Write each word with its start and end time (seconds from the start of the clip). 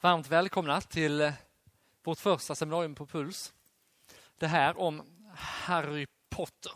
Varmt 0.00 0.28
välkomna 0.28 0.80
till 0.80 1.20
eh, 1.20 1.32
vårt 2.02 2.18
första 2.18 2.54
seminarium 2.54 2.94
på 2.94 3.06
Puls. 3.06 3.54
Det 4.36 4.46
här 4.46 4.80
om 4.80 5.02
Harry 5.34 6.06
Potter 6.28 6.72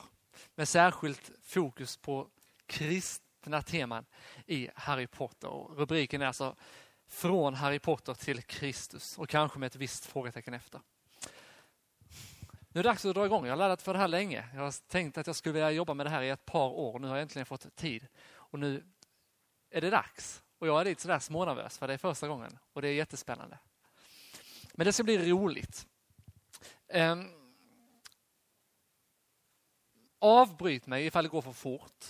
med 0.54 0.68
särskilt 0.68 1.30
fokus 1.42 1.96
på 1.96 2.28
kristna 2.66 3.62
teman 3.62 4.04
i 4.46 4.68
Harry 4.74 5.06
Potter. 5.06 5.48
Och 5.48 5.78
rubriken 5.78 6.22
är 6.22 6.26
alltså 6.26 6.56
Från 7.06 7.54
Harry 7.54 7.78
Potter 7.78 8.14
till 8.14 8.42
Kristus 8.42 9.18
och 9.18 9.28
kanske 9.28 9.58
med 9.58 9.66
ett 9.66 9.76
visst 9.76 10.06
frågetecken 10.06 10.54
efter. 10.54 10.80
Nu 12.68 12.78
är 12.78 12.82
det 12.82 12.88
dags 12.88 13.04
att 13.04 13.14
dra 13.14 13.26
igång. 13.26 13.44
Jag 13.44 13.52
har 13.52 13.58
laddat 13.58 13.82
för 13.82 13.92
det 13.92 13.98
här 13.98 14.08
länge. 14.08 14.48
Jag 14.54 14.62
har 14.62 14.88
tänkt 14.88 15.18
att 15.18 15.26
jag 15.26 15.36
skulle 15.36 15.52
vilja 15.52 15.70
jobba 15.70 15.94
med 15.94 16.06
det 16.06 16.10
här 16.10 16.22
i 16.22 16.28
ett 16.28 16.44
par 16.44 16.68
år. 16.68 16.98
Nu 16.98 17.06
har 17.06 17.16
jag 17.16 17.22
äntligen 17.22 17.46
fått 17.46 17.76
tid 17.76 18.06
och 18.34 18.58
nu 18.58 18.84
är 19.70 19.80
det 19.80 19.90
dags. 19.90 20.42
Och 20.62 20.68
jag 20.68 20.80
är 20.80 20.84
lite 20.84 21.02
sådär 21.02 21.18
smånervös 21.18 21.78
för 21.78 21.88
det 21.88 21.94
är 21.94 21.98
första 21.98 22.28
gången 22.28 22.58
och 22.72 22.82
det 22.82 22.88
är 22.88 22.92
jättespännande. 22.92 23.58
Men 24.74 24.84
det 24.84 24.92
ska 24.92 25.02
bli 25.02 25.30
roligt. 25.30 25.86
Um, 26.88 27.30
avbryt 30.18 30.86
mig 30.86 31.06
ifall 31.06 31.24
det 31.24 31.30
går 31.30 31.42
för 31.42 31.52
fort. 31.52 32.04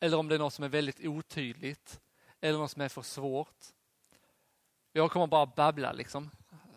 Eller 0.00 0.16
om 0.16 0.28
det 0.28 0.34
är 0.34 0.38
något 0.38 0.54
som 0.54 0.64
är 0.64 0.68
väldigt 0.68 1.00
otydligt. 1.00 2.00
Eller 2.40 2.58
något 2.58 2.70
som 2.70 2.82
är 2.82 2.88
för 2.88 3.02
svårt. 3.02 3.64
Jag 4.92 5.10
kommer 5.10 5.26
bara 5.26 5.46
babbla 5.46 5.92
liksom. 5.92 6.30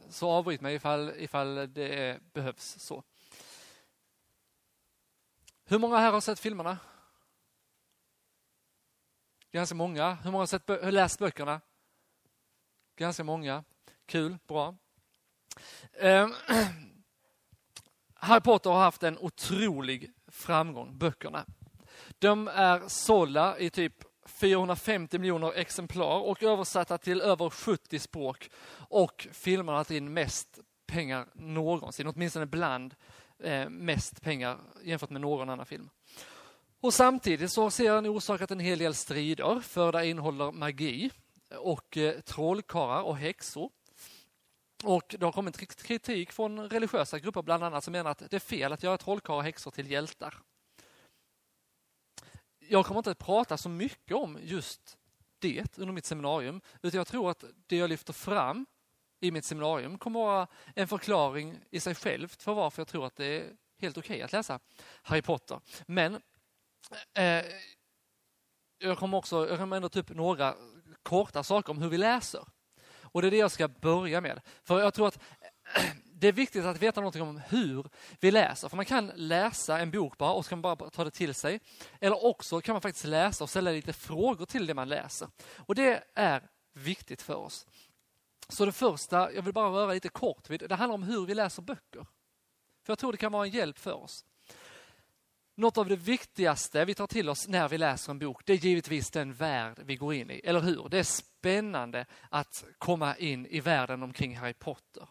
Så 0.10 0.30
avbryt 0.30 0.62
mig 0.62 0.76
ifall, 0.76 1.14
ifall 1.18 1.74
det 1.74 2.20
behövs 2.34 2.80
så. 2.80 3.04
Hur 5.66 5.80
många 5.80 5.98
här 5.98 6.12
har 6.12 6.22
sett 6.22 6.40
filmerna? 6.40 6.78
Ganska 9.54 9.76
många. 9.76 10.14
Hur 10.14 10.32
många 10.32 10.42
har, 10.42 10.46
sett, 10.46 10.68
har 10.68 10.92
läst 10.92 11.20
böckerna? 11.20 11.62
Ganska 12.96 13.24
många. 13.24 13.64
Kul, 14.06 14.38
bra. 14.48 14.76
Eh, 15.94 16.28
Harry 18.14 18.42
Potter 18.42 18.70
har 18.70 18.80
haft 18.80 19.04
en 19.04 19.18
otrolig 19.18 20.12
framgång, 20.28 20.98
böckerna. 20.98 21.46
De 22.20 22.48
är 22.48 22.88
sålda 22.88 23.60
i 23.60 23.70
typ 23.70 23.94
450 24.26 25.20
miljoner 25.20 25.54
exemplar 25.54 26.20
och 26.20 26.44
översatta 26.44 26.98
till 26.98 27.22
över 27.22 27.50
70 27.50 28.00
språk. 28.00 28.50
Och 28.76 29.28
filmerna 29.32 29.78
har 29.78 29.84
tagit 29.84 29.98
in 29.98 30.14
mest 30.14 30.60
pengar 30.86 31.28
någonsin, 31.34 32.08
åtminstone 32.08 32.46
bland 32.46 32.96
eh, 33.40 33.70
mest 33.70 34.22
pengar 34.22 34.60
jämfört 34.84 35.10
med 35.10 35.22
någon 35.22 35.50
annan 35.50 35.66
film. 35.66 35.90
Och 36.84 36.94
samtidigt 36.94 37.52
så 37.52 37.64
har 37.64 37.70
serien 37.70 38.08
orsakat 38.08 38.52
en 38.52 38.60
hel 38.60 38.80
del 38.80 38.94
strider 38.94 39.60
för 39.60 39.92
det 39.92 40.08
innehåller 40.08 40.52
magi 40.52 41.12
och 41.58 41.98
eh, 41.98 42.20
trollkarlar 42.22 43.02
och 43.02 43.18
häxor. 43.18 43.72
Och 44.84 45.16
det 45.20 45.26
har 45.26 45.32
kommit 45.32 45.78
kritik 45.84 46.32
från 46.32 46.70
religiösa 46.70 47.20
grupper 47.20 47.42
bland 47.42 47.64
annat 47.64 47.84
som 47.84 47.92
menar 47.92 48.12
att 48.12 48.18
det 48.30 48.34
är 48.34 48.40
fel 48.40 48.74
att 48.74 48.84
göra 48.84 48.98
trollkarlar 48.98 49.38
och 49.38 49.44
häxor 49.44 49.72
till 49.72 49.92
hjältar. 49.92 50.38
Jag 52.60 52.86
kommer 52.86 53.00
inte 53.00 53.12
att 53.12 53.20
prata 53.20 53.58
så 53.58 53.70
mycket 53.70 54.18
om 54.18 54.38
just 54.42 54.98
det 55.40 55.78
under 55.78 55.94
mitt 55.94 56.06
seminarium, 56.06 56.62
utan 56.82 56.98
jag 56.98 57.08
tror 57.08 57.32
att 57.32 57.44
det 57.68 57.78
jag 57.78 57.90
lyfter 57.90 58.14
fram 58.14 58.66
i 59.20 59.32
mitt 59.32 59.46
seminarium 59.46 59.98
kommer 59.98 60.20
att 60.20 60.26
vara 60.26 60.48
en 60.76 60.88
förklaring 60.88 61.60
i 61.70 61.80
sig 61.80 61.96
självt 61.96 62.42
för 62.42 62.54
varför 62.54 62.82
jag 62.82 62.88
tror 62.88 63.06
att 63.06 63.16
det 63.16 63.26
är 63.26 63.52
helt 63.78 63.98
okej 63.98 64.16
okay 64.16 64.22
att 64.22 64.32
läsa 64.32 64.60
Harry 65.04 65.22
Potter. 65.22 65.60
Men 65.86 66.22
Eh, 67.14 67.46
jag 68.78 68.98
kommer 68.98 69.18
också, 69.18 69.50
jag 69.50 69.60
kommer 69.60 69.76
ändå 69.76 69.90
ta 69.90 70.00
upp 70.00 70.10
några 70.10 70.56
korta 71.04 71.44
saker 71.44 71.72
om 71.72 71.82
hur 71.82 71.90
vi 71.90 71.98
läser. 71.98 72.46
Och 72.86 73.22
det 73.22 73.28
är 73.28 73.32
det 73.32 73.38
jag 73.38 73.52
ska 73.52 73.68
börja 73.68 74.22
med. 74.22 74.42
För 74.64 74.80
jag 74.80 74.94
tror 74.94 75.08
att 75.08 75.20
det 76.04 76.28
är 76.28 76.32
viktigt 76.32 76.66
att 76.66 76.82
veta 76.82 77.02
någonting 77.02 77.22
om 77.22 77.42
hur 77.48 77.86
vi 78.20 78.32
läser. 78.32 78.70
För 78.70 78.76
man 78.76 78.86
kan 78.86 79.12
läsa 79.16 79.80
en 79.80 79.92
bok 79.92 80.18
bara 80.18 80.34
och 80.34 80.46
så 80.46 80.50
kan 80.50 80.62
man 80.62 80.78
bara 80.78 80.90
ta 80.90 81.04
det 81.04 81.12
till 81.12 81.34
sig. 81.34 81.60
Eller 82.02 82.26
också 82.26 82.62
kan 82.62 82.74
man 82.74 82.82
faktiskt 82.82 83.06
läsa 83.06 83.44
och 83.44 83.50
ställa 83.50 83.72
lite 83.72 83.94
frågor 83.94 84.46
till 84.46 84.68
det 84.68 84.74
man 84.74 84.90
läser. 84.90 85.28
Och 85.58 85.76
det 85.76 86.04
är 86.14 86.50
viktigt 86.74 87.22
för 87.22 87.36
oss. 87.36 87.68
Så 88.50 88.66
det 88.66 88.72
första, 88.72 89.34
jag 89.34 89.42
vill 89.42 89.54
bara 89.54 89.70
röra 89.70 89.94
lite 89.94 90.10
kort 90.10 90.50
vid, 90.50 90.60
det 90.70 90.76
handlar 90.76 90.96
om 90.96 91.04
hur 91.04 91.26
vi 91.26 91.34
läser 91.34 91.62
böcker. 91.62 92.06
För 92.86 92.92
jag 92.92 93.00
tror 93.00 93.12
det 93.12 93.18
kan 93.18 93.32
vara 93.32 93.46
en 93.46 93.52
hjälp 93.52 93.80
för 93.80 93.94
oss. 93.94 94.26
Något 95.56 95.78
av 95.78 95.88
det 95.88 95.96
viktigaste 95.96 96.86
vi 96.86 96.96
tar 96.96 97.08
till 97.08 97.30
oss 97.30 97.48
när 97.48 97.70
vi 97.70 97.78
läser 97.78 98.12
en 98.12 98.20
bok, 98.20 98.46
det 98.46 98.54
är 98.54 98.58
givetvis 98.58 99.12
den 99.12 99.34
värld 99.34 99.80
vi 99.86 99.96
går 99.96 100.14
in 100.14 100.32
i, 100.32 100.42
eller 100.44 100.60
hur? 100.62 100.90
Det 100.90 101.00
är 101.00 101.04
spännande 101.04 102.06
att 102.30 102.66
komma 102.78 103.16
in 103.18 103.46
i 103.46 103.60
världen 103.60 104.04
omkring 104.04 104.38
Harry 104.38 104.54
Potter. 104.54 105.08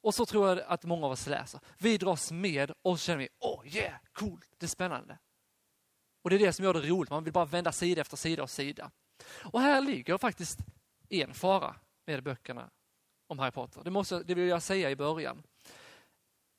Och 0.00 0.14
så 0.14 0.26
tror 0.26 0.48
jag 0.48 0.60
att 0.66 0.84
många 0.84 1.06
av 1.06 1.12
oss 1.12 1.26
läser. 1.26 1.60
Vi 1.78 1.98
dras 1.98 2.32
med 2.32 2.72
och 2.82 3.00
så 3.00 3.04
känner 3.04 3.18
vi, 3.18 3.28
åh 3.38 3.60
oh 3.60 3.76
yeah, 3.76 3.94
coolt, 4.12 4.50
det 4.58 4.66
är 4.66 4.68
spännande. 4.68 5.18
Och 6.22 6.30
det 6.30 6.36
är 6.36 6.40
det 6.40 6.52
som 6.52 6.64
gör 6.64 6.74
det 6.74 6.80
roligt, 6.80 7.10
man 7.10 7.24
vill 7.24 7.32
bara 7.32 7.44
vända 7.44 7.72
sida 7.72 8.00
efter 8.00 8.16
sida 8.16 8.42
och 8.42 8.50
sida. 8.50 8.90
Och 9.42 9.60
här 9.60 9.80
ligger 9.80 10.18
faktiskt 10.18 10.58
en 11.08 11.34
fara 11.34 11.76
med 12.06 12.22
böckerna 12.22 12.70
om 13.26 13.38
Harry 13.38 13.50
Potter. 13.50 13.84
Det, 13.84 13.90
måste, 13.90 14.22
det 14.22 14.34
vill 14.34 14.48
jag 14.48 14.62
säga 14.62 14.90
i 14.90 14.96
början 14.96 15.42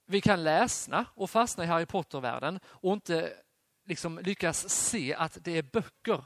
vi 0.05 0.21
kan 0.21 0.43
läsna 0.43 1.05
och 1.15 1.29
fastna 1.29 1.63
i 1.63 1.67
Harry 1.67 1.85
Potter-världen 1.85 2.59
och 2.65 2.93
inte 2.93 3.33
liksom 3.85 4.19
lyckas 4.19 4.69
se 4.69 5.13
att 5.13 5.37
det 5.41 5.57
är 5.57 5.63
böcker 5.63 6.23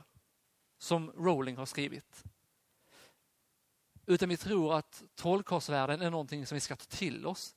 som 0.77 1.11
Rowling 1.11 1.57
har 1.57 1.65
skrivit. 1.65 2.23
Utan 4.05 4.29
vi 4.29 4.37
tror 4.37 4.77
att 4.77 5.03
trollkarlsvärlden 5.15 6.01
är 6.01 6.09
någonting 6.09 6.45
som 6.45 6.55
vi 6.55 6.59
ska 6.59 6.75
ta 6.75 6.85
till 6.85 7.25
oss. 7.25 7.55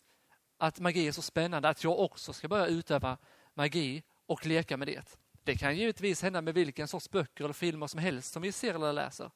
Att 0.57 0.81
magi 0.81 1.09
är 1.09 1.13
så 1.13 1.23
spännande 1.23 1.69
att 1.69 1.85
jag 1.85 1.99
också 1.99 2.33
ska 2.33 2.49
börja 2.49 2.67
utöva 2.67 3.19
magi 3.55 4.03
och 4.27 4.47
leka 4.47 4.77
med 4.77 4.89
det. 4.89 5.19
Det 5.45 5.57
kan 5.57 5.77
givetvis 5.77 6.23
hända 6.23 6.41
med 6.43 6.55
vilken 6.55 6.89
sorts 6.89 7.11
böcker 7.11 7.45
eller 7.45 7.55
filmer 7.55 7.87
som 7.87 8.01
helst 8.01 8.33
som 8.33 8.43
vi 8.43 8.53
ser 8.53 8.75
eller 8.75 8.93
läser. 8.93 9.31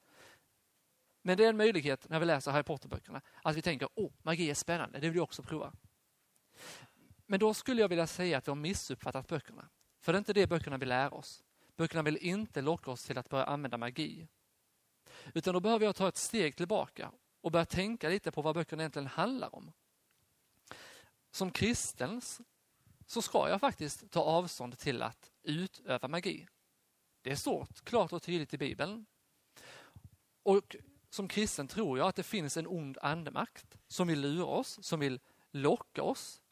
Men 1.22 1.36
det 1.36 1.44
är 1.44 1.48
en 1.48 1.56
möjlighet 1.56 2.08
när 2.08 2.20
vi 2.20 2.26
läser 2.26 2.50
Harry 2.50 2.62
Potter-böckerna 2.62 3.20
att 3.42 3.56
vi 3.56 3.62
tänker, 3.62 3.88
åh, 3.94 4.12
magi 4.22 4.50
är 4.50 4.54
spännande, 4.54 4.98
det 4.98 5.08
vill 5.08 5.16
jag 5.16 5.24
också 5.24 5.42
prova. 5.42 5.72
Men 7.26 7.40
då 7.40 7.54
skulle 7.54 7.80
jag 7.80 7.88
vilja 7.88 8.06
säga 8.06 8.38
att 8.38 8.48
vi 8.48 8.50
har 8.50 8.56
missuppfattat 8.56 9.28
böckerna. 9.28 9.68
För 10.00 10.12
det 10.12 10.16
är 10.16 10.18
inte 10.18 10.32
det 10.32 10.46
böckerna 10.46 10.78
vill 10.78 10.88
lära 10.88 11.10
oss. 11.10 11.44
Böckerna 11.76 12.02
vill 12.02 12.16
inte 12.16 12.62
locka 12.62 12.90
oss 12.90 13.04
till 13.04 13.18
att 13.18 13.28
börja 13.28 13.44
använda 13.44 13.78
magi. 13.78 14.28
Utan 15.34 15.54
då 15.54 15.60
behöver 15.60 15.86
jag 15.86 15.96
ta 15.96 16.08
ett 16.08 16.16
steg 16.16 16.56
tillbaka 16.56 17.10
och 17.40 17.52
börja 17.52 17.64
tänka 17.64 18.08
lite 18.08 18.30
på 18.30 18.42
vad 18.42 18.54
böckerna 18.54 18.82
egentligen 18.82 19.06
handlar 19.06 19.54
om. 19.54 19.72
Som 21.30 21.50
kristen 21.50 22.20
så 23.06 23.22
ska 23.22 23.48
jag 23.48 23.60
faktiskt 23.60 24.10
ta 24.10 24.20
avstånd 24.20 24.78
till 24.78 25.02
att 25.02 25.30
utöva 25.42 26.08
magi. 26.08 26.46
Det 27.22 27.36
står 27.36 27.66
klart 27.84 28.12
och 28.12 28.22
tydligt 28.22 28.54
i 28.54 28.58
Bibeln. 28.58 29.06
Och 30.42 30.76
som 31.10 31.28
kristen 31.28 31.68
tror 31.68 31.98
jag 31.98 32.08
att 32.08 32.16
det 32.16 32.22
finns 32.22 32.56
en 32.56 32.66
ond 32.66 32.98
andemakt 33.02 33.78
som 33.88 34.08
vill 34.08 34.20
lura 34.20 34.44
oss, 34.44 34.78
som 34.82 35.00
vill 35.00 35.20
locka 35.50 36.02
oss 36.02 36.42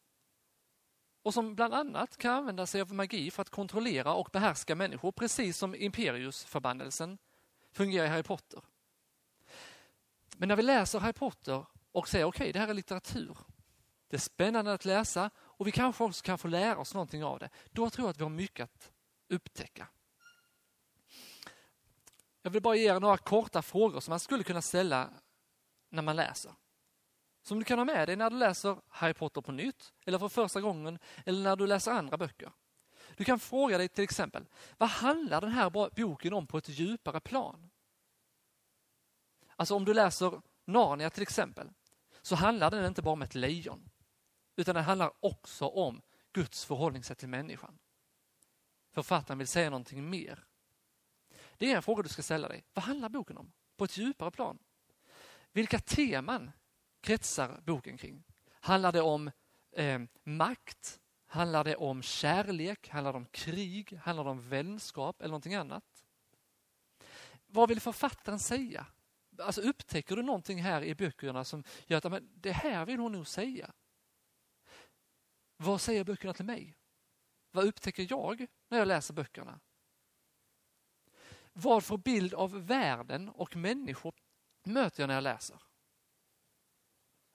och 1.22 1.34
som 1.34 1.55
bland 1.55 1.75
annat 1.75 2.16
kan 2.16 2.34
använda 2.34 2.66
sig 2.66 2.81
av 2.81 2.94
magi 2.94 3.31
för 3.31 3.43
att 3.43 3.50
kontrollera 3.50 4.15
och 4.15 4.28
behärska 4.33 4.75
människor, 4.75 5.12
precis 5.12 5.59
som 5.59 5.75
Imperius-förbannelsen 5.75 7.19
fungerar 7.72 8.06
i 8.06 8.09
Harry 8.09 8.22
Potter. 8.22 8.62
Men 10.37 10.49
när 10.49 10.56
vi 10.56 10.62
läser 10.62 10.99
Harry 10.99 11.12
Potter 11.12 11.66
och 11.93 12.09
säger 12.09 12.25
okej, 12.25 12.44
okay, 12.44 12.53
det 12.53 12.59
här 12.59 12.69
är 12.69 12.75
litteratur. 12.75 13.38
Det 14.09 14.16
är 14.16 14.21
spännande 14.21 14.72
att 14.72 14.84
läsa 14.84 15.31
och 15.38 15.66
vi 15.66 15.72
kanske 15.72 16.05
också 16.05 16.22
kan 16.22 16.38
få 16.38 16.49
lära 16.49 16.78
oss 16.78 16.94
någonting 16.94 17.25
av 17.25 17.38
det. 17.38 17.50
Då 17.71 17.91
tror 17.91 18.06
jag 18.06 18.11
att 18.11 18.19
vi 18.19 18.22
har 18.22 18.31
mycket 18.31 18.65
att 18.65 18.93
upptäcka. 19.28 19.88
Jag 22.43 22.50
vill 22.50 22.62
bara 22.62 22.77
ge 22.77 22.91
er 22.91 23.00
några 23.00 23.19
korta 23.19 23.62
frågor 23.62 24.00
som 24.00 24.12
man 24.12 24.21
skulle 24.21 24.44
kunna 24.44 24.62
ställa 24.62 25.11
när 25.88 26.02
man 26.02 26.17
läser 26.17 26.52
som 27.43 27.59
du 27.59 27.65
kan 27.65 27.79
ha 27.79 27.85
med 27.85 28.09
dig 28.09 28.17
när 28.17 28.31
du 28.31 28.37
läser 28.37 28.77
Harry 28.89 29.15
Potter 29.15 29.41
på 29.41 29.53
nytt 29.53 29.93
eller 30.06 30.19
för 30.19 30.29
första 30.29 30.61
gången 30.61 30.99
eller 31.27 31.43
när 31.43 31.56
du 31.56 31.67
läser 31.67 31.93
andra 31.93 32.17
böcker. 32.17 32.53
Du 33.17 33.25
kan 33.25 33.39
fråga 33.39 33.79
dig 33.79 33.89
till 33.89 34.05
exempel, 34.05 34.47
vad 34.79 34.89
handlar 34.89 35.41
den 35.41 35.53
här 35.53 35.91
boken 35.91 36.33
om 36.33 36.47
på 36.47 36.59
ett 36.59 36.69
djupare 36.69 37.21
plan? 37.21 37.71
Alltså 39.56 39.75
om 39.75 39.85
du 39.85 39.94
läser 39.94 40.41
Narnia 40.65 41.11
till 41.11 41.23
exempel, 41.23 41.71
så 42.23 42.35
handlar 42.35 42.71
den 42.71 42.87
inte 42.87 43.03
bara 43.03 43.12
om 43.12 43.23
ett 43.23 43.35
lejon, 43.35 43.91
utan 44.56 44.75
den 44.75 44.85
handlar 44.85 45.12
också 45.21 45.67
om 45.67 46.03
Guds 46.33 46.65
förhållningssätt 46.65 47.19
till 47.19 47.29
människan. 47.29 47.79
Författaren 48.93 49.39
vill 49.39 49.49
säga 49.49 49.71
någonting 49.71 50.11
mer. 50.11 50.44
Det 51.56 51.73
är 51.73 51.77
en 51.77 51.83
fråga 51.83 52.03
du 52.03 52.09
ska 52.09 52.23
ställa 52.23 52.49
dig. 52.49 52.65
Vad 52.75 52.85
handlar 52.85 53.09
boken 53.09 53.39
om 53.39 53.53
på 53.77 53.85
ett 53.85 53.99
djupare 53.99 54.31
plan? 54.31 54.59
Vilka 55.53 55.79
teman 55.79 56.50
kretsar 57.02 57.60
boken 57.66 57.96
kring? 57.96 58.25
Handlar 58.60 58.93
det 58.93 59.00
om 59.00 59.31
eh, 59.72 60.00
makt? 60.25 61.00
Handlar 61.26 61.64
det 61.64 61.76
om 61.76 62.02
kärlek? 62.02 62.88
Handlar 62.88 63.12
det 63.12 63.16
om 63.16 63.26
krig? 63.26 63.99
Handlar 64.02 64.25
det 64.25 64.31
om 64.31 64.49
vänskap 64.49 65.20
eller 65.20 65.28
någonting 65.28 65.54
annat? 65.54 66.04
Vad 67.46 67.69
vill 67.69 67.81
författaren 67.81 68.38
säga? 68.38 68.87
alltså 69.38 69.60
upptäcker 69.60 70.16
du 70.16 70.22
någonting 70.22 70.62
här 70.62 70.84
i 70.84 70.94
böckerna 70.94 71.44
som 71.44 71.64
gör 71.87 71.99
att 71.99 72.10
men 72.10 72.31
det 72.34 72.52
här 72.52 72.87
vill 72.87 72.99
hon 72.99 73.12
nog 73.12 73.26
säga? 73.26 73.72
Vad 75.56 75.81
säger 75.81 76.05
böckerna 76.05 76.34
till 76.34 76.44
mig? 76.44 76.76
Vad 77.50 77.64
upptäcker 77.64 78.06
jag 78.10 78.46
när 78.69 78.78
jag 78.78 78.88
läser 78.88 79.14
böckerna? 79.14 79.60
Vad 81.52 81.84
för 81.84 81.96
bild 81.96 82.34
av 82.34 82.66
världen 82.66 83.28
och 83.28 83.56
människor 83.56 84.14
möter 84.64 85.02
jag 85.02 85.08
när 85.08 85.14
jag 85.14 85.25
läser? 85.25 85.62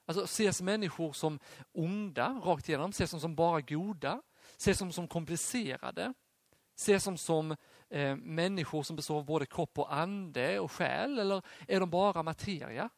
Alltså 0.07 0.23
ses 0.23 0.61
människor 0.61 1.13
som 1.13 1.39
onda 1.71 2.41
rakt 2.43 2.69
igenom, 2.69 2.89
ses 2.89 3.11
de 3.11 3.19
som 3.19 3.35
bara 3.35 3.61
goda, 3.61 4.21
ses 4.57 4.79
de 4.79 4.93
som 4.93 5.07
komplicerade, 5.07 6.13
ses 6.75 7.03
de 7.03 7.17
som 7.17 7.55
eh, 7.89 8.15
människor 8.15 8.83
som 8.83 8.95
består 8.95 9.17
av 9.17 9.25
både 9.25 9.45
kropp 9.45 9.79
och 9.79 9.93
ande 9.93 10.59
och 10.59 10.71
själ 10.71 11.19
eller 11.19 11.41
är 11.67 11.79
de 11.79 11.89
bara 11.89 12.23
materia? 12.23 12.89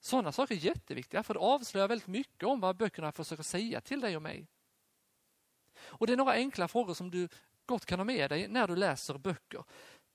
Sådana 0.00 0.32
saker 0.32 0.54
är 0.54 0.58
jätteviktiga 0.58 1.22
för 1.22 1.34
det 1.34 1.40
avslöjar 1.40 1.88
väldigt 1.88 2.06
mycket 2.06 2.48
om 2.48 2.60
vad 2.60 2.76
böckerna 2.76 3.12
försöker 3.12 3.42
säga 3.42 3.80
till 3.80 4.00
dig 4.00 4.16
och 4.16 4.22
mig. 4.22 4.46
Och 5.78 6.06
Det 6.06 6.12
är 6.12 6.16
några 6.16 6.32
enkla 6.32 6.68
frågor 6.68 6.94
som 6.94 7.10
du 7.10 7.28
gott 7.66 7.86
kan 7.86 7.98
ha 7.98 8.04
med 8.04 8.30
dig 8.30 8.48
när 8.48 8.68
du 8.68 8.76
läser 8.76 9.18
böcker. 9.18 9.64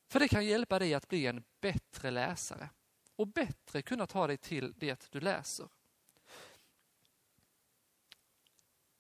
För 0.10 0.20
det 0.20 0.28
kan 0.28 0.46
hjälpa 0.46 0.80
dig 0.80 0.94
att 0.94 1.08
bli 1.08 1.28
en 1.28 1.44
bättre 1.62 2.12
läsare 2.12 2.70
och 3.16 3.28
bättre 3.28 3.82
kunna 3.82 4.08
ta 4.08 4.28
dig 4.28 4.38
till 4.38 4.74
det 4.78 5.12
du 5.12 5.20
läser. 5.20 5.68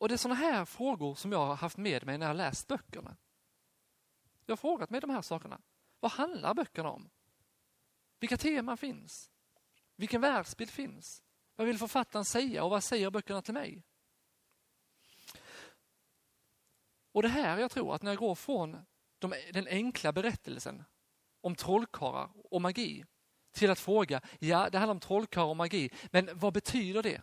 Och 0.03 0.09
Det 0.09 0.15
är 0.15 0.17
sådana 0.17 0.39
här 0.39 0.65
frågor 0.65 1.15
som 1.15 1.31
jag 1.31 1.45
har 1.45 1.55
haft 1.55 1.77
med 1.77 2.05
mig 2.05 2.17
när 2.17 2.27
jag 2.27 2.35
läst 2.35 2.67
böckerna. 2.67 3.17
Jag 4.45 4.51
har 4.51 4.57
frågat 4.57 4.89
mig 4.89 5.01
de 5.01 5.09
här 5.09 5.21
sakerna. 5.21 5.61
Vad 5.99 6.11
handlar 6.11 6.53
böckerna 6.53 6.89
om? 6.89 7.09
Vilka 8.19 8.37
teman 8.37 8.77
finns? 8.77 9.31
Vilken 9.95 10.21
världsbild 10.21 10.71
finns? 10.71 11.23
Vad 11.55 11.67
vill 11.67 11.77
författaren 11.77 12.25
säga 12.25 12.63
och 12.63 12.69
vad 12.69 12.83
säger 12.83 13.09
böckerna 13.09 13.41
till 13.41 13.53
mig? 13.53 13.83
Och 17.11 17.21
det 17.21 17.29
här 17.29 17.57
jag 17.57 17.71
tror 17.71 17.95
att 17.95 18.01
när 18.01 18.11
jag 18.11 18.19
går 18.19 18.35
från 18.35 18.85
de, 19.19 19.33
den 19.53 19.67
enkla 19.67 20.11
berättelsen 20.11 20.83
om 21.41 21.55
trollkarlar 21.55 22.29
och 22.51 22.61
magi 22.61 23.05
till 23.51 23.71
att 23.71 23.79
fråga, 23.79 24.21
ja 24.39 24.69
det 24.69 24.77
handlar 24.77 24.95
om 24.95 24.99
trollkarlar 24.99 25.49
och 25.49 25.57
magi, 25.57 25.89
men 26.11 26.39
vad 26.39 26.53
betyder 26.53 27.03
det? 27.03 27.21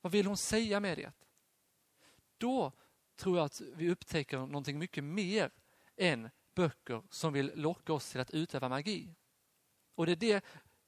Vad 0.00 0.12
vill 0.12 0.26
hon 0.26 0.36
säga 0.36 0.80
med 0.80 0.98
det? 0.98 1.12
Då 2.44 2.72
tror 3.16 3.36
jag 3.36 3.44
att 3.44 3.60
vi 3.60 3.90
upptäcker 3.90 4.38
någonting 4.38 4.78
mycket 4.78 5.04
mer 5.04 5.50
än 5.96 6.30
böcker 6.54 7.02
som 7.10 7.32
vill 7.32 7.52
locka 7.54 7.92
oss 7.92 8.10
till 8.10 8.20
att 8.20 8.30
utöva 8.30 8.68
magi. 8.68 9.14
Och 9.94 10.06
det 10.06 10.12
är 10.12 10.16
det 10.16 10.44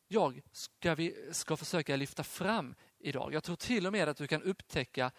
jag 0.08 0.42
ska, 0.52 0.94
vi, 0.94 1.28
ska 1.32 1.56
försöka 1.56 1.96
lyfta 1.96 2.24
fram 2.24 2.74
idag. 2.98 3.34
Jag 3.34 3.44
tror 3.44 3.56
till 3.56 3.86
och 3.86 3.92
med 3.92 4.08
att 4.08 4.16
du 4.16 4.26
kan 4.26 4.42
upptäcka 4.42 5.12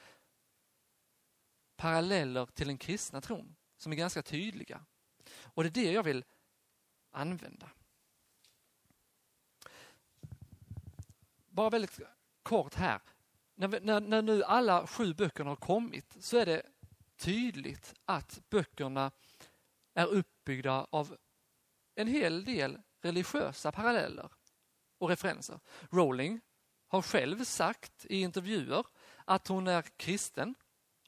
paralleller 1.75 2.45
till 2.45 2.67
den 2.67 2.77
kristna 2.77 3.21
tron 3.21 3.55
som 3.77 3.91
är 3.91 3.95
ganska 3.95 4.23
tydliga. 4.23 4.85
Och 5.43 5.63
det 5.63 5.69
är 5.69 5.85
det 5.85 5.91
jag 5.91 6.03
vill 6.03 6.25
använda. 7.11 7.69
Bara 11.49 11.69
väldigt 11.69 11.99
kort 12.43 12.73
här. 12.73 13.01
När, 13.59 13.68
vi, 13.68 13.80
när, 13.80 14.01
när 14.01 14.21
nu 14.21 14.44
alla 14.44 14.88
sju 14.88 15.13
böckerna 15.13 15.50
har 15.50 15.56
kommit 15.56 16.15
så 16.19 16.38
är 16.38 16.45
det 16.45 16.62
tydligt 17.18 17.94
att 18.06 18.42
böckerna 18.50 19.12
är 19.94 20.06
uppbyggda 20.06 20.88
av 20.89 21.18
en 21.95 22.07
hel 22.07 22.45
del 22.45 22.81
religiösa 23.01 23.71
paralleller 23.71 24.30
och 24.98 25.09
referenser. 25.09 25.59
Rowling 25.92 26.42
har 26.88 27.01
själv 27.01 27.44
sagt 27.44 28.06
i 28.06 28.21
intervjuer 28.21 28.86
att 29.25 29.48
hon 29.48 29.68
är 29.68 29.81
kristen 29.81 30.56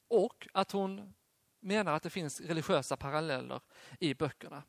och 0.08 0.48
att 0.52 0.72
hon 0.72 1.14
menar 1.60 1.92
att 1.92 2.02
det 2.02 2.10
finns 2.10 2.40
religiösa 2.40 2.96
paralleller 2.96 3.60
i 4.00 4.14
böckerna. 4.14 4.62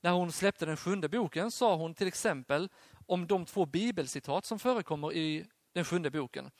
När 0.00 0.10
hon 0.10 0.32
släppte 0.32 0.66
den 0.66 0.76
sjunde 0.76 1.08
boken 1.08 1.50
sa 1.50 1.76
hon 1.76 1.94
till 1.94 2.06
exempel 2.06 2.68
om 3.06 3.26
de 3.26 3.46
två 3.46 3.66
bibelcitat 3.66 4.44
som 4.44 4.58
förekommer 4.58 5.12
i 5.12 5.46
den 5.72 5.84
sjunde 5.84 6.10
boken. 6.10 6.50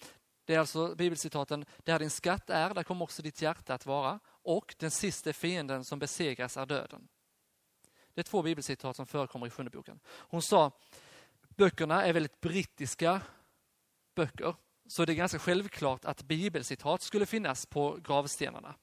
Det 0.45 0.55
är 0.55 0.59
alltså 0.59 0.95
bibelcitaten, 0.95 1.65
där 1.79 1.99
din 1.99 2.11
skatt 2.11 2.51
är, 2.51 2.75
där 2.75 2.83
kommer 2.83 3.03
också 3.03 3.23
ditt 3.23 3.43
hjärta 3.43 3.75
att 3.75 3.87
vara 3.87 4.21
och 4.27 4.75
den 4.79 4.91
sista 4.91 5.33
fienden 5.33 5.85
som 5.85 5.99
besegras 5.99 6.57
är 6.57 6.67
döden. 6.67 7.09
Det 8.15 8.21
är 8.21 8.23
två 8.23 8.43
bibelcitat 8.43 8.97
som 8.97 9.07
förekommer 9.07 9.47
i 9.47 9.51
sjunde 9.51 9.71
boken. 9.71 10.01
Hon 10.07 10.43
sa, 10.43 10.73
böckerna 11.57 12.05
är 12.05 12.13
väldigt 12.13 12.41
brittiska 12.41 13.21
böcker, 14.15 14.55
så 14.87 15.05
det 15.05 15.13
är 15.13 15.15
ganska 15.15 15.39
självklart 15.39 16.05
att 16.05 16.23
bibelcitat 16.23 17.03
skulle 17.03 17.27
finnas 17.27 17.67
på 17.67 17.99
gravstenarna. 18.05 18.75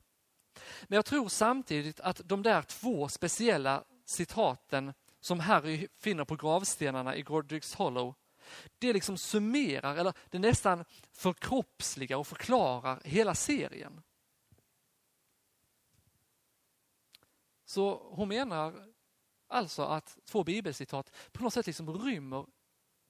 Men 0.84 0.96
jag 0.96 1.06
tror 1.06 1.30
samtidigt 1.30 2.00
att 2.00 2.22
de 2.26 2.44
där 2.44 2.62
två 2.62 3.08
speciella 3.08 3.84
citaten 4.06 4.94
som 5.20 5.40
Harry 5.40 5.88
finner 5.96 6.26
på 6.26 6.36
gravstenarna 6.36 7.16
i 7.16 7.24
Godric's 7.24 7.78
Hollow, 7.78 8.16
det 8.80 8.94
liksom 8.94 9.18
summerar, 9.18 9.96
eller 9.96 10.14
det 10.30 10.40
nästan 10.40 10.86
förkroppsligar 11.12 12.18
och 12.18 12.28
förklarar 12.28 13.02
hela 13.04 13.36
serien. 13.36 14.02
Så 17.66 18.10
hon 18.12 18.28
menar 18.28 18.88
alltså 19.48 19.84
att 19.84 20.18
två 20.26 20.44
bibelcitat 20.44 21.16
på 21.32 21.44
något 21.44 21.54
sätt 21.54 21.68
liksom 21.68 21.98
rymmer 21.98 22.46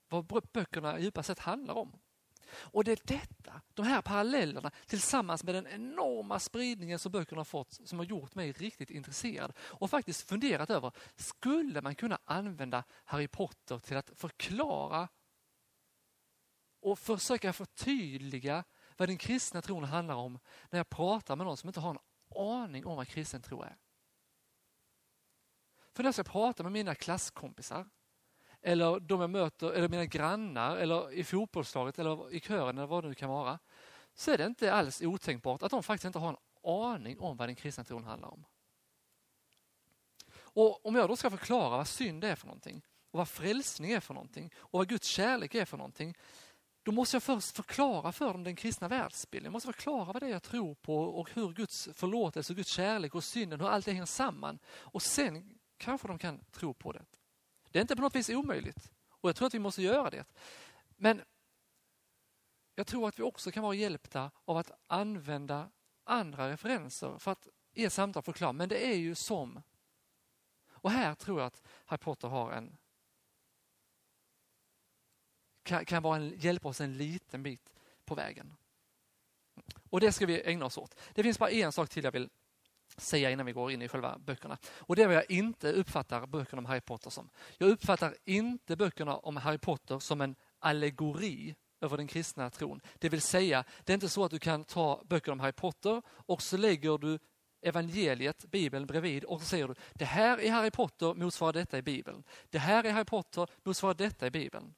vad 0.10 0.48
böckerna 0.54 1.00
djupast 1.00 1.28
sett 1.28 1.40
handlar 1.40 1.74
om. 1.74 2.00
Och 2.52 2.84
det 2.84 2.92
är 2.92 3.00
detta, 3.04 3.62
de 3.74 3.86
här 3.86 4.02
parallellerna 4.02 4.72
tillsammans 4.86 5.44
med 5.44 5.56
den 5.56 5.68
enorma 5.68 6.40
spridningen 6.40 7.00
som 7.00 7.12
böckerna 7.12 7.40
har 7.40 7.46
fått 7.46 7.80
som 7.86 8.00
har 8.00 8.06
gjort 8.06 8.36
mig 8.36 8.52
riktigt 8.52 8.90
intresserad 8.90 9.54
och 9.60 9.90
faktiskt 9.90 10.30
funderat 10.30 10.70
över, 10.70 10.92
skulle 11.16 11.82
man 11.82 11.96
kunna 11.96 12.20
använda 12.26 12.84
Harry 13.06 13.28
Potter 13.28 13.80
till 13.80 13.98
att 13.98 14.12
förklara 14.16 15.08
och 16.82 17.00
försöka 17.00 17.54
förtydliga 17.54 18.64
vad 18.98 19.10
den 19.10 19.18
kristna 19.18 19.62
tron 19.62 19.84
handlar 19.84 20.16
om 20.16 20.40
när 20.70 20.80
jag 20.80 20.90
pratar 20.90 21.36
med 21.36 21.48
någon 21.48 21.58
som 21.58 21.70
inte 21.70 21.80
har 21.80 21.90
en 21.90 22.00
aning 22.38 22.86
om 22.86 22.96
vad 22.96 23.08
kristen 23.08 23.42
tro 23.42 23.62
är. 23.62 23.78
För 25.94 26.04
när 26.04 26.08
jag 26.08 26.16
ska 26.16 26.24
prata 26.24 26.64
med 26.64 26.72
mina 26.72 26.96
klasskompisar 26.96 27.90
eller 28.62 29.00
de 29.00 29.22
jag 29.22 29.30
möter, 29.30 29.72
eller 29.72 29.90
mina 29.90 30.06
grannar, 30.06 30.78
eller 30.78 31.12
i 31.14 31.24
fotbollslaget, 31.24 32.00
eller 32.00 32.34
i 32.34 32.40
kören, 32.40 32.78
eller 32.78 32.88
vad 32.88 33.04
det 33.04 33.08
nu 33.08 33.16
kan 33.16 33.30
vara, 33.30 33.60
så 34.14 34.32
är 34.32 34.38
det 34.38 34.46
inte 34.46 34.74
alls 34.74 35.02
otänkbart 35.02 35.64
att 35.64 35.72
de 35.72 35.84
faktiskt 35.84 36.06
inte 36.06 36.20
har 36.20 36.30
en 36.30 36.70
aning 36.72 37.20
om 37.20 37.38
vad 37.38 37.48
den 37.48 37.56
kristna 37.56 37.84
tron 37.84 38.04
handlar 38.04 38.30
om. 38.30 38.46
Och 40.32 40.86
Om 40.86 40.96
jag 40.96 41.10
då 41.10 41.16
ska 41.16 41.30
förklara 41.30 41.78
vad 41.78 41.88
synd 41.88 42.24
är 42.24 42.36
för 42.36 42.48
någonting, 42.48 42.86
och 43.12 43.18
vad 43.18 43.30
frälsning 43.30 43.92
är 43.92 44.00
för 44.00 44.14
någonting, 44.14 44.54
och 44.58 44.80
vad 44.80 44.90
Guds 44.90 45.08
kärlek 45.08 45.56
är 45.56 45.66
för 45.66 45.78
någonting, 45.78 46.16
då 46.84 46.92
måste 46.92 47.16
jag 47.16 47.24
först 47.24 47.56
förklara 47.56 48.12
för 48.12 48.34
dem 48.34 48.44
den 48.44 48.56
kristna 48.56 48.88
världsbilden. 48.88 49.46
Jag 49.46 49.54
måste 49.54 49.74
förklara 49.74 50.06
vad 50.06 50.22
det 50.22 50.26
är 50.26 50.32
jag 50.32 50.44
tror 50.44 50.76
på 50.76 50.96
och 50.96 51.30
hur 51.34 51.54
Guds 51.54 51.90
förlåtelse, 51.94 52.54
Guds 52.54 52.70
kärlek 52.70 53.16
och 53.16 53.24
synden, 53.24 53.60
hur 53.60 53.70
allt 53.70 53.86
det 53.86 53.92
hänger 53.92 54.06
samman. 54.06 54.60
Och 54.68 55.02
sen 55.02 55.60
kanske 55.78 56.08
de 56.08 56.20
kan 56.20 56.40
tro 56.52 56.74
på 56.74 56.92
det. 56.92 57.06
Det 57.72 57.80
är 57.80 57.82
inte 57.82 57.96
på 57.96 58.02
något 58.02 58.16
vis 58.16 58.30
omöjligt 58.30 58.92
och 59.10 59.30
jag 59.30 59.36
tror 59.36 59.48
att 59.48 59.54
vi 59.54 59.60
måste 59.60 59.82
göra 59.82 60.10
det. 60.10 60.26
Men 60.96 61.22
jag 62.76 62.88
tror 62.88 63.08
att 63.08 63.20
vi 63.20 63.24
också 63.24 63.52
kan 63.52 63.64
vara 63.64 63.74
hjälpta 63.74 64.32
av 64.46 64.58
att 64.58 64.72
använda 64.88 65.70
andra 66.04 66.50
referenser 66.50 67.18
för 67.18 67.32
att 67.32 67.48
i 67.74 67.86
ett 67.86 67.94
samtal 67.94 68.24
förklara. 68.24 68.54
Men 68.54 68.70
det 68.70 68.88
är 68.88 68.96
ju 68.96 69.16
som... 69.16 69.62
Och 70.72 70.92
här 70.92 71.16
tror 71.16 71.40
jag 71.40 71.48
att 71.48 71.62
Harry 71.86 71.98
Potter 71.98 72.28
har 72.28 72.52
en 72.52 72.78
kan, 75.64 75.86
kan 75.86 76.04
vara 76.04 76.16
en, 76.16 76.34
hjälpa 76.38 76.70
oss 76.70 76.82
en 76.82 76.98
liten 76.98 77.44
bit 77.44 77.74
på 78.06 78.16
vägen. 78.16 78.56
Och 79.90 80.00
det 80.00 80.12
ska 80.12 80.26
vi 80.26 80.42
ägna 80.42 80.66
oss 80.66 80.78
åt. 80.78 81.00
Det 81.14 81.24
finns 81.24 81.40
bara 81.40 81.52
en 81.52 81.72
sak 81.72 81.90
till 81.90 82.04
jag 82.04 82.12
vill 82.12 82.30
säga 82.98 83.32
innan 83.32 83.46
vi 83.46 83.52
går 83.52 83.72
in 83.72 83.82
i 83.82 83.88
själva 83.88 84.18
böckerna. 84.18 84.58
Och 84.66 84.96
det 84.96 85.04
är 85.04 85.08
vad 85.08 85.16
jag 85.16 85.32
inte 85.32 85.72
uppfattar 85.72 86.28
böckerna 86.28 86.60
om 86.60 86.66
Harry 86.66 86.82
Potter 86.82 87.10
som. 87.10 87.30
Jag 87.58 87.70
uppfattar 87.70 88.16
inte 88.26 88.76
böckerna 88.76 89.18
om 89.18 89.38
Harry 89.38 89.58
Potter 89.58 90.00
som 90.00 90.22
en 90.22 90.36
allegori 90.60 91.56
över 91.82 91.98
den 91.98 92.08
kristna 92.08 92.50
tron. 92.50 92.82
Det 93.00 93.10
vill 93.10 93.22
säga, 93.22 93.64
det 93.84 93.92
är 93.92 93.96
inte 93.96 94.10
så 94.10 94.26
att 94.26 94.32
du 94.32 94.40
kan 94.40 94.64
ta 94.64 95.02
böcker 95.06 95.32
om 95.32 95.40
Harry 95.40 95.52
Potter 95.52 96.02
och 96.10 96.42
så 96.42 96.58
lägger 96.58 96.98
du 96.98 97.20
evangeliet, 97.62 98.46
Bibeln 98.46 98.86
bredvid 98.86 99.24
och 99.24 99.40
så 99.42 99.46
säger 99.46 99.68
du 99.68 99.76
det 99.94 100.06
här 100.06 100.40
är 100.40 100.52
Harry 100.52 100.72
Potter 100.72 101.14
motsvarar 101.14 101.54
detta 101.54 101.78
i 101.78 101.82
Bibeln. 101.82 102.24
Det 102.50 102.60
här 102.60 102.84
är 102.84 102.92
Harry 102.92 103.06
Potter 103.06 103.48
motsvarar 103.64 103.94
detta 103.94 104.28
i 104.28 104.32
Bibeln. 104.32 104.74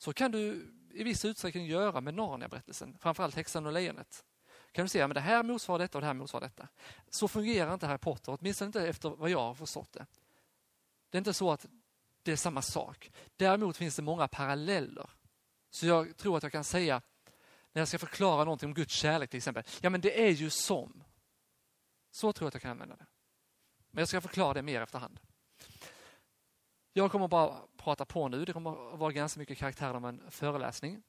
Så 0.00 0.12
kan 0.12 0.30
du 0.30 0.72
i 0.90 1.04
viss 1.04 1.24
utsträckning 1.24 1.66
göra 1.66 2.00
med 2.00 2.14
Narnia-berättelsen, 2.14 2.98
framförallt 3.00 3.34
Häxan 3.34 3.66
och 3.66 3.72
lejonet 3.72 4.24
kan 4.72 4.84
du 4.84 4.88
se 4.88 5.02
att 5.02 5.14
det 5.14 5.20
här 5.20 5.42
motsvarar 5.42 5.78
detta 5.78 5.98
och 5.98 6.02
det 6.02 6.06
här 6.06 6.14
motsvarar 6.14 6.44
detta. 6.44 6.68
Så 7.10 7.28
fungerar 7.28 7.74
inte 7.74 7.86
Harry 7.86 7.98
Potter, 7.98 8.36
åtminstone 8.40 8.66
inte 8.66 8.88
efter 8.88 9.08
vad 9.08 9.30
jag 9.30 9.40
har 9.40 9.54
förstått 9.54 9.92
det. 9.92 10.06
Det 11.10 11.16
är 11.16 11.20
inte 11.20 11.34
så 11.34 11.52
att 11.52 11.66
det 12.22 12.32
är 12.32 12.36
samma 12.36 12.62
sak. 12.62 13.10
Däremot 13.36 13.76
finns 13.76 13.96
det 13.96 14.02
många 14.02 14.28
paralleller. 14.28 15.10
Så 15.70 15.86
jag 15.86 16.16
tror 16.16 16.36
att 16.36 16.42
jag 16.42 16.52
kan 16.52 16.64
säga, 16.64 17.02
när 17.72 17.80
jag 17.80 17.88
ska 17.88 17.98
förklara 17.98 18.44
någonting 18.44 18.68
om 18.68 18.74
Guds 18.74 18.94
kärlek 18.94 19.30
till 19.30 19.36
exempel, 19.36 19.64
ja 19.80 19.90
men 19.90 20.00
det 20.00 20.26
är 20.26 20.30
ju 20.30 20.50
som. 20.50 21.04
Så 22.10 22.32
tror 22.32 22.46
jag 22.46 22.48
att 22.48 22.54
jag 22.54 22.62
kan 22.62 22.70
använda 22.70 22.96
det. 22.96 23.06
Men 23.90 24.00
jag 24.00 24.08
ska 24.08 24.20
förklara 24.20 24.54
det 24.54 24.62
mer 24.62 24.80
efterhand. 24.80 25.20
Jag 26.92 27.12
kommer 27.12 27.28
bara 27.28 27.56
prata 27.80 28.04
på 28.04 28.28
nu. 28.28 28.44
Det 28.44 28.52
kommer 28.52 28.92
att 28.92 28.98
vara 28.98 29.12
ganska 29.12 29.40
mycket 29.40 29.58
karaktär 29.58 29.94
av 29.94 30.06
en 30.06 30.30
föreläsning. 30.30 31.02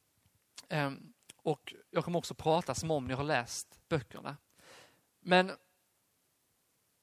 Ehm, 0.69 1.13
och 1.35 1.73
Jag 1.89 2.05
kommer 2.05 2.19
också 2.19 2.33
prata 2.33 2.75
som 2.75 2.91
om 2.91 3.07
ni 3.07 3.13
har 3.13 3.23
läst 3.23 3.79
böckerna. 3.89 4.37
Men 5.19 5.51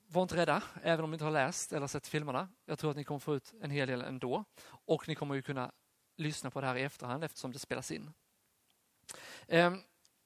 var 0.07 0.23
inte 0.23 0.37
rädda, 0.37 0.63
även 0.83 1.05
om 1.05 1.11
ni 1.11 1.15
inte 1.15 1.25
har 1.25 1.33
läst 1.33 1.73
eller 1.73 1.87
sett 1.87 2.07
filmerna. 2.07 2.49
Jag 2.65 2.79
tror 2.79 2.91
att 2.91 2.97
ni 2.97 3.05
kommer 3.05 3.19
få 3.19 3.35
ut 3.35 3.55
en 3.61 3.71
hel 3.71 3.89
del 3.89 4.03
ändå. 4.03 4.45
Och 4.69 5.09
ni 5.09 5.15
kommer 5.15 5.35
ju 5.35 5.43
kunna 5.43 5.73
lyssna 6.17 6.51
på 6.51 6.61
det 6.61 6.67
här 6.67 6.77
i 6.77 6.83
efterhand 6.83 7.25
eftersom 7.25 7.53
det 7.53 7.59
spelas 7.59 7.91
in. 7.91 8.13
Ehm, 9.49 9.83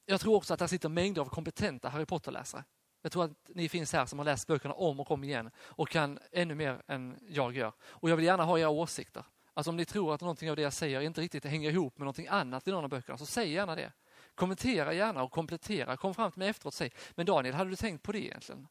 jag 0.07 0.21
tror 0.21 0.37
också 0.37 0.55
att 0.55 0.61
det 0.61 0.69
sitter 0.69 0.89
mängder 0.89 1.23
av 1.23 1.27
kompetenta 1.27 1.89
Harry 1.89 2.07
Potter-läsare. 2.07 2.65
Jag 3.03 3.13
tror 3.13 3.25
att 3.25 3.31
ni 3.49 3.69
finns 3.69 3.93
här 3.93 4.07
som 4.07 4.19
har 4.19 4.27
läst 4.27 4.47
böckerna 4.47 4.75
om 4.75 5.01
och 5.01 5.11
om 5.11 5.25
igen 5.25 5.51
och 5.59 5.89
kan 5.89 6.19
ännu 6.33 6.55
mer 6.55 6.83
än 6.87 7.19
jag 7.29 7.57
gör. 7.57 7.73
Och 7.83 8.11
jag 8.11 8.17
vill 8.17 8.25
gärna 8.25 8.45
ha 8.45 8.59
era 8.59 8.69
åsikter. 8.69 9.25
Alltså 9.55 9.71
om 9.71 9.77
ni 9.77 9.85
tror 9.85 10.15
att 10.15 10.21
någonting 10.21 10.51
av 10.51 10.57
det 10.57 10.63
jag 10.63 10.73
säger 10.73 11.01
inte 11.01 11.21
riktigt 11.21 11.45
hänger 11.45 11.71
ihop 11.71 11.99
med 11.99 12.05
någonting 12.05 12.29
annat 12.29 12.69
i 12.69 12.71
någon 12.71 12.85
av 12.85 12.91
böckerna, 12.91 13.19
så 13.19 13.27
säg 13.27 13.53
gärna 13.53 13.75
det. 13.75 13.93
Kommentera 14.35 14.93
gärna 14.93 15.23
och 15.23 15.31
komplettera. 15.31 15.97
Kom 15.97 16.15
fram 16.15 16.33
till 16.33 16.39
mig 16.39 16.49
efteråt 16.49 16.67
och 16.67 16.75
säg, 16.75 16.93
men 17.11 17.27
Daniel, 17.27 17.55
hade 17.55 17.71
du 17.71 17.77
tänkt 17.77 18.03
på 18.03 18.13
det 18.13 18.25
egentligen? 18.25 18.69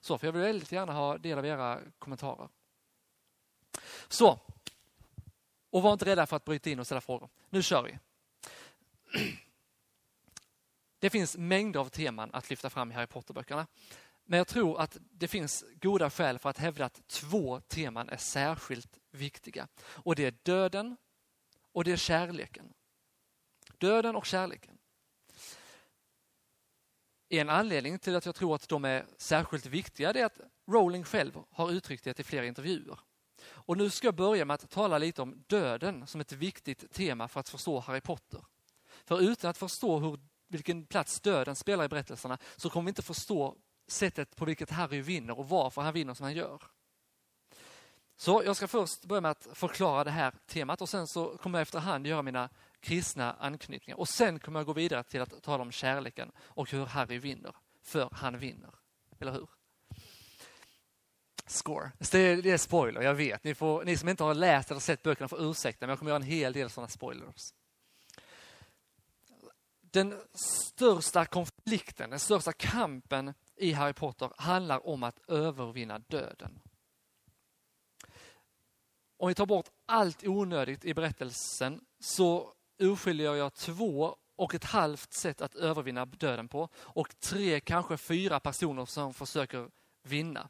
Så, 0.00 0.18
för 0.18 0.26
jag 0.26 0.32
vill 0.32 0.42
väldigt 0.42 0.72
gärna 0.72 0.92
ha 0.92 1.18
del 1.18 1.38
av 1.38 1.46
era 1.46 1.80
kommentarer. 1.98 2.48
Så, 4.08 4.38
och 5.70 5.82
var 5.82 5.92
inte 5.92 6.04
rädda 6.04 6.26
för 6.26 6.36
att 6.36 6.44
bryta 6.44 6.70
in 6.70 6.80
och 6.80 6.86
ställa 6.86 7.00
frågor. 7.00 7.28
Nu 7.48 7.62
kör 7.62 7.82
vi. 7.82 7.98
Det 11.00 11.10
finns 11.10 11.36
mängder 11.36 11.80
av 11.80 11.88
teman 11.88 12.30
att 12.32 12.50
lyfta 12.50 12.70
fram 12.70 12.90
i 12.90 12.94
Harry 12.94 13.06
Potter-böckerna. 13.06 13.66
Men 14.24 14.38
jag 14.38 14.48
tror 14.48 14.80
att 14.80 14.98
det 15.00 15.28
finns 15.28 15.64
goda 15.80 16.10
skäl 16.10 16.38
för 16.38 16.50
att 16.50 16.58
hävda 16.58 16.84
att 16.84 17.08
två 17.08 17.60
teman 17.60 18.08
är 18.08 18.16
särskilt 18.16 18.98
viktiga. 19.10 19.68
Och 19.82 20.14
det 20.14 20.24
är 20.24 20.34
döden 20.42 20.96
och 21.72 21.84
det 21.84 21.92
är 21.92 21.96
kärleken. 21.96 22.72
Döden 23.78 24.16
och 24.16 24.26
kärleken. 24.26 24.78
En 27.28 27.50
anledning 27.50 27.98
till 27.98 28.16
att 28.16 28.26
jag 28.26 28.34
tror 28.34 28.54
att 28.54 28.68
de 28.68 28.84
är 28.84 29.06
särskilt 29.16 29.66
viktiga 29.66 30.10
är 30.10 30.24
att 30.24 30.40
Rowling 30.70 31.04
själv 31.04 31.38
har 31.50 31.70
uttryckt 31.70 32.04
det 32.04 32.20
i 32.20 32.24
flera 32.24 32.46
intervjuer. 32.46 32.98
Och 33.42 33.76
nu 33.76 33.90
ska 33.90 34.06
jag 34.06 34.14
börja 34.14 34.44
med 34.44 34.54
att 34.54 34.70
tala 34.70 34.98
lite 34.98 35.22
om 35.22 35.44
döden 35.46 36.06
som 36.06 36.20
ett 36.20 36.32
viktigt 36.32 36.92
tema 36.92 37.28
för 37.28 37.40
att 37.40 37.48
förstå 37.48 37.80
Harry 37.80 38.00
Potter. 38.00 38.44
För 39.04 39.20
utan 39.20 39.50
att 39.50 39.58
förstå 39.58 39.98
hur, 39.98 40.20
vilken 40.50 40.86
plats 40.86 41.20
döden 41.20 41.56
spelar 41.56 41.84
i 41.84 41.88
berättelserna 41.88 42.38
så 42.56 42.70
kommer 42.70 42.86
vi 42.86 42.88
inte 42.88 43.02
förstå 43.02 43.56
sättet 43.86 44.36
på 44.36 44.44
vilket 44.44 44.70
Harry 44.70 45.00
vinner 45.00 45.38
och 45.38 45.48
varför 45.48 45.82
han 45.82 45.94
vinner 45.94 46.14
som 46.14 46.24
han 46.24 46.34
gör. 46.34 46.62
Så 48.16 48.42
jag 48.44 48.56
ska 48.56 48.68
först 48.68 49.04
börja 49.04 49.20
med 49.20 49.30
att 49.30 49.46
förklara 49.52 50.04
det 50.04 50.10
här 50.10 50.34
temat 50.46 50.82
och 50.82 50.88
sen 50.88 51.06
så 51.06 51.36
kommer 51.38 51.58
jag 51.58 51.62
efterhand 51.62 52.06
göra 52.06 52.22
mina 52.22 52.48
kristna 52.80 53.32
anknytningar. 53.32 53.98
Och 53.98 54.08
sen 54.08 54.38
kommer 54.38 54.60
jag 54.60 54.66
gå 54.66 54.72
vidare 54.72 55.02
till 55.02 55.20
att 55.20 55.42
tala 55.42 55.62
om 55.62 55.72
kärleken 55.72 56.32
och 56.38 56.70
hur 56.70 56.86
Harry 56.86 57.18
vinner. 57.18 57.56
För 57.82 58.08
han 58.12 58.38
vinner. 58.38 58.70
Eller 59.18 59.32
hur? 59.32 59.48
Score. 61.46 61.92
Det 62.10 62.18
är, 62.18 62.42
det 62.42 62.50
är 62.50 62.58
spoiler, 62.58 63.00
jag 63.00 63.14
vet. 63.14 63.44
Ni, 63.44 63.54
får, 63.54 63.84
ni 63.84 63.96
som 63.96 64.08
inte 64.08 64.24
har 64.24 64.34
läst 64.34 64.70
eller 64.70 64.80
sett 64.80 65.02
böckerna 65.02 65.28
får 65.28 65.50
ursäkta, 65.50 65.86
men 65.86 65.88
jag 65.90 65.98
kommer 65.98 66.10
göra 66.10 66.22
en 66.22 66.22
hel 66.22 66.52
del 66.52 66.70
sådana 66.70 66.88
spoilers. 66.88 67.52
Den 69.90 70.20
största 70.32 71.24
konflikten, 71.24 72.10
den 72.10 72.18
största 72.18 72.52
kampen 72.52 73.34
i 73.56 73.72
Harry 73.72 73.92
Potter 73.92 74.30
handlar 74.36 74.86
om 74.86 75.02
att 75.02 75.20
övervinna 75.28 75.98
döden. 75.98 76.60
Om 79.16 79.28
vi 79.28 79.34
tar 79.34 79.46
bort 79.46 79.68
allt 79.86 80.26
onödigt 80.26 80.84
i 80.84 80.94
berättelsen 80.94 81.80
så 82.00 82.52
urskiljer 82.78 83.34
jag 83.34 83.54
två 83.54 84.16
och 84.36 84.54
ett 84.54 84.64
halvt 84.64 85.12
sätt 85.12 85.40
att 85.40 85.54
övervinna 85.54 86.04
döden 86.04 86.48
på 86.48 86.68
och 86.76 87.20
tre, 87.20 87.60
kanske 87.60 87.96
fyra 87.96 88.40
personer 88.40 88.84
som 88.84 89.14
försöker 89.14 89.70
vinna. 90.02 90.48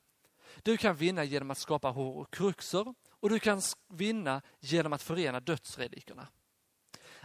Du 0.62 0.76
kan 0.76 0.96
vinna 0.96 1.24
genom 1.24 1.50
att 1.50 1.58
skapa 1.58 1.90
horokruxer 1.90 2.94
och 3.10 3.30
du 3.30 3.38
kan 3.38 3.62
vinna 3.88 4.42
genom 4.60 4.92
att 4.92 5.02
förena 5.02 5.40
dödsrelikerna. 5.40 6.28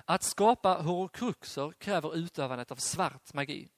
Att 0.06 0.24
skapa 0.24 0.74
horokruxer 0.74 1.72
kräver 1.72 2.16
utövandet 2.16 2.72
av 2.72 2.76
svart 2.76 3.34
magi. 3.34 3.70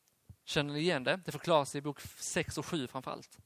Känner 0.46 0.74
ni 0.74 0.80
igen 0.80 1.04
det? 1.04 1.20
Det 1.26 1.32
förklaras 1.32 1.76
i 1.76 1.82
bok 1.82 2.02
6 2.02 2.58
och 2.58 2.66
7 2.66 2.88
framförallt. 2.88 3.38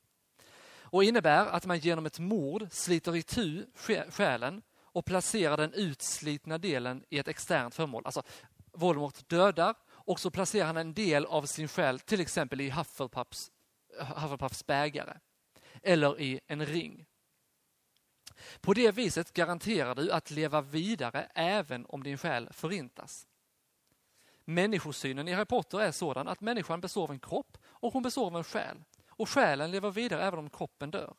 Och 0.79 1.03
innebär 1.03 1.45
att 1.45 1.65
man 1.65 1.79
genom 1.79 2.05
ett 2.05 2.19
mord 2.19 2.67
sliter 2.71 3.15
itu 3.15 3.65
själen 4.09 4.61
och 4.79 5.05
placerar 5.05 5.57
den 5.57 5.73
utslitna 5.73 6.57
delen 6.57 7.03
i 7.09 7.17
ett 7.17 7.27
externt 7.27 7.75
föremål. 7.75 8.05
Alltså, 8.05 8.23
Voldemort 8.73 9.29
dödar 9.29 9.75
och 9.89 10.19
så 10.19 10.31
placerar 10.31 10.65
han 10.65 10.77
en 10.77 10.93
del 10.93 11.25
av 11.25 11.45
sin 11.45 11.67
själ 11.67 11.99
till 11.99 12.19
exempel 12.19 12.61
i 12.61 12.69
Hufflepuffs, 12.69 13.51
Hufflepuffs 13.99 14.65
bägare 14.65 15.17
eller 15.83 16.21
i 16.21 16.39
en 16.47 16.65
ring. 16.65 17.05
På 18.61 18.73
det 18.73 18.91
viset 18.91 19.33
garanterar 19.33 19.95
du 19.95 20.11
att 20.11 20.31
leva 20.31 20.61
vidare 20.61 21.31
även 21.35 21.85
om 21.85 22.03
din 22.03 22.17
själ 22.17 22.49
förintas. 22.51 23.27
Människosynen 24.45 25.27
i 25.27 25.33
Harry 25.33 25.45
Potter 25.45 25.79
är 25.79 25.91
sådan 25.91 26.27
att 26.27 26.41
människan 26.41 26.81
består 26.81 27.03
av 27.03 27.11
en 27.11 27.19
kropp 27.19 27.57
och 27.65 27.93
hon 27.93 28.03
består 28.03 28.25
av 28.25 28.37
en 28.37 28.43
själ. 28.43 28.83
Och 29.07 29.29
själen 29.29 29.71
lever 29.71 29.91
vidare 29.91 30.23
även 30.23 30.39
om 30.39 30.49
kroppen 30.49 30.91
dör. 30.91 31.13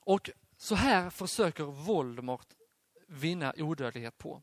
Och 0.00 0.30
så 0.56 0.74
här 0.74 1.10
försöker 1.10 1.64
Voldemort 1.64 2.46
vinna 3.06 3.54
odödlighet 3.56 4.18
på. 4.18 4.42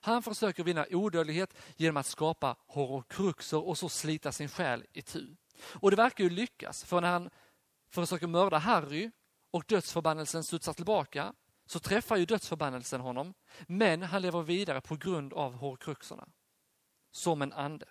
Han 0.00 0.22
försöker 0.22 0.64
vinna 0.64 0.86
odödlighet 0.90 1.54
genom 1.76 1.96
att 1.96 2.06
skapa 2.06 2.56
horrokruxer 2.66 3.68
och 3.68 3.78
så 3.78 3.88
slita 3.88 4.32
sin 4.32 4.48
själ 4.48 4.84
i 4.92 5.02
tu. 5.02 5.36
Och 5.62 5.90
det 5.90 5.96
verkar 5.96 6.24
ju 6.24 6.30
lyckas, 6.30 6.84
för 6.84 7.00
när 7.00 7.12
han 7.12 7.30
försöker 7.92 8.26
mörda 8.26 8.58
Harry 8.58 9.10
och 9.50 9.64
dödsförbannelsen 9.68 10.44
studsar 10.44 10.72
tillbaka 10.72 11.34
så 11.66 11.78
träffar 11.78 12.16
ju 12.16 12.26
dödsförbannelsen 12.26 13.00
honom, 13.00 13.34
men 13.66 14.02
han 14.02 14.22
lever 14.22 14.42
vidare 14.42 14.80
på 14.80 14.96
grund 14.96 15.32
av 15.32 15.54
horcruxerna. 15.54 16.28
Som 17.10 17.42
en 17.42 17.52
ande. 17.52 17.86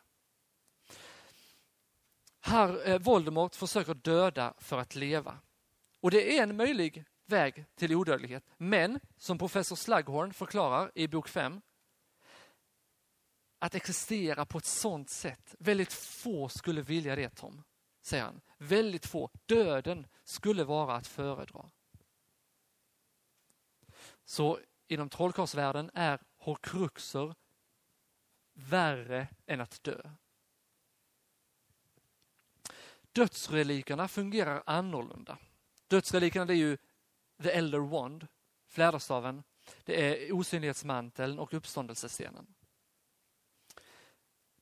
Här, 2.41 2.89
eh, 2.89 2.99
Voldemort 2.99 3.55
försöker 3.55 3.93
döda 3.93 4.53
för 4.57 4.77
att 4.77 4.95
leva. 4.95 5.37
Och 6.01 6.11
det 6.11 6.37
är 6.37 6.43
en 6.43 6.57
möjlig 6.57 7.05
väg 7.25 7.65
till 7.75 7.95
odödlighet. 7.95 8.43
Men, 8.57 8.99
som 9.17 9.37
professor 9.37 9.75
Slughorn 9.75 10.33
förklarar 10.33 10.91
i 10.95 11.07
bok 11.07 11.27
5, 11.27 11.61
att 13.59 13.75
existera 13.75 14.45
på 14.45 14.57
ett 14.57 14.65
sånt 14.65 15.09
sätt, 15.09 15.55
väldigt 15.59 15.93
få 15.93 16.49
skulle 16.49 16.81
vilja 16.81 17.15
det 17.15 17.29
Tom, 17.29 17.63
säger 18.01 18.23
han. 18.23 18.41
Väldigt 18.63 19.05
få. 19.05 19.29
Döden 19.45 20.07
skulle 20.23 20.63
vara 20.63 20.95
att 20.95 21.07
föredra. 21.07 21.69
Så 24.25 24.59
inom 24.87 25.09
trollkarlsvärlden 25.09 25.91
är 25.93 26.19
horcruxer 26.37 27.35
värre 28.53 29.27
än 29.45 29.61
att 29.61 29.83
dö. 29.83 30.11
Dödsrelikerna 33.11 34.07
fungerar 34.07 34.63
annorlunda. 34.65 35.37
Dödsrelikerna 35.87 36.45
det 36.45 36.53
är 36.53 36.57
ju 36.57 36.77
the 37.43 37.51
elder 37.51 37.79
wand, 37.79 38.27
fläderstaven, 38.67 39.43
det 39.83 40.01
är 40.01 40.33
osynlighetsmanteln 40.33 41.39
och 41.39 41.53
uppståndelsescenen. 41.53 42.55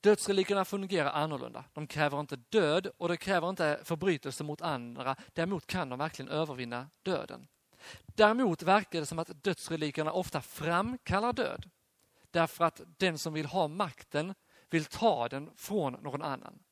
Dödsrelikerna 0.00 0.64
fungerar 0.64 1.10
annorlunda. 1.10 1.64
De 1.72 1.86
kräver 1.86 2.20
inte 2.20 2.36
död 2.36 2.86
och 2.96 3.08
de 3.08 3.16
kräver 3.16 3.48
inte 3.50 3.80
förbrytelse 3.84 4.44
mot 4.44 4.62
andra. 4.62 5.16
Däremot 5.32 5.66
kan 5.66 5.88
de 5.88 5.98
verkligen 5.98 6.30
övervinna 6.30 6.90
döden. 7.02 7.48
Däremot 8.06 8.62
verkar 8.62 9.00
det 9.00 9.06
som 9.06 9.18
att 9.18 9.44
dödsrelikerna 9.44 10.12
ofta 10.12 10.40
framkallar 10.40 11.32
död. 11.32 11.70
Därför 12.30 12.64
att 12.64 12.80
den 12.96 13.18
som 13.18 13.32
vill 13.32 13.46
ha 13.46 13.68
makten 13.68 14.34
vill 14.70 14.84
ta 14.84 15.28
den 15.28 15.50
från 15.56 15.92
någon 15.92 16.22
annan. 16.22 16.62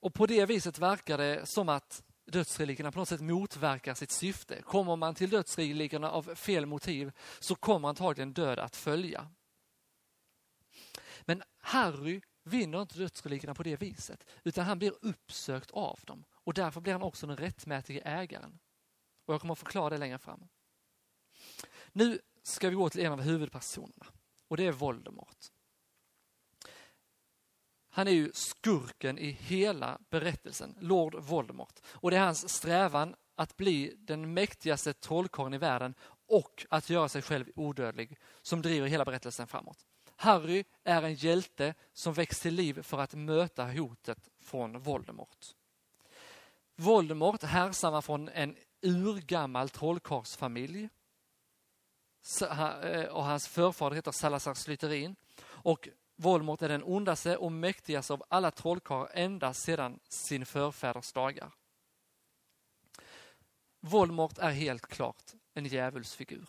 Och 0.00 0.14
på 0.14 0.26
det 0.26 0.46
viset 0.46 0.78
verkar 0.78 1.18
det 1.18 1.46
som 1.46 1.68
att 1.68 2.02
dödsrelikerna 2.26 2.92
på 2.92 2.98
något 2.98 3.08
sätt 3.08 3.20
motverkar 3.20 3.94
sitt 3.94 4.10
syfte. 4.10 4.62
Kommer 4.62 4.96
man 4.96 5.14
till 5.14 5.30
dödsrelikerna 5.30 6.10
av 6.10 6.34
fel 6.34 6.66
motiv 6.66 7.12
så 7.40 7.54
kommer 7.54 7.88
antagligen 7.88 8.32
död 8.32 8.58
att 8.58 8.76
följa. 8.76 9.28
Men 11.20 11.42
Harry 11.58 12.20
vinner 12.44 12.82
inte 12.82 12.98
dödsrelikerna 12.98 13.54
på 13.54 13.62
det 13.62 13.76
viset, 13.76 14.24
utan 14.44 14.64
han 14.64 14.78
blir 14.78 14.94
uppsökt 15.00 15.70
av 15.70 16.00
dem 16.02 16.24
och 16.32 16.54
därför 16.54 16.80
blir 16.80 16.92
han 16.92 17.02
också 17.02 17.26
den 17.26 17.36
rättmätige 17.36 18.02
ägaren. 18.04 18.58
Och 19.26 19.34
jag 19.34 19.40
kommer 19.40 19.52
att 19.52 19.58
förklara 19.58 19.90
det 19.90 19.98
längre 19.98 20.18
fram. 20.18 20.48
Nu 21.92 22.20
ska 22.42 22.68
vi 22.68 22.74
gå 22.74 22.90
till 22.90 23.04
en 23.04 23.12
av 23.12 23.20
huvudpersonerna 23.20 24.06
och 24.48 24.56
det 24.56 24.66
är 24.66 24.72
Voldemort. 24.72 25.51
Han 27.94 28.08
är 28.08 28.12
ju 28.12 28.30
skurken 28.34 29.18
i 29.18 29.30
hela 29.30 29.98
berättelsen, 30.10 30.74
Lord 30.80 31.14
Voldemort. 31.14 31.80
Och 31.86 32.10
det 32.10 32.16
är 32.16 32.24
hans 32.24 32.48
strävan 32.48 33.14
att 33.34 33.56
bli 33.56 33.94
den 33.98 34.34
mäktigaste 34.34 34.92
trollkarlen 34.92 35.54
i 35.54 35.58
världen 35.58 35.94
och 36.28 36.66
att 36.70 36.90
göra 36.90 37.08
sig 37.08 37.22
själv 37.22 37.46
odödlig 37.54 38.18
som 38.42 38.62
driver 38.62 38.88
hela 38.88 39.04
berättelsen 39.04 39.46
framåt. 39.46 39.86
Harry 40.16 40.64
är 40.84 41.02
en 41.02 41.14
hjälte 41.14 41.74
som 41.92 42.12
väcks 42.12 42.40
till 42.40 42.54
liv 42.54 42.82
för 42.82 42.98
att 42.98 43.14
möta 43.14 43.64
hotet 43.64 44.28
från 44.40 44.80
Voldemort. 44.80 45.46
Voldemort 46.76 47.42
härstammar 47.42 48.00
från 48.00 48.28
en 48.28 48.56
urgammal 48.82 49.68
trollkarlsfamilj 49.68 50.88
eh, 52.40 53.04
och 53.04 53.24
hans 53.24 53.48
förfader 53.48 53.96
heter 53.96 54.12
Salazar 54.12 54.54
Slytherin. 54.54 55.16
Och 55.44 55.88
Volmort 56.22 56.62
är 56.62 56.68
den 56.68 56.84
ondaste 56.84 57.36
och 57.36 57.52
mäktigaste 57.52 58.12
av 58.12 58.24
alla 58.28 58.50
trollkarlar 58.50 59.10
ända 59.14 59.54
sedan 59.54 60.00
sin 60.08 60.46
förfäders 60.46 61.12
dagar. 61.12 61.52
Volmort 63.80 64.38
är 64.38 64.50
helt 64.50 64.86
klart 64.86 65.32
en 65.54 65.66
djävulsfigur. 65.66 66.48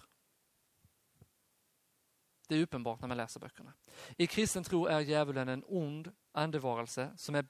Det 2.48 2.56
är 2.56 2.62
uppenbart 2.62 3.02
när 3.02 3.08
man 3.08 3.18
läser 3.18 3.40
böckerna. 3.40 3.74
I 4.18 4.28
kristen 4.28 4.64
tro 4.64 4.86
är 4.86 5.00
djävulen 5.00 5.50
en 5.50 5.64
ond 5.68 6.12
andevarelse 6.32 7.12
som 7.18 7.36
är 7.36 7.46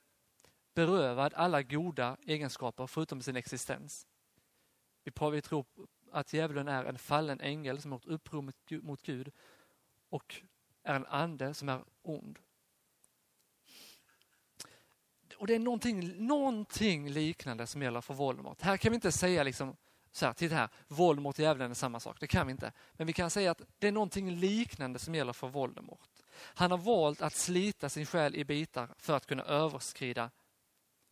berövad 0.74 1.34
alla 1.34 1.62
goda 1.62 2.18
egenskaper 2.22 2.88
förutom 2.88 3.22
sin 3.22 3.36
existens. 3.36 4.08
Vi 5.04 5.42
tror 5.42 5.66
att 6.12 6.34
djävulen 6.34 6.68
är 6.68 6.86
en 6.86 6.98
fallen 6.98 7.42
ängel 7.42 7.82
som 7.82 7.92
har 7.92 8.00
gjort 8.00 8.06
uppror 8.06 8.42
mot 8.82 9.02
Gud 9.02 9.32
och 10.10 10.42
är 10.84 10.96
en 10.96 11.06
ande 11.06 11.54
som 11.54 11.70
är 11.70 11.84
ond. 12.04 12.40
Och 15.38 15.48
det 15.48 15.56
är 15.56 15.60
någonting, 15.60 16.28
någonting 16.28 17.10
liknande 17.10 17.68
som 17.68 17.82
gäller 17.82 18.02
för 18.02 18.14
Voldemort. 18.14 18.62
Här 18.62 18.78
kan 18.78 18.92
vi 18.92 18.96
inte 18.96 19.12
säga 19.12 19.44
liksom 19.44 19.76
så 20.12 20.26
här, 20.26 20.34
titta 20.34 20.56
här, 20.56 20.70
Voldemort 20.88 21.36
och 21.36 21.40
djävulen 21.40 21.72
är 21.72 21.76
samma 21.76 22.00
sak. 22.00 22.20
Det 22.20 22.28
kan 22.28 22.48
vi 22.48 22.52
inte. 22.52 22.72
Men 22.94 23.08
vi 23.08 23.14
kan 23.14 23.30
säga 23.30 23.52
att 23.52 23.62
det 23.80 23.88
är 23.88 23.92
någonting 23.92 24.32
liknande 24.32 25.00
som 25.00 25.16
gäller 25.16 25.34
för 25.34 25.48
Voldemort. 25.48 26.10
Han 26.36 26.72
har 26.72 26.78
valt 26.78 27.22
att 27.22 27.34
slita 27.34 27.90
sin 27.90 28.06
själ 28.06 28.36
i 28.36 28.46
bitar 28.46 28.90
för 28.98 29.16
att 29.16 29.26
kunna 29.26 29.44
överskrida 29.44 30.32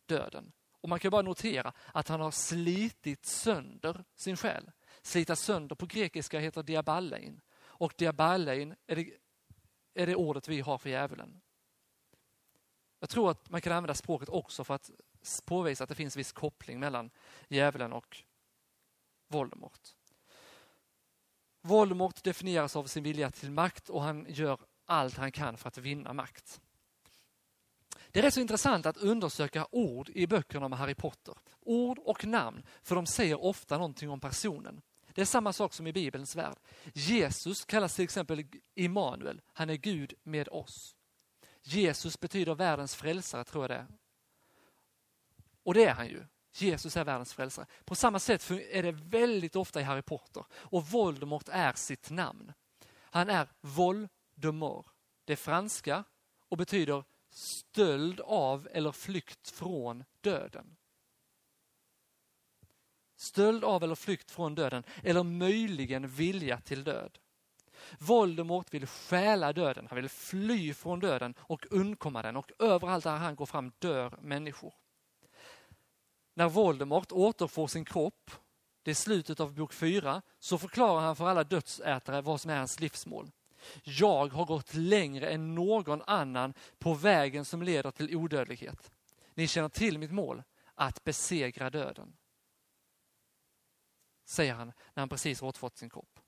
döden. 0.06 0.52
Och 0.80 0.88
man 0.88 0.98
kan 0.98 1.10
bara 1.10 1.22
notera 1.22 1.72
att 1.92 2.08
han 2.08 2.20
har 2.20 2.30
slitit 2.30 3.24
sönder 3.24 4.04
sin 4.14 4.36
själ. 4.36 4.70
Slita 5.02 5.36
sönder 5.36 5.76
på 5.76 5.86
grekiska 5.86 6.38
heter 6.38 6.62
diaballein. 6.62 7.40
Och 7.60 7.94
diaballein 7.96 8.74
är 8.86 8.96
det, 8.96 9.10
är 9.94 10.06
det 10.06 10.16
ordet 10.16 10.48
vi 10.48 10.60
har 10.60 10.78
för 10.78 10.90
djävulen. 10.90 11.40
Jag 13.00 13.10
tror 13.10 13.30
att 13.30 13.50
man 13.50 13.60
kan 13.60 13.72
använda 13.72 13.94
språket 13.94 14.28
också 14.28 14.64
för 14.64 14.74
att 14.74 14.90
påvisa 15.44 15.84
att 15.84 15.88
det 15.88 15.94
finns 15.94 16.16
viss 16.16 16.32
koppling 16.32 16.80
mellan 16.80 17.10
djävulen 17.48 17.92
och 17.92 18.22
Voldemort. 19.28 19.88
Voldemort 21.60 22.22
definieras 22.24 22.76
av 22.76 22.84
sin 22.84 23.02
vilja 23.02 23.30
till 23.30 23.50
makt 23.50 23.88
och 23.88 24.02
han 24.02 24.26
gör 24.28 24.60
allt 24.84 25.16
han 25.16 25.32
kan 25.32 25.56
för 25.56 25.68
att 25.68 25.78
vinna 25.78 26.12
makt. 26.12 26.60
Det 28.10 28.18
är 28.18 28.22
rätt 28.22 28.34
så 28.34 28.40
intressant 28.40 28.86
att 28.86 28.96
undersöka 28.96 29.66
ord 29.70 30.08
i 30.08 30.26
böckerna 30.26 30.66
om 30.66 30.72
Harry 30.72 30.94
Potter. 30.94 31.34
Ord 31.60 31.98
och 31.98 32.24
namn, 32.24 32.62
för 32.82 32.94
de 32.94 33.06
säger 33.06 33.44
ofta 33.44 33.78
någonting 33.78 34.10
om 34.10 34.20
personen. 34.20 34.82
Det 35.14 35.20
är 35.20 35.24
samma 35.24 35.52
sak 35.52 35.74
som 35.74 35.86
i 35.86 35.92
Bibelns 35.92 36.36
värld. 36.36 36.56
Jesus 36.94 37.64
kallas 37.64 37.96
till 37.96 38.04
exempel 38.04 38.44
Immanuel, 38.74 39.40
han 39.52 39.70
är 39.70 39.76
Gud 39.76 40.14
med 40.22 40.48
oss. 40.48 40.96
Jesus 41.62 42.20
betyder 42.20 42.54
världens 42.54 42.94
frälsare, 42.94 43.44
tror 43.44 43.64
jag 43.64 43.70
det 43.70 43.76
är. 43.76 43.86
Och 45.62 45.74
det 45.74 45.84
är 45.84 45.94
han 45.94 46.08
ju. 46.08 46.24
Jesus 46.54 46.96
är 46.96 47.04
världens 47.04 47.32
frälsare. 47.32 47.66
På 47.84 47.94
samma 47.94 48.18
sätt 48.18 48.50
är 48.50 48.82
det 48.82 48.92
väldigt 48.92 49.56
ofta 49.56 49.80
i 49.80 49.84
Harry 49.84 50.02
Potter. 50.02 50.44
Och 50.54 50.86
Voldemort 50.86 51.48
är 51.48 51.72
sitt 51.72 52.10
namn. 52.10 52.52
Han 53.10 53.30
är 53.30 53.48
Voldemort. 53.60 54.86
Det 55.24 55.32
är 55.32 55.36
franska 55.36 56.04
och 56.48 56.56
betyder 56.56 57.04
stöld 57.30 58.20
av 58.20 58.68
eller 58.72 58.92
flykt 58.92 59.50
från 59.50 60.04
döden. 60.20 60.76
Stöld 63.22 63.64
av 63.64 63.84
eller 63.84 63.94
flykt 63.94 64.30
från 64.30 64.54
döden 64.54 64.84
eller 65.02 65.22
möjligen 65.22 66.08
vilja 66.08 66.60
till 66.60 66.84
död. 66.84 67.18
Voldemort 67.98 68.74
vill 68.74 68.86
stjäla 68.86 69.52
döden, 69.52 69.86
han 69.90 69.96
vill 69.96 70.08
fly 70.08 70.74
från 70.74 71.00
döden 71.00 71.34
och 71.38 71.66
undkomma 71.70 72.22
den 72.22 72.36
och 72.36 72.52
överallt 72.58 73.04
där 73.04 73.16
han 73.16 73.36
går 73.36 73.46
fram 73.46 73.72
dör 73.78 74.18
människor. 74.20 74.74
När 76.34 76.48
Voldemort 76.48 77.12
återfår 77.12 77.66
sin 77.66 77.84
kropp, 77.84 78.30
det 78.82 78.90
är 78.90 78.94
slutet 78.94 79.40
av 79.40 79.54
bok 79.54 79.72
4, 79.72 80.22
så 80.38 80.58
förklarar 80.58 81.00
han 81.00 81.16
för 81.16 81.28
alla 81.28 81.44
dödsätare 81.44 82.20
vad 82.20 82.40
som 82.40 82.50
är 82.50 82.58
hans 82.58 82.80
livsmål. 82.80 83.30
Jag 83.82 84.32
har 84.32 84.44
gått 84.44 84.74
längre 84.74 85.30
än 85.30 85.54
någon 85.54 86.02
annan 86.02 86.54
på 86.78 86.94
vägen 86.94 87.44
som 87.44 87.62
leder 87.62 87.90
till 87.90 88.16
odödlighet. 88.16 88.90
Ni 89.34 89.48
känner 89.48 89.68
till 89.68 89.98
mitt 89.98 90.12
mål, 90.12 90.42
att 90.74 91.04
besegra 91.04 91.70
döden. 91.70 92.16
Säger 94.32 94.54
han 94.54 94.66
när 94.66 95.00
han 95.00 95.08
precis 95.08 95.42
återfått 95.42 95.76
sin 95.76 95.90
kropp. 95.90 96.20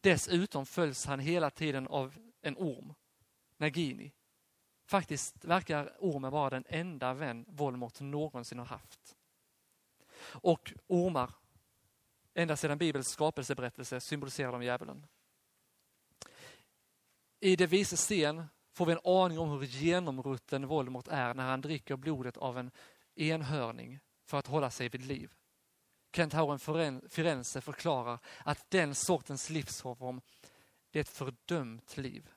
Dessutom 0.00 0.66
följs 0.66 1.06
han 1.06 1.20
hela 1.20 1.50
tiden 1.50 1.86
av 1.86 2.16
en 2.42 2.56
orm, 2.58 2.94
Nagini. 3.56 4.12
Faktiskt 4.86 5.44
verkar 5.44 5.96
ormen 5.98 6.32
vara 6.32 6.50
den 6.50 6.64
enda 6.68 7.14
vän 7.14 7.44
Voldemort 7.48 8.00
någonsin 8.00 8.58
har 8.58 8.66
haft. 8.66 9.16
Och 10.22 10.72
ormar, 10.86 11.30
ända 12.34 12.56
sedan 12.56 12.78
Bibelns 12.78 13.08
skapelseberättelse, 13.08 14.00
symboliserar 14.00 14.52
de 14.52 14.62
djävulen. 14.62 15.06
I 17.40 17.56
Det 17.56 17.66
vises 17.66 18.00
sten 18.00 18.44
får 18.72 18.86
vi 18.86 18.92
en 18.92 19.00
aning 19.04 19.38
om 19.38 19.50
hur 19.50 19.62
genomrutten 19.64 20.66
Voldemort 20.66 21.08
är 21.08 21.34
när 21.34 21.46
han 21.46 21.60
dricker 21.60 21.96
blodet 21.96 22.36
av 22.36 22.58
en 22.58 22.70
enhörning 23.14 24.00
för 24.24 24.38
att 24.38 24.46
hålla 24.46 24.70
sig 24.70 24.88
vid 24.88 25.04
liv. 25.04 25.32
Kentauren 26.16 27.00
Firenze 27.08 27.60
förklarar 27.60 28.18
att 28.44 28.70
den 28.70 28.94
sortens 28.94 29.50
livsform, 29.50 30.20
det 30.90 30.98
är 30.98 31.00
ett 31.00 31.08
fördömt 31.08 31.96
liv. 31.96 32.30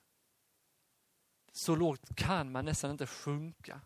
Så 1.51 1.75
lågt 1.75 2.15
kan 2.15 2.51
man 2.51 2.65
nästan 2.65 2.91
inte 2.91 3.07
sjunka. 3.07 3.81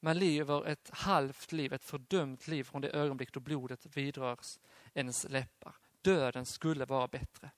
Man 0.00 0.18
lever 0.18 0.66
ett 0.66 0.90
halvt 0.92 1.52
liv, 1.52 1.72
ett 1.72 1.84
fördömt 1.84 2.48
liv 2.48 2.64
från 2.64 2.80
det 2.80 2.90
ögonblick 2.90 3.32
då 3.32 3.40
blodet 3.40 3.96
vidrörs 3.96 4.58
ens 4.94 5.28
läppar. 5.28 5.76
Döden 6.02 6.46
skulle 6.46 6.84
vara 6.84 7.08
bättre. 7.08 7.50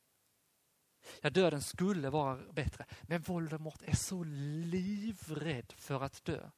Ja, 1.20 1.31
döden 1.31 1.62
skulle 1.62 2.11
vara 2.11 2.53
bättre, 2.53 2.87
men 3.03 3.22
Voldemort 3.22 3.83
är 3.83 3.96
så 3.96 4.24
livrädd 4.24 5.72
för 5.77 6.03
att 6.03 6.24
dö 6.24 6.50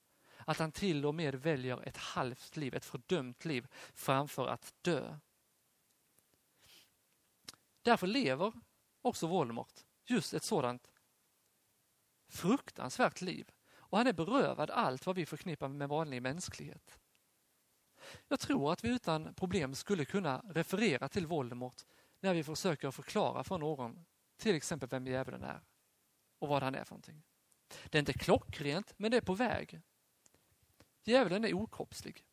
att 0.46 0.58
han 0.58 0.72
till 0.72 1.06
och 1.06 1.14
med 1.14 1.34
väljer 1.34 1.88
ett 1.88 1.96
halvt 1.96 2.56
liv, 2.56 2.74
ett 2.74 2.84
fördömt 2.84 3.44
liv 3.44 3.66
framför 3.94 4.46
att 4.46 4.74
dö. 4.82 5.18
Därför 7.82 8.06
lever 8.06 8.52
också 9.02 9.26
Voldemort 9.26 9.84
just 10.04 10.34
ett 10.34 10.42
sådant 10.42 10.90
fruktansvärt 12.28 13.20
liv. 13.20 13.50
Och 13.88 13.98
han 13.98 14.06
är 14.06 14.12
berövad 14.12 14.70
allt 14.70 15.06
vad 15.06 15.16
vi 15.16 15.26
förknippar 15.26 15.68
med 15.68 15.88
vanlig 15.88 16.22
mänsklighet. 16.22 16.98
Jag 18.28 18.40
tror 18.40 18.72
att 18.72 18.84
vi 18.84 18.88
utan 18.88 19.34
problem 19.34 19.74
skulle 19.74 20.04
kunna 20.04 20.42
referera 20.48 21.08
till 21.08 21.26
Voldemort 21.26 21.82
när 22.20 22.34
vi 22.34 22.44
försöker 22.44 22.90
förklara 22.90 23.44
för 23.44 23.58
någon 23.58 24.04
till 24.36 24.54
exempel 24.54 24.88
vem 24.88 25.06
djävulen 25.06 25.42
är 25.42 25.60
och 26.38 26.48
vad 26.48 26.62
han 26.62 26.74
är 26.74 26.84
för 26.84 26.92
någonting. 26.92 27.22
Det 27.90 27.98
är 27.98 28.00
inte 28.00 28.12
klockrent, 28.12 28.94
men 28.96 29.10
det 29.10 29.16
är 29.16 29.20
på 29.20 29.34
väg. 29.34 29.80
Djävulen 31.06 31.44
är 31.44 31.54
okroppslig. 31.54 32.24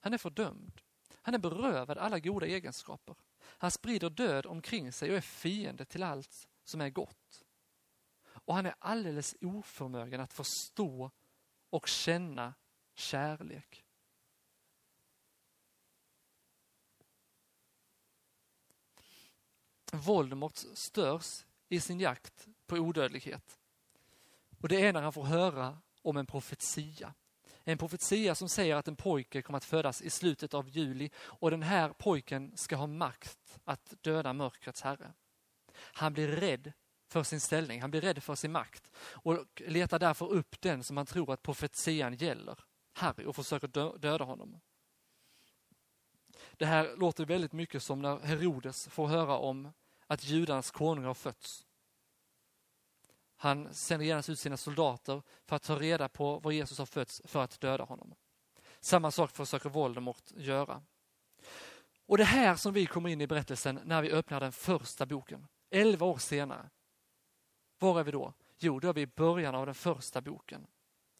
Han 0.00 0.14
är 0.14 0.18
fördömd. 0.18 0.80
Han 1.14 1.34
är 1.34 1.38
berövad 1.38 1.98
alla 1.98 2.18
goda 2.18 2.46
egenskaper. 2.46 3.16
Han 3.42 3.70
sprider 3.70 4.10
död 4.10 4.46
omkring 4.46 4.92
sig 4.92 5.10
och 5.10 5.16
är 5.16 5.20
fiende 5.20 5.84
till 5.84 6.02
allt 6.02 6.48
som 6.64 6.80
är 6.80 6.90
gott. 6.90 7.44
Och 8.24 8.54
han 8.54 8.66
är 8.66 8.74
alldeles 8.78 9.36
oförmögen 9.40 10.20
att 10.20 10.32
förstå 10.32 11.10
och 11.70 11.88
känna 11.88 12.54
kärlek. 12.94 13.84
Voldemort 19.92 20.56
störs 20.56 21.44
i 21.68 21.80
sin 21.80 22.00
jakt 22.00 22.48
på 22.66 22.76
odödlighet. 22.76 23.58
Och 24.60 24.68
det 24.68 24.86
är 24.86 24.92
när 24.92 25.02
han 25.02 25.12
får 25.12 25.24
höra 25.24 25.78
om 26.02 26.16
en 26.16 26.26
profetia. 26.26 27.14
En 27.64 27.78
profetia 27.78 28.34
som 28.34 28.48
säger 28.48 28.76
att 28.76 28.88
en 28.88 28.96
pojke 28.96 29.42
kommer 29.42 29.56
att 29.56 29.64
födas 29.64 30.02
i 30.02 30.10
slutet 30.10 30.54
av 30.54 30.68
juli 30.68 31.10
och 31.16 31.50
den 31.50 31.62
här 31.62 31.88
pojken 31.88 32.56
ska 32.56 32.76
ha 32.76 32.86
makt 32.86 33.58
att 33.64 33.94
döda 34.00 34.32
mörkrets 34.32 34.82
herre. 34.82 35.12
Han 35.76 36.12
blir 36.12 36.28
rädd 36.28 36.72
för 37.08 37.22
sin 37.22 37.40
ställning, 37.40 37.80
han 37.80 37.90
blir 37.90 38.00
rädd 38.00 38.22
för 38.22 38.34
sin 38.34 38.52
makt 38.52 38.90
och 38.98 39.62
letar 39.66 39.98
därför 39.98 40.32
upp 40.32 40.60
den 40.60 40.84
som 40.84 40.96
han 40.96 41.06
tror 41.06 41.32
att 41.32 41.42
profetian 41.42 42.14
gäller, 42.14 42.58
Harry, 42.92 43.24
och 43.24 43.36
försöker 43.36 43.98
döda 43.98 44.24
honom. 44.24 44.60
Det 46.52 46.66
här 46.66 46.96
låter 46.96 47.24
väldigt 47.24 47.52
mycket 47.52 47.82
som 47.82 48.02
när 48.02 48.18
Herodes 48.18 48.88
får 48.88 49.06
höra 49.06 49.36
om 49.36 49.72
att 50.06 50.24
judarnas 50.24 50.70
konung 50.70 51.04
har 51.04 51.14
fötts. 51.14 51.66
Han 53.42 53.74
sänder 53.74 54.06
genast 54.06 54.28
ut 54.28 54.38
sina 54.38 54.56
soldater 54.56 55.22
för 55.46 55.56
att 55.56 55.62
ta 55.62 55.78
reda 55.78 56.08
på 56.08 56.38
var 56.38 56.52
Jesus 56.52 56.78
har 56.78 56.86
fötts 56.86 57.22
för 57.24 57.42
att 57.42 57.60
döda 57.60 57.84
honom. 57.84 58.14
Samma 58.80 59.10
sak 59.10 59.30
försöker 59.30 59.68
Voldemort 59.68 60.32
göra. 60.36 60.82
Och 62.06 62.18
det 62.18 62.24
här 62.24 62.56
som 62.56 62.72
vi 62.72 62.86
kommer 62.86 63.08
in 63.08 63.20
i 63.20 63.26
berättelsen 63.26 63.80
när 63.84 64.02
vi 64.02 64.10
öppnar 64.10 64.40
den 64.40 64.52
första 64.52 65.06
boken, 65.06 65.46
elva 65.70 66.06
år 66.06 66.18
senare. 66.18 66.70
Var 67.78 68.00
är 68.00 68.04
vi 68.04 68.10
då? 68.10 68.32
Jo, 68.58 68.80
då 68.80 68.88
är 68.88 68.92
vi 68.92 69.00
i 69.00 69.06
början 69.06 69.54
av 69.54 69.66
den 69.66 69.74
första 69.74 70.20
boken. 70.20 70.66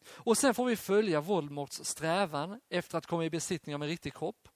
Och 0.07 0.37
sen 0.37 0.53
får 0.53 0.65
vi 0.65 0.75
följa 0.75 1.21
Voldemorts 1.21 1.83
strävan 1.83 2.61
efter 2.69 2.97
att 2.97 3.05
komma 3.05 3.25
i 3.25 3.29
besittning 3.29 3.75
av 3.75 3.83
en 3.83 3.89
riktig 3.89 4.13
kropp 4.13 4.47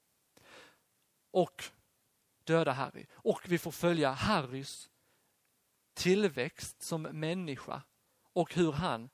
och 1.31 1.63
döda 2.43 2.71
Harry. 2.71 3.05
Och 3.13 3.41
vi 3.47 3.57
får 3.57 3.71
följa 3.71 4.11
Harrys 4.11 4.89
tillväxt 5.95 6.81
som 6.81 7.01
människa 7.01 7.81
och 8.33 8.53
hur 8.53 8.71
han 8.71 9.09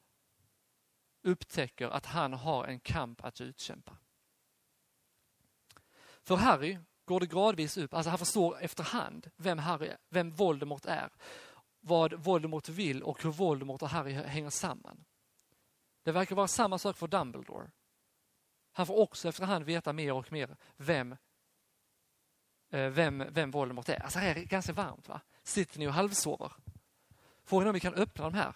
upptäcker 1.24 1.90
att 1.90 2.06
han 2.06 2.34
har 2.34 2.66
en 2.66 2.80
kamp 2.80 3.24
att 3.24 3.42
utkämpa. 3.42 3.98
För 6.24 6.36
Harry 6.36 6.78
går 7.06 7.20
det 7.20 7.26
gradvis 7.26 7.78
upp, 7.78 7.94
alltså 7.94 8.10
han 8.10 8.20
förstår 8.20 8.62
efterhand 8.62 9.32
vem, 9.36 9.58
Harry, 9.58 9.92
vem 10.10 10.32
Voldemort 10.32 10.86
är, 10.86 11.10
vad 11.80 12.14
Voldemort 12.14 12.70
vill 12.70 13.04
och 13.04 13.24
hur 13.24 13.32
Voldemort 13.32 13.82
och 13.82 13.90
Harry 13.90 14.14
hänger 14.14 14.50
samman. 14.50 15.06
Det 16.04 16.12
verkar 16.12 16.36
vara 16.36 16.48
samma 16.48 16.80
sak 16.80 16.98
för 16.98 17.08
Dumbledore. 17.08 17.72
Han 18.72 18.86
får 18.86 18.98
också 19.00 19.30
efterhand 19.30 19.66
veta 19.66 19.94
mer 19.94 20.14
och 20.14 20.32
mer 20.32 20.58
vem, 20.78 21.12
eh, 22.70 22.90
vem, 22.90 23.24
vem 23.30 23.52
Voldemort 23.52 23.90
är. 23.90 24.04
Alltså 24.04 24.20
det 24.20 24.26
är 24.26 24.46
ganska 24.46 24.74
varmt 24.74 25.08
va? 25.08 25.22
Sitter 25.44 25.80
ni 25.80 25.88
och 25.88 25.94
halvsover? 25.94 26.52
Frågan 27.52 27.68
är 27.68 27.70
om 27.70 27.74
vi 27.74 27.80
kan 27.80 27.94
öppna 27.94 28.24
de 28.24 28.34
här. 28.34 28.56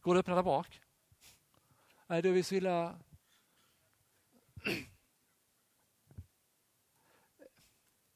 Går 0.00 0.14
det 0.14 0.20
att 0.20 0.24
öppna 0.24 0.34
där 0.34 0.42
bak? 0.42 0.80
Nej, 2.06 2.22
då 2.22 2.28
är 2.28 2.32
vi 2.32 2.42
så 2.42 2.54
illa... 2.54 2.98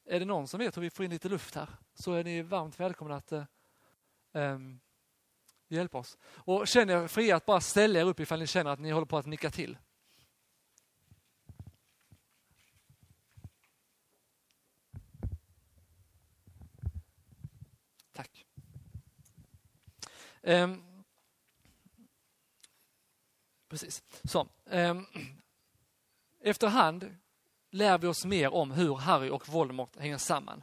Är 0.04 0.20
det 0.20 0.24
någon 0.24 0.48
som 0.48 0.58
vet 0.58 0.76
hur 0.76 0.82
vi 0.82 0.90
får 0.90 1.04
in 1.04 1.10
lite 1.10 1.28
luft 1.28 1.54
här 1.54 1.68
så 1.94 2.12
är 2.12 2.24
ni 2.24 2.42
varmt 2.42 2.80
välkomna 2.80 3.16
att 3.16 3.32
um, 4.32 4.80
hjälpa 5.68 5.98
oss. 5.98 6.18
Och 6.24 6.68
känner 6.68 7.02
er 7.02 7.08
fria 7.08 7.36
att 7.36 7.46
bara 7.46 7.60
ställa 7.60 8.00
er 8.00 8.04
upp 8.04 8.20
ifall 8.20 8.38
ni 8.40 8.46
känner 8.46 8.70
att 8.70 8.80
ni 8.80 8.90
håller 8.90 9.06
på 9.06 9.18
att 9.18 9.26
nicka 9.26 9.50
till. 9.50 9.78
Tack. 18.12 18.46
Um, 20.42 21.04
precis. 23.68 24.02
Så, 24.24 24.48
um, 24.64 25.06
efterhand 26.40 27.16
lär 27.70 27.98
vi 27.98 28.06
oss 28.06 28.24
mer 28.24 28.54
om 28.54 28.70
hur 28.70 28.94
Harry 28.94 29.30
och 29.30 29.48
Voldemort 29.48 29.96
hänger 29.96 30.18
samman. 30.18 30.62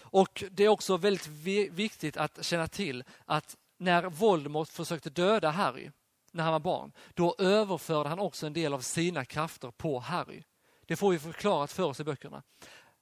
Och 0.00 0.44
Det 0.50 0.64
är 0.64 0.68
också 0.68 0.96
väldigt 0.96 1.26
viktigt 1.70 2.16
att 2.16 2.44
känna 2.44 2.68
till 2.68 3.04
att 3.24 3.56
när 3.78 4.02
Voldemort 4.02 4.68
försökte 4.68 5.10
döda 5.10 5.50
Harry 5.50 5.90
när 6.32 6.44
han 6.44 6.52
var 6.52 6.60
barn, 6.60 6.92
då 7.14 7.34
överförde 7.38 8.08
han 8.08 8.18
också 8.18 8.46
en 8.46 8.52
del 8.52 8.74
av 8.74 8.80
sina 8.80 9.24
krafter 9.24 9.70
på 9.70 9.98
Harry. 9.98 10.42
Det 10.86 10.96
får 10.96 11.10
vi 11.10 11.18
förklarat 11.18 11.72
för 11.72 11.82
oss 11.82 12.00
i 12.00 12.04
böckerna. 12.04 12.42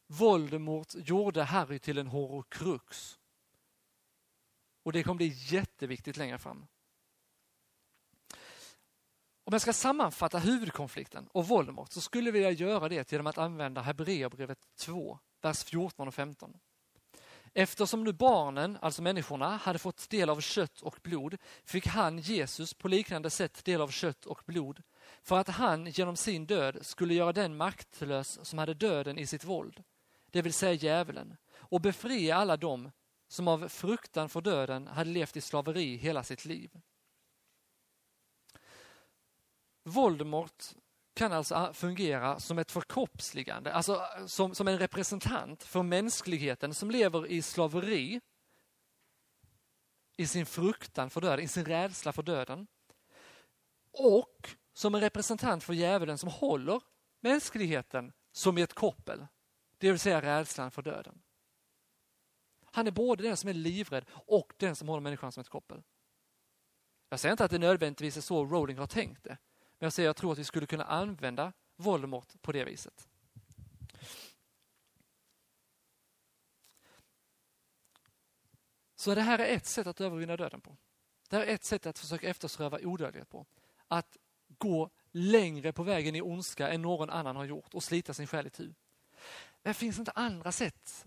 Voldemort 0.07 0.95
gjorde 0.95 1.43
Harry 1.43 1.79
till 1.79 1.99
en 1.99 2.07
horokrux. 2.07 3.19
Och 4.85 4.93
det 4.93 5.03
kommer 5.03 5.17
bli 5.17 5.35
jätteviktigt 5.37 6.17
längre 6.17 6.39
fram. 6.39 6.67
Om 9.47 9.53
jag 9.53 9.61
ska 9.61 9.73
sammanfatta 9.73 10.39
huvudkonflikten 10.39 11.29
och 11.33 11.49
Voldemort 11.49 11.93
så 11.93 12.01
skulle 12.01 12.29
jag 12.29 12.33
vilja 12.33 12.51
göra 12.51 12.89
det 12.89 13.13
genom 13.13 13.27
att 13.27 13.39
använda 13.39 13.81
Hebreerbrevet 13.81 14.59
2, 14.77 15.19
vers 15.43 15.65
14 15.65 16.09
och 16.09 16.15
15. 16.15 16.57
Eftersom 17.55 18.05
nu 18.05 18.13
barnen, 18.13 18.79
alltså 18.81 19.03
människorna, 19.03 19.57
hade 19.57 19.79
fått 19.79 20.11
del 20.11 20.31
av 20.31 20.41
kött 20.41 20.81
och 20.81 20.99
blod 21.03 21.37
fick 21.65 21.87
han, 21.87 22.19
Jesus, 22.19 22.75
på 22.75 22.89
liknande 22.89 23.31
sätt 23.31 23.65
del 23.65 23.81
av 23.81 23.89
kött 23.89 24.27
och 24.27 24.43
blod 24.47 24.83
för 25.23 25.39
att 25.39 25.49
han 25.49 25.87
genom 25.87 26.17
sin 26.17 26.47
död 26.47 26.79
skulle 26.87 27.15
göra 27.15 27.33
den 27.33 27.57
maktlös 27.57 28.47
som 28.47 28.59
hade 28.59 28.75
döden 28.75 29.19
i 29.19 29.27
sitt 29.27 29.45
våld, 29.45 29.83
det 30.31 30.43
vill 30.43 30.53
säga 30.53 30.73
djävulen, 30.73 31.37
och 31.57 31.81
befria 31.81 32.37
alla 32.37 32.57
dem 32.57 32.91
som 33.29 33.49
av 33.49 33.69
fruktan 33.69 34.29
för 34.29 34.41
döden 34.41 34.87
hade 34.87 35.11
levt 35.11 35.37
i 35.37 35.41
slaveri 35.41 35.97
hela 35.97 36.23
sitt 36.23 36.45
liv. 36.45 36.71
Voldemort 39.83 40.65
kan 41.15 41.33
alltså 41.33 41.73
fungera 41.75 42.41
som 42.41 42.59
ett 42.59 42.71
förkroppsligande, 42.71 43.73
alltså 43.73 43.95
äh, 43.95 44.27
som, 44.27 44.55
som 44.55 44.69
en 44.69 44.79
representant 44.79 45.63
för 45.63 45.83
mänskligheten 45.83 46.75
som 46.75 46.91
lever 46.91 47.27
i 47.27 47.43
slaveri, 47.43 48.21
i 50.17 50.27
sin 50.27 50.47
fruktan 50.47 51.11
för 51.11 51.21
döden, 51.21 51.45
i 51.45 51.49
sin 51.49 51.65
rädsla 51.65 52.13
för 52.13 52.23
döden. 52.23 52.67
Och 53.93 54.49
som 54.73 54.95
en 54.95 55.01
representant 55.01 55.65
för 55.65 55.73
djävulen 55.73 56.19
som 56.19 56.29
håller 56.29 56.81
mänskligheten 57.21 58.13
som 58.33 58.59
i 58.59 58.63
ett 58.63 58.75
koppel, 58.75 59.27
det 59.79 59.91
vill 59.91 60.01
säga 60.01 60.23
rädslan 60.23 60.71
för 60.71 60.83
döden. 60.83 61.23
Han 62.75 62.87
är 62.87 62.91
både 62.91 63.23
den 63.23 63.37
som 63.37 63.49
är 63.51 63.55
livrädd 63.55 64.05
och 64.11 64.53
den 64.57 64.77
som 64.77 64.89
håller 64.89 65.01
människan 65.01 65.33
som 65.33 65.41
ett 65.41 65.49
koppel. 65.49 65.83
Jag 67.09 67.21
säger 67.21 67.33
inte 67.33 67.45
att 67.45 67.51
det 67.51 67.59
nödvändigtvis 67.59 68.17
är 68.17 68.21
så 68.21 68.45
Rowling 68.45 68.79
har 68.79 68.87
tänkt 68.87 69.25
det. 69.25 69.39
Men 69.79 69.87
jag 69.87 69.93
säger 69.93 70.09
jag 70.09 70.17
tror 70.17 70.33
att 70.33 70.39
vi 70.39 70.45
skulle 70.45 70.67
kunna 70.67 70.85
använda 70.85 71.53
Voldemort 71.77 72.43
på 72.43 72.53
det 72.53 72.65
viset. 72.65 73.09
Så 78.95 79.15
det 79.15 79.21
här 79.21 79.39
är 79.39 79.57
ett 79.57 79.67
sätt 79.67 79.87
att 79.87 80.01
övervinna 80.01 80.37
döden 80.37 80.61
på. 80.61 80.77
Det 81.29 81.37
här 81.37 81.45
är 81.45 81.55
ett 81.55 81.65
sätt 81.65 81.87
att 81.87 81.99
försöka 81.99 82.29
eftersträva 82.29 82.79
odödlighet 82.83 83.29
på. 83.29 83.47
Att 83.89 84.17
gå 84.59 84.91
längre 85.11 85.73
på 85.73 85.83
vägen 85.83 86.15
i 86.15 86.23
ondska 86.23 86.69
än 86.69 86.83
någon 86.83 87.11
annan 87.11 87.37
har 87.37 87.45
gjort 87.45 87.75
och 87.75 87.83
slita 87.83 88.15
sin 88.15 88.27
själ 88.27 88.47
i 88.47 88.51
tu. 88.51 88.75
Men 89.63 89.75
finns 89.75 89.97
det 89.97 90.01
inte 90.01 90.13
andra 90.13 90.53
sätt 90.53 91.07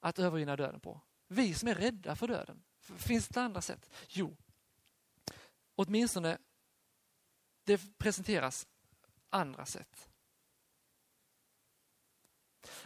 att 0.00 0.18
övervinna 0.18 0.56
döden 0.56 0.80
på? 0.80 1.00
Vi 1.28 1.54
som 1.54 1.68
är 1.68 1.74
rädda 1.74 2.16
för 2.16 2.28
döden. 2.28 2.62
Finns 2.80 3.28
det 3.28 3.40
andra 3.40 3.60
sätt? 3.60 3.90
Jo, 4.08 4.36
åtminstone 5.74 6.38
det 7.64 7.98
presenteras 7.98 8.66
andra 9.30 9.66
sätt. 9.66 10.08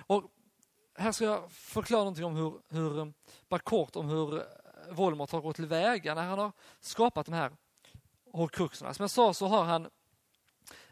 Och 0.07 0.31
här 0.95 1.13
ska 1.13 1.25
jag 1.25 1.53
förklara 1.53 2.01
någonting 2.01 2.25
om 2.25 2.37
hur, 2.37 2.61
hur 2.69 2.99
eh, 2.99 3.09
bara 3.49 3.61
kort 3.61 3.97
om 3.97 4.09
hur 4.09 4.39
eh, 4.39 4.45
Voldemort 4.91 5.31
har 5.31 5.41
gått 5.41 5.57
tillväga 5.57 6.15
när 6.15 6.23
han 6.23 6.39
har 6.39 6.53
skapat 6.81 7.27
de 7.27 7.33
här 7.33 7.57
horcruxerna. 8.33 8.95
Som 8.95 9.03
jag 9.03 9.11
sa 9.11 9.35
så 9.35 9.47
har 9.47 9.65
han 9.65 9.91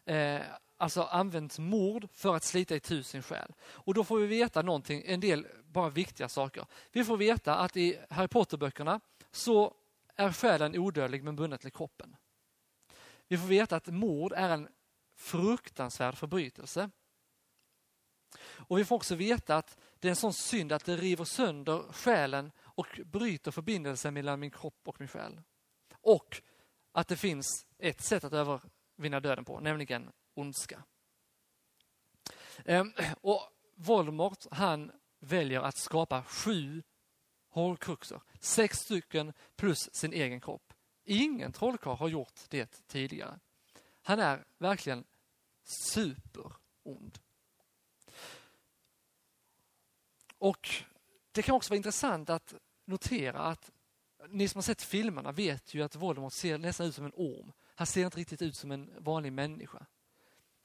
eh, 0.04 0.42
alltså 0.82 1.02
använt 1.02 1.58
mord 1.58 2.08
för 2.12 2.36
att 2.36 2.44
slita 2.44 2.74
i 2.74 2.80
tusen 2.80 3.22
själ. 3.22 3.52
Och 3.62 3.94
då 3.94 4.04
får 4.04 4.18
vi 4.18 4.26
veta 4.26 4.62
någonting, 4.62 5.02
en 5.06 5.20
del 5.20 5.46
bara 5.64 5.90
viktiga 5.90 6.28
saker. 6.28 6.66
Vi 6.92 7.04
får 7.04 7.16
veta 7.16 7.56
att 7.56 7.76
i 7.76 7.98
Harry 8.10 8.28
Potter-böckerna 8.28 9.00
så 9.30 9.74
är 10.16 10.32
själen 10.32 10.78
odödlig 10.78 11.24
men 11.24 11.36
bunden 11.36 11.58
till 11.58 11.72
kroppen. 11.72 12.16
Vi 13.28 13.38
får 13.38 13.46
veta 13.46 13.76
att 13.76 13.86
mord 13.86 14.32
är 14.32 14.50
en 14.50 14.68
fruktansvärd 15.16 16.16
förbrytelse. 16.16 16.90
Och 18.42 18.78
vi 18.78 18.84
får 18.84 18.96
också 18.96 19.14
veta 19.14 19.56
att 19.56 19.78
det 19.98 20.08
är 20.08 20.10
en 20.10 20.16
sån 20.16 20.34
synd 20.34 20.72
att 20.72 20.84
det 20.84 20.96
river 20.96 21.24
sönder 21.24 21.92
själen 21.92 22.52
och 22.60 23.00
bryter 23.04 23.50
förbindelsen 23.50 24.14
mellan 24.14 24.40
min 24.40 24.50
kropp 24.50 24.80
och 24.84 25.00
min 25.00 25.08
själ. 25.08 25.40
Och 26.00 26.42
att 26.92 27.08
det 27.08 27.16
finns 27.16 27.66
ett 27.78 28.00
sätt 28.00 28.24
att 28.24 28.32
övervinna 28.32 29.20
döden 29.20 29.44
på, 29.44 29.60
nämligen 29.60 30.10
ondska. 30.34 30.82
Ehm, 32.64 32.92
och 33.20 33.48
Voldemort, 33.74 34.46
han 34.50 34.92
väljer 35.20 35.60
att 35.60 35.76
skapa 35.76 36.22
sju 36.22 36.82
horcruxer. 37.48 38.20
Sex 38.40 38.78
stycken 38.78 39.32
plus 39.56 39.94
sin 39.94 40.12
egen 40.12 40.40
kropp. 40.40 40.72
Ingen 41.04 41.52
trollkarl 41.52 41.96
har 41.96 42.08
gjort 42.08 42.40
det 42.48 42.86
tidigare. 42.86 43.38
Han 44.02 44.20
är 44.20 44.44
verkligen 44.58 45.04
superond. 45.64 47.18
Och 50.38 50.68
det 51.32 51.42
kan 51.42 51.54
också 51.54 51.70
vara 51.70 51.76
intressant 51.76 52.30
att 52.30 52.54
notera 52.84 53.38
att 53.38 53.70
ni 54.28 54.48
som 54.48 54.58
har 54.58 54.62
sett 54.62 54.82
filmerna 54.82 55.32
vet 55.32 55.74
ju 55.74 55.82
att 55.82 55.96
Voldemort 55.96 56.32
ser 56.32 56.58
nästan 56.58 56.86
ut 56.86 56.94
som 56.94 57.04
en 57.04 57.12
orm. 57.14 57.52
Han 57.74 57.86
ser 57.86 58.04
inte 58.04 58.18
riktigt 58.18 58.42
ut 58.42 58.56
som 58.56 58.70
en 58.70 58.90
vanlig 58.98 59.32
människa. 59.32 59.86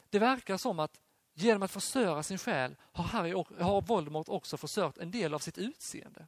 Det 0.10 0.20
verkar 0.20 0.58
som 0.58 0.80
att 0.80 1.02
genom 1.34 1.64
att 1.64 1.72
förstöra 1.72 2.24
sin 2.24 2.38
själ 2.38 2.76
har, 2.82 3.04
Harry, 3.04 3.32
har 3.60 3.82
Voldemort 3.82 4.30
också 4.30 4.58
förstört 4.58 4.98
en 4.98 5.12
del 5.12 5.34
av 5.34 5.40
sitt 5.40 5.58
utseende. 5.58 6.28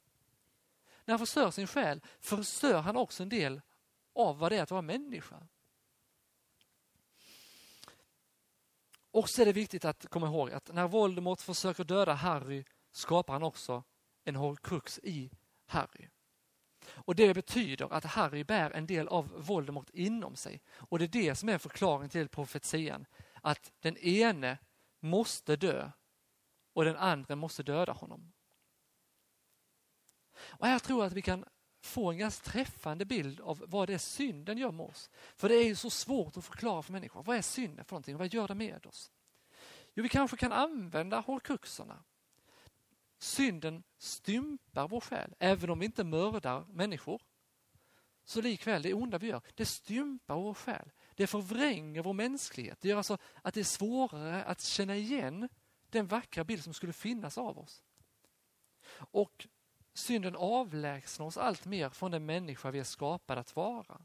När 1.05 1.11
han 1.11 1.19
förstör 1.19 1.51
sin 1.51 1.67
själ 1.67 2.01
förstör 2.19 2.79
han 2.79 2.97
också 2.97 3.23
en 3.23 3.29
del 3.29 3.61
av 4.15 4.39
vad 4.39 4.51
det 4.51 4.57
är 4.57 4.63
att 4.63 4.71
vara 4.71 4.81
människa. 4.81 5.47
Och 9.11 9.29
så 9.29 9.41
är 9.41 9.45
det 9.45 9.53
viktigt 9.53 9.85
att 9.85 10.09
komma 10.09 10.27
ihåg 10.27 10.51
att 10.51 10.73
när 10.73 10.87
Voldemort 10.87 11.41
försöker 11.41 11.83
döda 11.83 12.13
Harry 12.13 12.63
skapar 12.91 13.33
han 13.33 13.43
också 13.43 13.83
en 14.23 14.35
horcrux 14.35 14.99
i 15.03 15.31
Harry. 15.65 16.09
Och 16.89 17.15
Det 17.15 17.33
betyder 17.33 17.93
att 17.93 18.05
Harry 18.05 18.43
bär 18.43 18.71
en 18.71 18.87
del 18.87 19.07
av 19.07 19.31
Voldemort 19.37 19.89
inom 19.89 20.35
sig. 20.35 20.61
Och 20.71 20.99
det 20.99 21.05
är 21.05 21.07
det 21.07 21.35
som 21.35 21.49
är 21.49 21.57
förklaringen 21.57 22.09
till 22.09 22.29
profetian. 22.29 23.05
Att 23.41 23.71
den 23.79 23.97
ene 23.97 24.57
måste 24.99 25.55
dö 25.55 25.91
och 26.73 26.85
den 26.85 26.95
andra 26.95 27.35
måste 27.35 27.63
döda 27.63 27.91
honom. 27.91 28.31
Och 30.39 30.67
Här 30.67 30.79
tror 30.79 30.99
jag 30.99 31.07
att 31.07 31.13
vi 31.13 31.21
kan 31.21 31.45
få 31.81 32.11
en 32.11 32.17
ganska 32.17 32.51
träffande 32.51 33.05
bild 33.05 33.41
av 33.41 33.63
vad 33.67 33.89
det 33.89 33.93
är 33.93 33.97
synden 33.97 34.57
gör 34.57 34.71
med 34.71 34.85
oss. 34.85 35.09
För 35.35 35.49
det 35.49 35.55
är 35.55 35.65
ju 35.65 35.75
så 35.75 35.89
svårt 35.89 36.37
att 36.37 36.45
förklara 36.45 36.81
för 36.81 36.93
människor. 36.93 37.23
Vad 37.23 37.37
är 37.37 37.41
synden 37.41 37.85
för 37.85 37.93
någonting? 37.93 38.17
Vad 38.17 38.33
gör 38.33 38.47
det 38.47 38.55
med 38.55 38.85
oss? 38.85 39.11
Jo, 39.93 40.03
vi 40.03 40.09
kanske 40.09 40.37
kan 40.37 40.51
använda 40.51 41.19
hårkruxerna. 41.19 42.03
Synden 43.17 43.83
stympar 43.97 44.87
vår 44.87 45.01
själ, 45.01 45.35
även 45.39 45.69
om 45.69 45.79
vi 45.79 45.85
inte 45.85 46.03
mördar 46.03 46.65
människor. 46.69 47.21
Så 48.23 48.41
likväl, 48.41 48.81
det 48.81 48.93
onda 48.93 49.17
vi 49.17 49.27
gör, 49.27 49.41
det 49.55 49.65
stympar 49.65 50.35
vår 50.35 50.53
själ. 50.53 50.91
Det 51.19 51.27
förvränger 51.27 52.01
vår 52.01 52.13
mänsklighet. 52.13 52.81
Det 52.81 52.89
gör 52.89 52.97
alltså 52.97 53.17
att 53.41 53.53
det 53.53 53.59
är 53.59 53.63
svårare 53.63 54.43
att 54.43 54.61
känna 54.61 54.95
igen 54.95 55.49
den 55.89 56.07
vackra 56.07 56.43
bild 56.43 56.63
som 56.63 56.73
skulle 56.73 56.93
finnas 56.93 57.37
av 57.37 57.59
oss. 57.59 57.83
Och 58.93 59.47
synden 59.93 60.35
avlägsnar 60.35 61.25
oss 61.25 61.37
allt 61.37 61.65
mer 61.65 61.89
från 61.89 62.11
den 62.11 62.25
människa 62.25 62.71
vi 62.71 62.79
är 62.79 62.83
skapade 62.83 63.41
att 63.41 63.55
vara. 63.55 64.01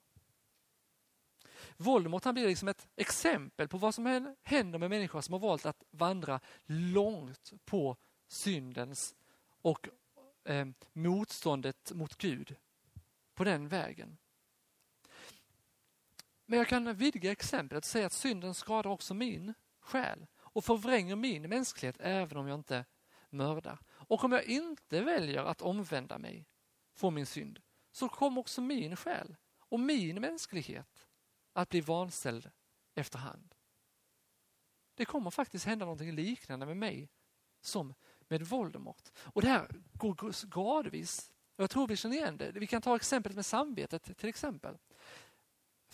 Voldemort 1.76 2.24
han 2.24 2.34
blir 2.34 2.46
liksom 2.46 2.68
ett 2.68 2.88
exempel 2.96 3.68
på 3.68 3.78
vad 3.78 3.94
som 3.94 4.34
händer 4.42 4.78
med 4.78 4.90
människor 4.90 5.20
som 5.20 5.32
har 5.32 5.40
valt 5.40 5.66
att 5.66 5.84
vandra 5.90 6.40
långt 6.66 7.52
på 7.64 7.96
syndens 8.28 9.14
och 9.62 9.88
eh, 10.44 10.66
motståndet 10.92 11.92
mot 11.92 12.16
Gud 12.16 12.56
på 13.34 13.44
den 13.44 13.68
vägen. 13.68 14.16
Men 16.54 16.58
jag 16.58 16.68
kan 16.68 16.94
vidga 16.94 17.32
exemplet 17.32 17.78
och 17.78 17.84
säga 17.84 18.06
att 18.06 18.12
synden 18.12 18.54
skadar 18.54 18.90
också 18.90 19.14
min 19.14 19.54
själ 19.80 20.26
och 20.38 20.64
förvränger 20.64 21.16
min 21.16 21.48
mänsklighet 21.48 21.96
även 22.00 22.38
om 22.38 22.48
jag 22.48 22.58
inte 22.58 22.84
mördar. 23.30 23.78
Och 23.90 24.24
om 24.24 24.32
jag 24.32 24.44
inte 24.44 25.00
väljer 25.00 25.44
att 25.44 25.62
omvända 25.62 26.18
mig 26.18 26.46
från 26.96 27.14
min 27.14 27.26
synd 27.26 27.60
så 27.92 28.08
kommer 28.08 28.40
också 28.40 28.60
min 28.60 28.96
själ 28.96 29.36
och 29.58 29.80
min 29.80 30.20
mänsklighet 30.20 31.06
att 31.52 31.68
bli 31.68 31.80
vanställd 31.80 32.50
efterhand. 32.94 33.54
Det 34.94 35.04
kommer 35.04 35.30
faktiskt 35.30 35.66
hända 35.66 35.84
någonting 35.84 36.12
liknande 36.12 36.66
med 36.66 36.76
mig 36.76 37.10
som 37.60 37.94
med 38.28 38.42
Voldemort. 38.42 39.08
Och 39.18 39.42
det 39.42 39.48
här 39.48 39.68
går 39.92 40.46
gradvis. 40.46 41.30
Jag 41.56 41.70
tror 41.70 41.88
vi 41.88 41.96
känner 41.96 42.16
igen 42.16 42.36
det. 42.36 42.52
Vi 42.52 42.66
kan 42.66 42.82
ta 42.82 42.96
exemplet 42.96 43.34
med 43.34 43.46
samvetet 43.46 44.18
till 44.18 44.28
exempel. 44.28 44.78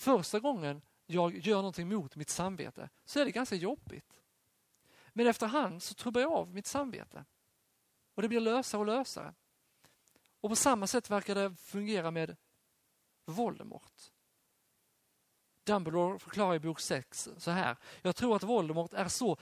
Första 0.00 0.40
gången 0.40 0.82
jag 1.06 1.36
gör 1.36 1.56
någonting 1.56 1.88
mot 1.88 2.16
mitt 2.16 2.30
samvete 2.30 2.88
så 3.04 3.20
är 3.20 3.24
det 3.24 3.30
ganska 3.30 3.56
jobbigt. 3.56 4.22
Men 5.12 5.26
efterhand 5.26 5.82
så 5.82 5.94
trubbar 5.94 6.20
jag 6.20 6.32
av 6.32 6.54
mitt 6.54 6.66
samvete. 6.66 7.24
Och 8.14 8.22
det 8.22 8.28
blir 8.28 8.40
lösare 8.40 8.80
och 8.80 8.86
lösare. 8.86 9.34
Och 10.40 10.50
på 10.50 10.56
samma 10.56 10.86
sätt 10.86 11.10
verkar 11.10 11.34
det 11.34 11.54
fungera 11.56 12.10
med 12.10 12.36
Voldemort. 13.24 14.12
Dumbledore 15.64 16.18
förklarar 16.18 16.54
i 16.54 16.60
bok 16.60 16.80
6 16.80 17.28
så 17.36 17.50
här. 17.50 17.76
Jag 18.02 18.16
tror 18.16 18.36
att 18.36 18.42
Voldemort 18.42 18.92
är 18.92 19.08
så 19.08 19.36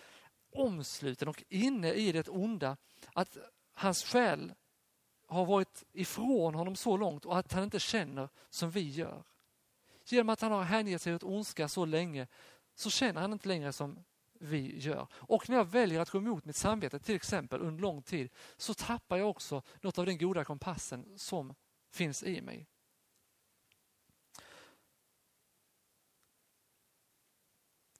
omsluten 0.50 1.28
och 1.28 1.44
inne 1.48 1.92
i 1.92 2.12
det 2.12 2.28
onda 2.28 2.76
att 3.12 3.36
hans 3.72 4.04
själ 4.04 4.54
har 5.26 5.44
varit 5.44 5.84
ifrån 5.92 6.54
honom 6.54 6.76
så 6.76 6.96
långt 6.96 7.24
och 7.24 7.38
att 7.38 7.52
han 7.52 7.64
inte 7.64 7.80
känner 7.80 8.28
som 8.50 8.70
vi 8.70 8.90
gör. 8.90 9.24
Genom 10.12 10.28
att 10.28 10.40
han 10.40 10.52
har 10.52 10.62
hängett 10.62 11.02
sig 11.02 11.14
åt 11.14 11.22
ondska 11.22 11.68
så 11.68 11.84
länge 11.84 12.26
så 12.74 12.90
känner 12.90 13.20
han 13.20 13.32
inte 13.32 13.48
längre 13.48 13.72
som 13.72 14.04
vi 14.32 14.78
gör. 14.78 15.06
Och 15.12 15.48
när 15.48 15.56
jag 15.56 15.64
väljer 15.64 16.00
att 16.00 16.10
gå 16.10 16.18
emot 16.18 16.44
mitt 16.44 16.56
samvete 16.56 16.98
till 16.98 17.14
exempel 17.14 17.60
under 17.60 17.82
lång 17.82 18.02
tid 18.02 18.30
så 18.56 18.74
tappar 18.74 19.16
jag 19.16 19.30
också 19.30 19.62
något 19.80 19.98
av 19.98 20.06
den 20.06 20.18
goda 20.18 20.44
kompassen 20.44 21.18
som 21.18 21.54
finns 21.90 22.22
i 22.22 22.40
mig. 22.40 22.66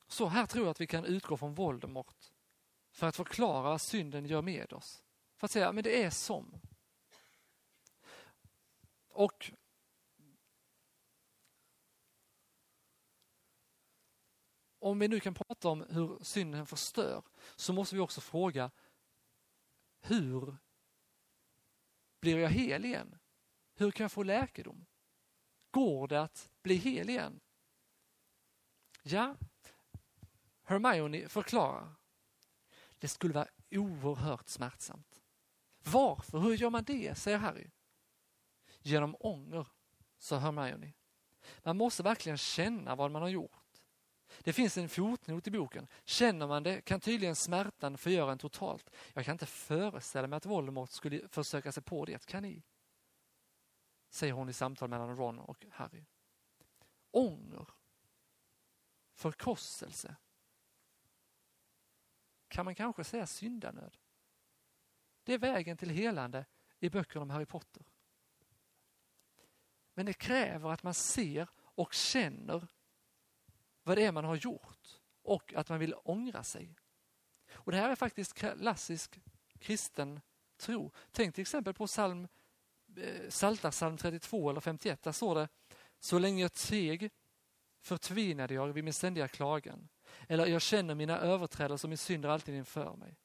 Så 0.07 0.27
här 0.27 0.47
tror 0.47 0.65
jag 0.65 0.71
att 0.71 0.81
vi 0.81 0.87
kan 0.87 1.05
utgå 1.05 1.37
från 1.37 1.55
Voldemort 1.55 2.33
för 2.91 3.07
att 3.07 3.17
förklara 3.17 3.63
vad 3.63 3.81
synden 3.81 4.27
gör 4.27 4.43
med 4.43 4.73
oss. 4.73 5.03
För 5.37 5.47
att 5.47 5.51
säga, 5.51 5.73
men 5.73 5.85
det 5.85 6.03
är 6.03 6.11
som. 6.11 6.61
Och 9.09 9.53
om 14.89 14.99
vi 14.99 15.09
nu 15.09 15.21
kan 15.21 15.35
prata 15.35 15.69
om 15.69 15.87
hur 15.91 16.19
synden 16.25 16.67
förstör 16.67 17.23
så 17.57 17.73
måste 17.73 17.95
vi 17.95 18.01
också 18.01 18.21
fråga 18.21 18.71
hur 20.01 20.57
blir 22.21 22.39
jag 22.39 22.51
hel 22.51 22.85
igen? 22.85 23.19
Hur 23.75 23.91
kan 23.91 24.05
jag 24.05 24.13
få 24.13 24.23
läkedom? 24.23 24.87
Går 25.71 26.09
det 26.09 26.23
att 26.23 26.51
bli 26.63 26.75
hel 26.75 27.11
igen? 27.11 27.41
Ja, 29.03 29.37
Hermione 30.63 31.29
förklarar 31.29 31.99
det 32.99 33.09
skulle 33.09 33.35
vara 33.35 33.49
oerhört 33.71 34.49
smärtsamt. 34.49 35.23
Varför? 35.85 36.39
Hur 36.39 36.55
gör 36.55 36.71
man 36.71 36.85
det? 36.85 37.19
säger 37.19 37.39
Harry. 37.39 37.71
Genom 38.81 39.17
ånger, 39.21 39.67
sa 40.19 40.39
Hermione. 40.39 40.93
Man 41.63 41.77
måste 41.77 42.03
verkligen 42.03 42.39
känna 42.39 42.95
vad 42.95 43.11
man 43.11 43.23
har 43.23 43.29
gjort. 43.29 43.68
Det 44.39 44.53
finns 44.53 44.79
en 44.79 44.89
fotnot 44.89 45.47
i 45.47 45.51
boken. 45.51 45.87
Känner 46.05 46.47
man 46.47 46.63
det 46.63 46.81
kan 46.81 47.01
tydligen 47.01 47.37
smärtan 47.37 47.99
förgöra 47.99 48.33
en 48.33 48.39
totalt. 48.39 48.91
Jag 49.13 49.25
kan 49.25 49.33
inte 49.33 49.47
föreställa 49.47 50.29
mig 50.29 50.37
att 50.37 50.47
Voldemort 50.47 50.91
skulle 50.91 51.29
försöka 51.29 51.73
sig 51.73 51.83
på 51.83 52.05
det. 52.05 52.27
Kan 52.27 52.43
ni? 52.43 52.63
Säger 54.11 54.33
hon 54.33 54.49
i 54.49 54.53
samtal 54.53 54.89
mellan 54.89 55.17
Ron 55.17 55.39
och 55.39 55.67
Harry. 55.71 56.05
Ånger. 57.11 57.69
Förkostelse. 59.15 60.17
kan 62.49 62.65
man 62.65 62.75
kanske 62.75 63.05
säga 63.05 63.27
syndanöd. 63.27 63.97
Det 65.25 65.35
är 65.35 65.39
vägen 65.39 65.77
till 65.77 65.91
helande 65.91 66.45
i 66.79 66.91
böckerna 66.91 67.23
om 67.23 67.31
Harry 67.31 67.47
Potter. 67.47 67.83
Men 69.95 70.07
det 70.07 70.13
kräver 70.13 70.71
att 70.71 70.83
man 70.83 70.95
ser 70.95 71.49
och 71.59 71.95
känner 71.95 72.69
vad 73.89 73.99
det 73.99 74.05
är 74.05 74.13
man 74.13 74.25
har 74.25 74.37
gjort 74.37 75.01
och 75.23 75.55
att 75.55 75.69
man 75.69 75.79
vill 75.79 75.95
ångra 76.05 76.45
sig. 76.45 76.75
Och 77.51 77.73
Det 77.73 77.79
här 77.79 77.91
är 77.91 77.95
faktiskt 77.95 78.35
klassisk 78.35 79.21
kristen 79.59 80.21
tro. 80.57 80.93
Tänk 81.11 81.35
till 81.35 81.43
exempel 81.43 81.75
på 81.75 81.87
psalm, 81.87 82.29
eh, 82.97 83.29
Psaltarpsalm 83.29 83.97
32 83.97 84.51
eller 84.51 84.61
51. 84.61 85.03
Där 85.03 85.13
står 85.13 85.35
det 85.35 85.49
Så 86.01 86.19
länge 86.19 86.43
jag 86.43 86.53
teg 86.53 87.11
förtvinade 87.81 88.55
jag 88.55 88.67
vid 88.69 88.85
min 88.85 88.93
ständiga 88.93 89.29
klagan. 89.29 89.89
Eller 90.29 90.47
jag 90.47 90.63
känner 90.63 90.95
mina 90.95 91.19
överträdelser 91.19 91.87
och 91.87 91.91
min 91.91 91.99
synd 91.99 92.25
är 92.25 92.29
alltid 92.29 92.55
inför 92.55 92.97
mig. 92.97 93.17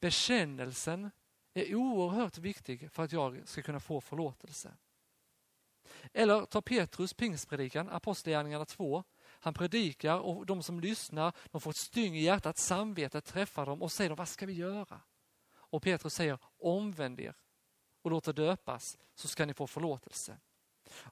Bekännelsen 0.00 1.10
är 1.54 1.74
oerhört 1.74 2.38
viktig 2.38 2.90
för 2.92 3.02
att 3.02 3.12
jag 3.12 3.48
ska 3.48 3.62
kunna 3.62 3.80
få 3.80 4.00
förlåtelse. 4.00 4.76
Eller 6.12 6.44
ta 6.44 6.62
Petrus 6.62 7.14
pingstpredikan, 7.14 7.88
Apostlagärningarna 7.88 8.64
2. 8.64 9.04
Han 9.40 9.54
predikar 9.54 10.18
och 10.18 10.46
de 10.46 10.62
som 10.62 10.80
lyssnar 10.80 11.32
de 11.50 11.60
får 11.60 11.70
ett 11.70 11.76
styng 11.76 12.16
i 12.16 12.22
hjärtat, 12.22 12.58
samvetet 12.58 13.24
träffar 13.24 13.66
dem 13.66 13.82
och 13.82 13.92
säger 13.92 14.10
vad 14.10 14.28
ska 14.28 14.46
vi 14.46 14.52
göra? 14.52 15.00
Och 15.52 15.82
Petrus 15.82 16.14
säger 16.14 16.38
omvänd 16.58 17.20
er 17.20 17.34
och 18.02 18.10
låt 18.10 18.28
er 18.28 18.32
döpas 18.32 18.98
så 19.14 19.28
ska 19.28 19.46
ni 19.46 19.54
få 19.54 19.66
förlåtelse. 19.66 20.36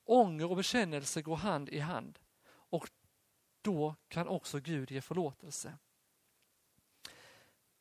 Ånger 0.05 0.51
och 0.51 0.57
bekännelse 0.57 1.23
går 1.23 1.37
hand 1.37 1.69
i 1.69 1.79
hand 1.79 2.19
och 2.49 2.91
då 3.63 3.95
kan 4.09 4.29
också 4.29 4.61
Gud 4.61 4.91
ge 4.91 5.01
förlåtelse. 5.01 5.79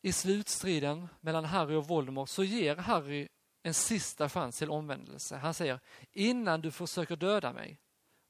I 0.01 0.11
slutstriden 0.11 1.07
mellan 1.21 1.45
Harry 1.45 1.75
och 1.75 1.87
Voldemort 1.87 2.29
så 2.29 2.43
ger 2.43 2.75
Harry 2.75 3.27
en 3.63 3.73
sista 3.73 4.29
chans 4.29 4.57
till 4.57 4.69
omvändelse. 4.69 5.35
Han 5.35 5.53
säger, 5.53 5.79
innan 6.11 6.61
du 6.61 6.71
försöker 6.71 7.15
döda 7.15 7.53
mig 7.53 7.79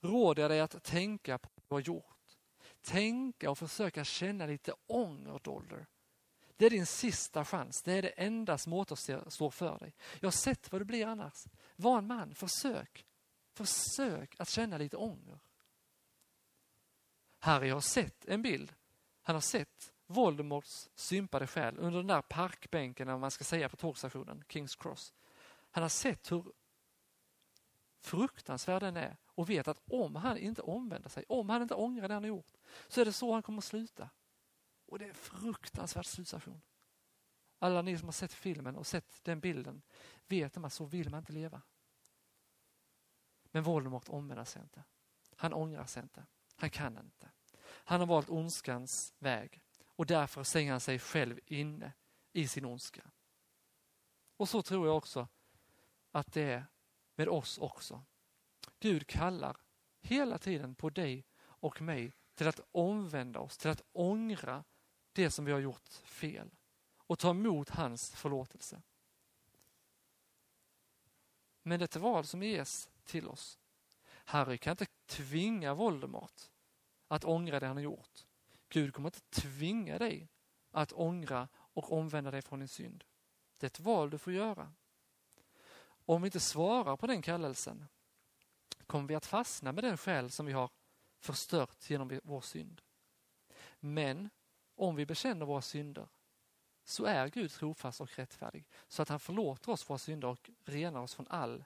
råder 0.02 0.42
jag 0.42 0.52
dig 0.52 0.60
att 0.60 0.84
tänka 0.84 1.38
på 1.38 1.50
du 1.68 1.76
har 1.76 1.80
gjort. 1.80 2.38
Tänka 2.82 3.52
och 3.52 3.58
försöka 3.58 4.04
känna 4.04 4.46
lite 4.46 4.74
ånger, 4.88 5.40
Dolder. 5.44 5.88
Det 6.58 6.66
är 6.66 6.70
din 6.70 6.86
sista 6.86 7.46
chans. 7.46 7.84
Det 7.84 7.94
är 7.94 8.02
det 8.02 8.10
enda 8.10 8.58
som 8.58 8.74
återstår 8.74 9.50
för 9.50 9.80
dig. 9.80 9.96
Jag 10.20 10.28
har 10.28 10.32
sett 10.32 10.72
vad 10.72 10.82
det 10.82 10.86
blir 10.86 11.06
annars. 11.06 11.46
Var 11.76 11.98
en 11.98 12.08
man, 12.08 12.36
försök. 12.36 13.06
Försök 13.54 14.36
att 14.40 14.50
känna 14.50 14.78
lite 14.78 14.98
ånger. 14.98 15.40
Harry 17.40 17.70
har 17.70 17.82
sett 17.82 18.26
en 18.26 18.42
bild. 18.42 18.74
Han 19.22 19.36
har 19.36 19.42
sett 19.42 19.94
Voldemorts 20.06 20.90
sympade 20.96 21.48
själ 21.48 21.78
under 21.78 22.00
den 22.00 22.08
där 22.08 22.22
parkbänken, 22.22 23.10
om 23.10 23.22
man 23.22 23.32
ska 23.32 23.44
säga, 23.44 23.70
på 23.70 23.76
tågstationen, 23.76 24.44
Kings 24.50 24.76
Cross. 24.76 25.14
Han 25.72 25.84
har 25.84 25.90
sett 25.90 26.32
hur 26.32 26.52
fruktansvärd 28.02 28.82
den 28.82 28.98
är 28.98 29.18
och 29.38 29.50
vet 29.50 29.68
att 29.68 29.82
om 29.88 30.16
han 30.16 30.38
inte 30.38 30.62
omvänder 30.62 31.10
sig, 31.10 31.26
om 31.28 31.50
han 31.50 31.62
inte 31.62 31.76
ångrar 31.76 32.08
det 32.08 32.14
han 32.14 32.24
har 32.24 32.28
gjort, 32.28 32.52
så 32.88 33.02
är 33.02 33.06
det 33.06 33.14
så 33.14 33.34
han 33.34 33.44
kommer 33.44 33.58
att 33.58 33.64
sluta. 33.64 34.10
Och 34.86 35.00
det 35.00 35.06
är 35.06 35.10
en 35.10 35.16
fruktansvärd 35.16 36.06
slutstation. 36.06 36.62
Alla 37.60 37.82
ni 37.82 37.98
som 37.98 38.08
har 38.08 38.14
sett 38.14 38.34
filmen 38.34 38.76
och 38.76 38.88
sett 38.88 39.24
den 39.24 39.40
bilden 39.40 39.82
vet 40.28 40.58
att 40.58 40.74
så 40.74 40.86
vill 40.86 41.10
man 41.10 41.20
inte 41.20 41.34
leva. 41.34 41.62
Men 43.44 43.64
Voldemort 43.64 44.10
omvänder 44.10 44.46
sig 44.46 44.62
inte. 44.62 44.84
Han 45.36 45.54
ångrar 45.54 45.86
sig 45.86 46.04
inte. 46.04 46.26
Han 46.56 46.70
kan 46.70 46.98
inte. 46.98 47.32
Han 47.64 48.00
har 48.00 48.08
valt 48.08 48.30
ondskans 48.30 49.14
väg 49.20 49.62
och 49.86 50.06
därför 50.06 50.44
stänger 50.44 50.72
han 50.72 50.82
sig 50.82 51.00
själv 51.00 51.40
inne 51.46 51.94
i 52.34 52.48
sin 52.48 52.66
ondska. 52.66 53.12
Och 54.38 54.50
så 54.50 54.62
tror 54.62 54.88
jag 54.88 54.98
också 54.98 55.28
att 56.12 56.34
det 56.34 56.42
är 56.42 56.66
med 57.16 57.30
oss 57.30 57.58
också. 57.58 58.06
Gud 58.80 59.08
kallar 59.08 59.58
hela 60.02 60.38
tiden 60.38 60.76
på 60.76 60.90
dig 60.90 61.26
och 61.40 61.82
mig 61.82 62.14
till 62.36 62.48
att 62.48 62.60
omvända 62.72 63.40
oss, 63.40 63.58
till 63.58 63.70
att 63.70 63.82
ångra 63.92 64.64
det 65.14 65.32
som 65.32 65.46
vi 65.46 65.52
har 65.52 65.60
gjort 65.60 65.90
fel 65.90 66.52
och 66.98 67.20
ta 67.20 67.30
emot 67.30 67.70
hans 67.70 68.12
förlåtelse. 68.16 68.82
Men 71.62 71.80
det 71.80 71.84
är 71.84 71.88
ett 71.88 71.96
val 71.96 72.26
som 72.26 72.44
ges 72.44 72.90
till 73.04 73.28
oss. 73.28 73.60
Harry 74.10 74.58
kan 74.58 74.72
inte 74.72 74.86
tvinga 75.06 75.74
Voldemort 75.74 76.42
att 77.08 77.26
ångra 77.26 77.60
det 77.60 77.68
han 77.68 77.78
har 77.78 77.84
gjort. 77.84 78.26
Gud 78.70 78.94
kommer 78.94 79.08
inte 79.08 79.42
tvinga 79.42 79.98
dig 79.98 80.30
att 80.72 80.94
ångra 80.94 81.48
och 81.56 81.92
omvända 81.92 82.32
dig 82.32 82.42
från 82.42 82.60
din 82.60 82.68
synd. 82.68 83.04
Det 83.58 83.66
är 83.66 83.70
ett 83.70 83.80
val 83.80 84.10
du 84.10 84.18
får 84.18 84.34
göra. 84.34 84.74
Om 86.06 86.22
vi 86.22 86.28
inte 86.28 86.40
svarar 86.40 86.98
på 86.98 87.08
den 87.08 87.22
kallelsen 87.22 87.88
kommer 88.88 89.08
vi 89.08 89.16
att 89.16 89.26
fastna 89.26 89.72
med 89.72 89.84
den 89.84 89.98
själ 89.98 90.32
som 90.32 90.46
vi 90.46 90.54
har 90.54 90.70
förstört 91.20 91.90
genom 91.90 92.20
vår 92.24 92.42
synd. 92.42 92.82
Men 93.80 94.30
om 94.76 94.96
vi 94.96 95.06
bekänner 95.06 95.46
våra 95.46 95.62
synder 95.62 96.10
så 96.84 97.06
är 97.06 97.28
Gud 97.28 97.52
trofast 97.52 98.02
och 98.02 98.18
rättfärdig 98.18 98.66
så 98.88 99.02
att 99.02 99.10
han 99.10 99.20
förlåter 99.20 99.72
oss 99.72 99.90
våra 99.90 99.98
synder 99.98 100.28
och 100.28 100.50
renar 100.66 101.02
oss 101.02 101.16
från 101.16 101.28
all 101.28 101.66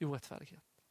orättfärdighet. 0.00 0.82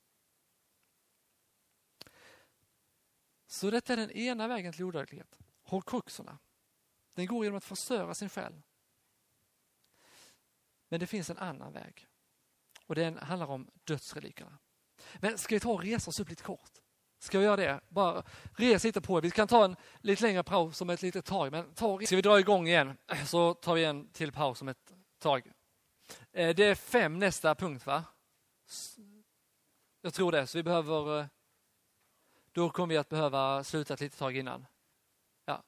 Så 3.47 3.71
detta 3.71 3.93
är 3.93 3.97
den 3.97 4.11
ena 4.11 4.47
vägen 4.47 4.73
till 4.73 4.83
odödlighet. 4.83 5.37
Horcruxerna. 5.61 6.39
Den 7.13 7.25
går 7.25 7.45
genom 7.45 7.57
att 7.57 7.63
förstöra 7.63 8.13
sin 8.13 8.29
själ. 8.29 8.61
Men 10.87 10.99
det 10.99 11.07
finns 11.07 11.29
en 11.29 11.37
annan 11.37 11.73
väg. 11.73 12.07
Och 12.85 12.95
den 12.95 13.17
handlar 13.17 13.47
om 13.47 13.71
dödsrelikerna. 13.83 14.57
Men 15.19 15.37
ska 15.37 15.55
vi 15.55 15.59
ta 15.59 15.71
och 15.71 15.83
resa 15.83 16.09
oss 16.09 16.19
upp 16.19 16.29
lite 16.29 16.43
kort? 16.43 16.71
Ska 17.19 17.39
vi 17.39 17.45
göra 17.45 17.55
det? 17.55 17.79
Bara 17.89 18.23
res 18.55 18.83
lite 18.83 19.01
på 19.01 19.17
er. 19.17 19.21
Vi 19.21 19.31
kan 19.31 19.47
ta 19.47 19.65
en 19.65 19.75
lite 20.01 20.23
längre 20.23 20.43
paus 20.43 20.81
om 20.81 20.89
ett 20.89 21.01
litet 21.01 21.25
tag. 21.25 21.51
Men 21.51 21.73
ta 21.73 21.99
Ska 21.99 22.15
vi 22.15 22.21
dra 22.21 22.39
igång 22.39 22.67
igen 22.67 22.97
så 23.25 23.53
tar 23.53 23.75
vi 23.75 23.83
en 23.83 24.09
till 24.09 24.31
paus 24.31 24.61
om 24.61 24.67
ett 24.67 24.93
tag. 25.19 25.51
Eh, 26.31 26.55
det 26.55 26.63
är 26.63 26.75
fem 26.75 27.19
nästa 27.19 27.55
punkt 27.55 27.85
va? 27.85 28.03
Jag 30.01 30.13
tror 30.13 30.31
det, 30.31 30.47
så 30.47 30.57
vi 30.57 30.63
behöver 30.63 31.19
eh, 31.19 31.25
då 32.51 32.69
kommer 32.69 32.93
vi 32.93 32.97
att 32.97 33.09
behöva 33.09 33.63
sluta 33.63 33.93
ett 33.93 34.01
litet 34.01 34.19
tag 34.19 34.37
innan. 34.37 34.65
Ja. 35.45 35.63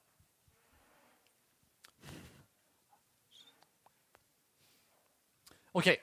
Okej, 5.72 6.02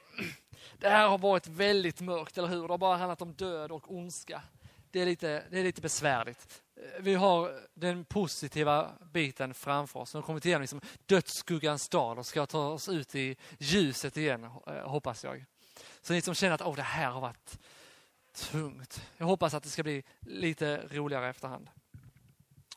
det 0.84 0.90
här 0.90 1.08
har 1.08 1.18
varit 1.18 1.48
väldigt 1.48 2.02
mörkt, 2.02 2.38
eller 2.38 2.48
hur? 2.48 2.62
Det 2.68 2.74
har 2.74 2.78
bara 2.78 2.98
handlat 2.98 3.22
om 3.22 3.34
död 3.34 3.72
och 3.72 3.92
ondska. 3.92 4.42
Det 4.92 5.02
är 5.02 5.06
lite, 5.06 5.44
det 5.50 5.60
är 5.60 5.64
lite 5.64 5.82
besvärligt. 5.82 6.64
Vi 7.00 7.14
har 7.14 7.60
den 7.74 8.06
positiva 8.06 8.92
biten 9.14 9.54
framför 9.54 10.00
oss. 10.00 10.14
Nu 10.14 10.18
har 10.18 10.26
kommit 10.26 10.46
igenom 10.46 10.62
liksom 10.62 10.82
dödsskuggans 11.06 11.90
dal 11.90 12.18
och 12.18 12.26
ska 12.26 12.46
ta 12.46 12.68
oss 12.68 12.90
ut 12.90 13.16
i 13.16 13.36
ljuset 13.60 14.18
igen, 14.18 14.44
eh, 14.44 14.90
hoppas 14.90 15.24
jag. 15.24 15.46
Så 16.02 16.14
ni 16.14 16.22
som 16.22 16.36
känner 16.36 16.56
att 16.56 16.62
oh, 16.62 16.76
det 16.76 16.82
här 16.82 17.12
har 17.12 17.22
varit 17.22 17.60
tungt. 18.36 19.02
Jag 19.18 19.26
hoppas 19.26 19.54
att 19.54 19.64
det 19.64 19.70
ska 19.70 19.84
bli 19.84 20.04
lite 20.20 20.88
roligare 20.92 21.30
efterhand. 21.30 21.70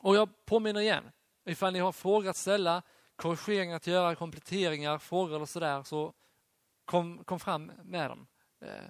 Och 0.01 0.17
jag 0.17 0.47
påminner 0.47 0.81
igen, 0.81 1.05
ifall 1.45 1.73
ni 1.73 1.79
har 1.79 1.93
frågor 1.93 2.31
att 2.31 2.37
ställa, 2.37 2.83
korrigeringar 3.17 3.77
att 3.77 3.87
göra, 3.87 4.15
kompletteringar, 4.15 4.99
frågor 4.99 5.37
eller 5.37 5.47
sådär, 5.47 5.83
så 5.83 6.13
kom, 6.87 7.25
kom 7.25 7.41
fram 7.41 7.73
med 7.83 8.11
dem. 8.11 8.27
Eh, 8.61 8.85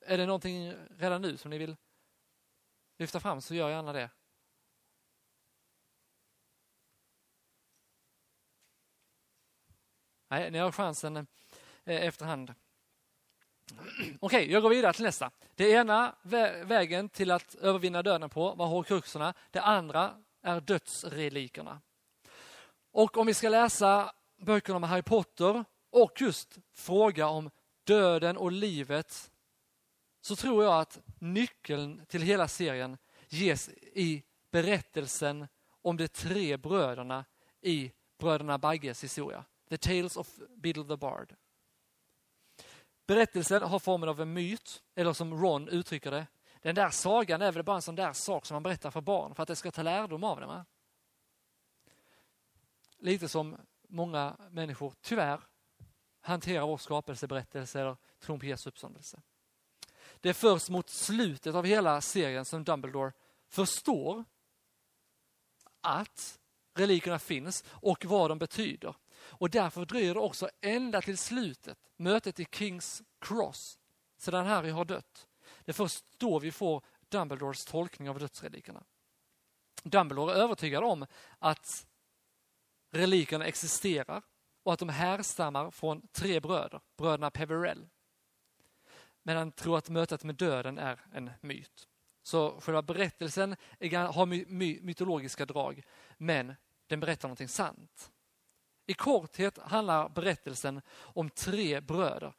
är 0.00 0.18
det 0.18 0.26
någonting 0.26 0.74
redan 0.98 1.22
nu 1.22 1.36
som 1.36 1.50
ni 1.50 1.58
vill 1.58 1.76
lyfta 2.98 3.20
fram 3.20 3.40
så 3.40 3.54
gör 3.54 3.70
gärna 3.70 3.92
det. 3.92 4.10
Nej, 10.28 10.50
ni 10.50 10.58
har 10.58 10.72
chansen 10.72 11.16
eh, 11.16 11.26
efterhand. 11.84 12.54
Okej, 13.70 14.16
okay, 14.20 14.50
jag 14.50 14.62
går 14.62 14.70
vidare 14.70 14.92
till 14.92 15.04
nästa. 15.04 15.30
Det 15.54 15.70
ena 15.70 16.14
vägen 16.64 17.08
till 17.08 17.30
att 17.30 17.54
övervinna 17.54 18.02
döden 18.02 18.30
på 18.30 18.54
var 18.54 18.66
hårkruxerna. 18.66 19.34
Det 19.50 19.60
andra 19.60 20.14
är 20.42 20.60
dödsrelikerna. 20.60 21.80
Och 22.90 23.16
om 23.16 23.26
vi 23.26 23.34
ska 23.34 23.48
läsa 23.48 24.12
böckerna 24.36 24.76
om 24.76 24.82
Harry 24.82 25.02
Potter 25.02 25.64
och 25.90 26.20
just 26.20 26.58
fråga 26.72 27.26
om 27.26 27.50
döden 27.84 28.36
och 28.36 28.52
livet 28.52 29.30
så 30.20 30.36
tror 30.36 30.64
jag 30.64 30.80
att 30.80 30.98
nyckeln 31.18 32.06
till 32.06 32.22
hela 32.22 32.48
serien 32.48 32.98
ges 33.28 33.68
i 33.82 34.22
berättelsen 34.50 35.48
om 35.82 35.96
de 35.96 36.08
tre 36.08 36.56
bröderna 36.56 37.24
i 37.60 37.92
bröderna 38.18 38.58
Bagges 38.58 39.04
historia. 39.04 39.44
The 39.68 39.76
Tales 39.76 40.16
of 40.16 40.38
Biddle 40.56 40.84
the 40.84 40.96
Bard. 40.96 41.34
Berättelsen 43.06 43.62
har 43.62 43.78
formen 43.78 44.08
av 44.08 44.20
en 44.20 44.32
myt, 44.32 44.82
eller 44.94 45.12
som 45.12 45.42
Ron 45.42 45.68
uttrycker 45.68 46.10
det, 46.10 46.26
den 46.62 46.74
där 46.74 46.90
sagan 46.90 47.42
är 47.42 47.52
väl 47.52 47.62
bara 47.62 47.76
en 47.76 47.82
sån 47.82 47.94
där 47.94 48.12
sak 48.12 48.46
som 48.46 48.54
man 48.54 48.62
berättar 48.62 48.90
för 48.90 49.00
barn 49.00 49.34
för 49.34 49.42
att 49.42 49.46
det 49.46 49.56
ska 49.56 49.70
ta 49.70 49.82
lärdom 49.82 50.24
av 50.24 50.40
den. 50.40 50.48
Va? 50.48 50.66
Lite 52.98 53.28
som 53.28 53.56
många 53.88 54.36
människor 54.50 54.94
tyvärr 55.00 55.40
hanterar 56.20 56.66
vår 56.66 56.78
skapelseberättelse 56.78 57.80
eller 57.80 57.96
tron 58.20 58.40
på 58.40 58.46
Jesu 58.46 58.68
uppståndelse. 58.68 59.20
Det 60.20 60.28
är 60.28 60.32
först 60.32 60.68
mot 60.68 60.88
slutet 60.88 61.54
av 61.54 61.64
hela 61.64 62.00
serien 62.00 62.44
som 62.44 62.64
Dumbledore 62.64 63.12
förstår 63.48 64.24
att 65.80 66.38
relikerna 66.74 67.18
finns 67.18 67.64
och 67.68 68.04
vad 68.04 68.30
de 68.30 68.38
betyder. 68.38 68.94
Och 69.20 69.50
därför 69.50 69.84
dröjer 69.84 70.14
det 70.14 70.20
också 70.20 70.50
ända 70.60 71.02
till 71.02 71.18
slutet, 71.18 71.78
mötet 71.96 72.40
i 72.40 72.46
Kings 72.52 73.02
Cross, 73.18 73.78
sedan 74.16 74.46
Harry 74.46 74.70
har 74.70 74.84
dött. 74.84 75.28
Det 75.64 75.70
är 75.70 75.74
först 75.74 76.04
då 76.18 76.38
vi 76.38 76.52
får 76.52 76.84
Dumbledores 77.08 77.64
tolkning 77.64 78.10
av 78.10 78.18
dödsrelikerna. 78.18 78.84
Dumbledore 79.82 80.32
är 80.32 80.36
övertygad 80.36 80.84
om 80.84 81.06
att 81.38 81.86
relikerna 82.90 83.46
existerar 83.46 84.22
och 84.62 84.72
att 84.72 84.78
de 84.78 84.88
härstammar 84.88 85.70
från 85.70 86.08
tre 86.12 86.40
bröder, 86.40 86.80
bröderna 86.96 87.30
Peverell. 87.30 87.88
Men 89.22 89.36
han 89.36 89.52
tror 89.52 89.78
att 89.78 89.88
mötet 89.88 90.24
med 90.24 90.34
döden 90.34 90.78
är 90.78 91.00
en 91.12 91.30
myt. 91.40 91.88
Så 92.22 92.60
själva 92.60 92.82
berättelsen 92.82 93.56
har 94.12 94.26
mytologiska 94.82 95.46
drag, 95.46 95.82
men 96.18 96.54
den 96.86 97.00
berättar 97.00 97.28
någonting 97.28 97.48
sant. 97.48 98.12
I 98.86 98.94
korthet 98.94 99.58
handlar 99.58 100.08
berättelsen 100.08 100.80
om 100.90 101.30
tre 101.30 101.80
bröder, 101.80 102.32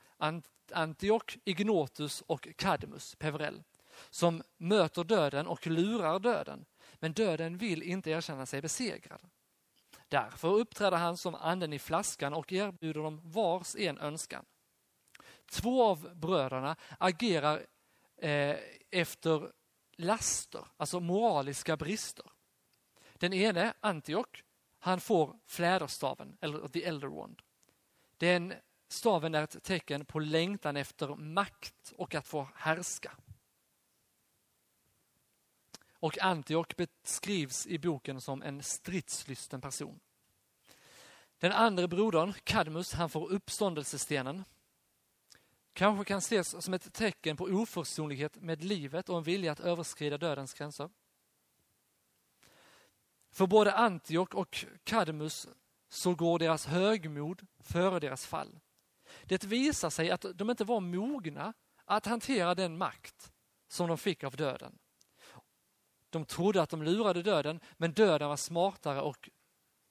Antioch, 0.74 1.38
Ignotus 1.46 2.22
och 2.22 2.48
Cadmus, 2.56 3.16
Peverell, 3.16 3.64
som 4.10 4.44
möter 4.58 5.04
döden 5.04 5.48
och 5.48 5.68
lurar 5.68 6.20
döden, 6.20 6.66
men 6.96 7.14
döden 7.14 7.58
vill 7.58 7.84
inte 7.84 8.12
erkänna 8.12 8.46
sig 8.46 8.62
besegrad. 8.62 9.30
Därför 10.12 10.48
uppträder 10.48 10.98
han 10.98 11.18
som 11.18 11.36
anden 11.36 11.74
i 11.74 11.80
flaskan 11.80 12.34
och 12.34 12.54
erbjuder 12.54 13.02
dem 13.02 13.22
vars 13.24 13.76
en 13.76 13.98
önskan. 13.98 14.46
Två 15.52 15.84
av 15.84 16.16
bröderna 16.16 16.76
agerar 16.98 17.66
eh, 18.18 18.56
efter 18.90 19.52
laster, 19.98 20.66
alltså 20.78 21.00
moraliska 21.00 21.78
brister. 21.78 22.26
Den 23.14 23.34
ene, 23.34 23.74
Antioch, 23.80 24.44
han 24.80 25.00
får 25.02 25.40
fläderstaven, 25.46 26.38
eller 26.42 26.68
the 26.68 26.84
elder 26.86 27.08
wand. 27.08 27.42
Den 28.18 28.54
staven 28.88 29.36
är 29.36 29.44
ett 29.44 29.64
tecken 29.64 30.06
på 30.06 30.20
längtan 30.20 30.78
efter 30.78 31.16
makt 31.16 31.94
och 31.98 32.16
att 32.16 32.28
få 32.28 32.48
härska. 32.56 33.12
Och 36.02 36.18
Antioch 36.22 36.76
beskrivs 36.78 37.68
i 37.68 37.80
boken 37.80 38.22
som 38.22 38.42
en 38.42 38.64
stridslysten 38.64 39.62
person. 39.62 40.00
Den 41.38 41.52
andra 41.52 41.88
brodern, 41.88 42.34
Kadmus, 42.44 42.94
han 42.94 43.10
får 43.10 43.32
uppståndelsestenen. 43.32 44.44
Kanske 45.74 46.06
kan 46.06 46.18
ses 46.18 46.64
som 46.64 46.74
ett 46.74 46.94
tecken 46.94 47.38
på 47.38 47.44
oförsonlighet 47.44 48.42
med 48.42 48.64
livet 48.64 49.10
och 49.10 49.18
en 49.18 49.24
vilja 49.24 49.52
att 49.52 49.60
överskrida 49.60 50.18
dödens 50.18 50.54
gränser. 50.54 50.90
För 53.32 53.48
både 53.48 53.74
Antioch 53.74 54.36
och 54.36 54.66
Kadmus 54.84 55.48
så 55.90 56.16
går 56.16 56.40
deras 56.40 56.66
högmod 56.66 57.48
före 57.60 58.00
deras 58.00 58.26
fall. 58.26 58.60
Det 59.24 59.44
visar 59.44 59.90
sig 59.90 60.12
att 60.12 60.26
de 60.36 60.50
inte 60.50 60.64
var 60.64 60.80
mogna 60.80 61.54
att 61.86 62.06
hantera 62.06 62.56
den 62.56 62.78
makt 62.78 63.32
som 63.68 63.88
de 63.88 63.98
fick 63.98 64.24
av 64.24 64.36
döden. 64.36 64.80
De 66.12 66.26
trodde 66.26 66.62
att 66.62 66.70
de 66.70 66.84
lurade 66.84 67.22
döden, 67.22 67.60
men 67.78 67.92
döden 67.92 68.30
var 68.30 68.38
smartare 68.38 69.02
och 69.02 69.30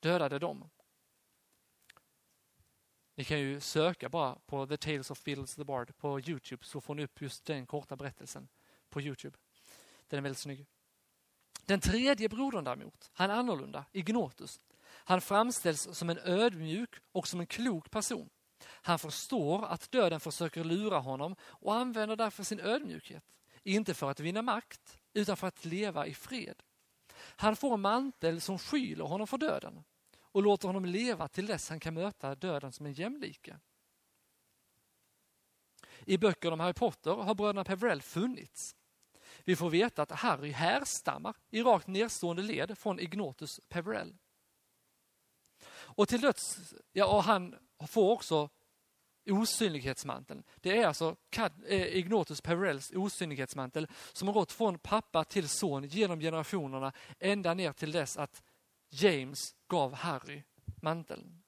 dödade 0.00 0.38
dem. 0.38 0.70
Ni 3.14 3.24
kan 3.24 3.40
ju 3.40 3.60
söka 3.60 4.08
bara 4.08 4.34
på 4.46 4.66
The 4.66 4.76
Tales 4.76 5.10
of 5.10 5.24
Beatles 5.24 5.54
the 5.54 5.64
Bard 5.64 5.96
på 5.96 6.20
Youtube 6.20 6.64
så 6.64 6.80
får 6.80 6.94
ni 6.94 7.04
upp 7.04 7.20
just 7.20 7.44
den 7.44 7.66
korta 7.66 7.96
berättelsen 7.96 8.48
på 8.88 9.00
Youtube. 9.00 9.38
Den 10.08 10.18
är 10.18 10.22
väldigt 10.22 10.38
snygg. 10.38 10.66
Den 11.66 11.80
tredje 11.80 12.28
brodern 12.28 12.64
däremot, 12.64 13.10
han 13.12 13.30
är 13.30 13.34
annorlunda, 13.34 13.84
Ignotus. 13.92 14.60
Han 14.84 15.20
framställs 15.20 15.88
som 15.92 16.10
en 16.10 16.18
ödmjuk 16.18 16.94
och 17.12 17.28
som 17.28 17.40
en 17.40 17.46
klok 17.46 17.90
person. 17.90 18.30
Han 18.64 18.98
förstår 18.98 19.64
att 19.64 19.90
döden 19.90 20.20
försöker 20.20 20.64
lura 20.64 20.98
honom 20.98 21.36
och 21.42 21.74
använder 21.74 22.16
därför 22.16 22.42
sin 22.42 22.60
ödmjukhet. 22.60 23.24
Inte 23.62 23.94
för 23.94 24.10
att 24.10 24.20
vinna 24.20 24.42
makt, 24.42 24.99
utan 25.12 25.36
för 25.36 25.46
att 25.46 25.64
leva 25.64 26.06
i 26.06 26.14
fred. 26.14 26.62
Han 27.16 27.56
får 27.56 27.74
en 27.74 27.80
mantel 27.80 28.40
som 28.40 28.58
skyler 28.58 29.04
honom 29.04 29.26
för 29.26 29.38
döden 29.38 29.84
och 30.20 30.42
låter 30.42 30.68
honom 30.68 30.84
leva 30.84 31.28
till 31.28 31.46
dess 31.46 31.68
han 31.68 31.80
kan 31.80 31.94
möta 31.94 32.34
döden 32.34 32.72
som 32.72 32.86
en 32.86 32.92
jämlike. 32.92 33.58
I 36.06 36.18
böckerna 36.18 36.52
om 36.52 36.60
Harry 36.60 36.74
Potter 36.74 37.10
har 37.10 37.34
bröderna 37.34 37.64
Peverell 37.64 38.02
funnits. 38.02 38.76
Vi 39.44 39.56
får 39.56 39.70
veta 39.70 40.02
att 40.02 40.10
Harry 40.10 40.50
härstammar 40.50 41.36
i 41.50 41.62
rakt 41.62 41.86
nedstående 41.86 42.42
led 42.42 42.78
från 42.78 43.00
Ignotus 43.00 43.60
Peverell. 43.68 44.16
Och 45.70 46.08
till 46.08 46.20
döds, 46.20 46.74
ja, 46.92 47.16
och 47.16 47.24
han 47.24 47.54
får 47.88 48.10
också 48.10 48.50
osynlighetsmanteln. 49.26 50.42
Det 50.60 50.78
är 50.78 50.86
alltså 50.86 51.16
eh, 51.66 51.96
Ignotus 51.96 52.42
osynlighetsmantel 52.94 53.88
som 54.12 54.28
har 54.28 54.32
gått 54.34 54.52
från 54.52 54.78
pappa 54.78 55.24
till 55.24 55.48
son 55.48 55.84
genom 55.84 56.20
generationerna 56.20 56.92
ända 57.18 57.54
ner 57.54 57.72
till 57.72 57.92
dess 57.92 58.16
att 58.16 58.42
James 58.90 59.54
gav 59.68 59.94
Harry 59.94 60.42
manteln. 60.82 61.42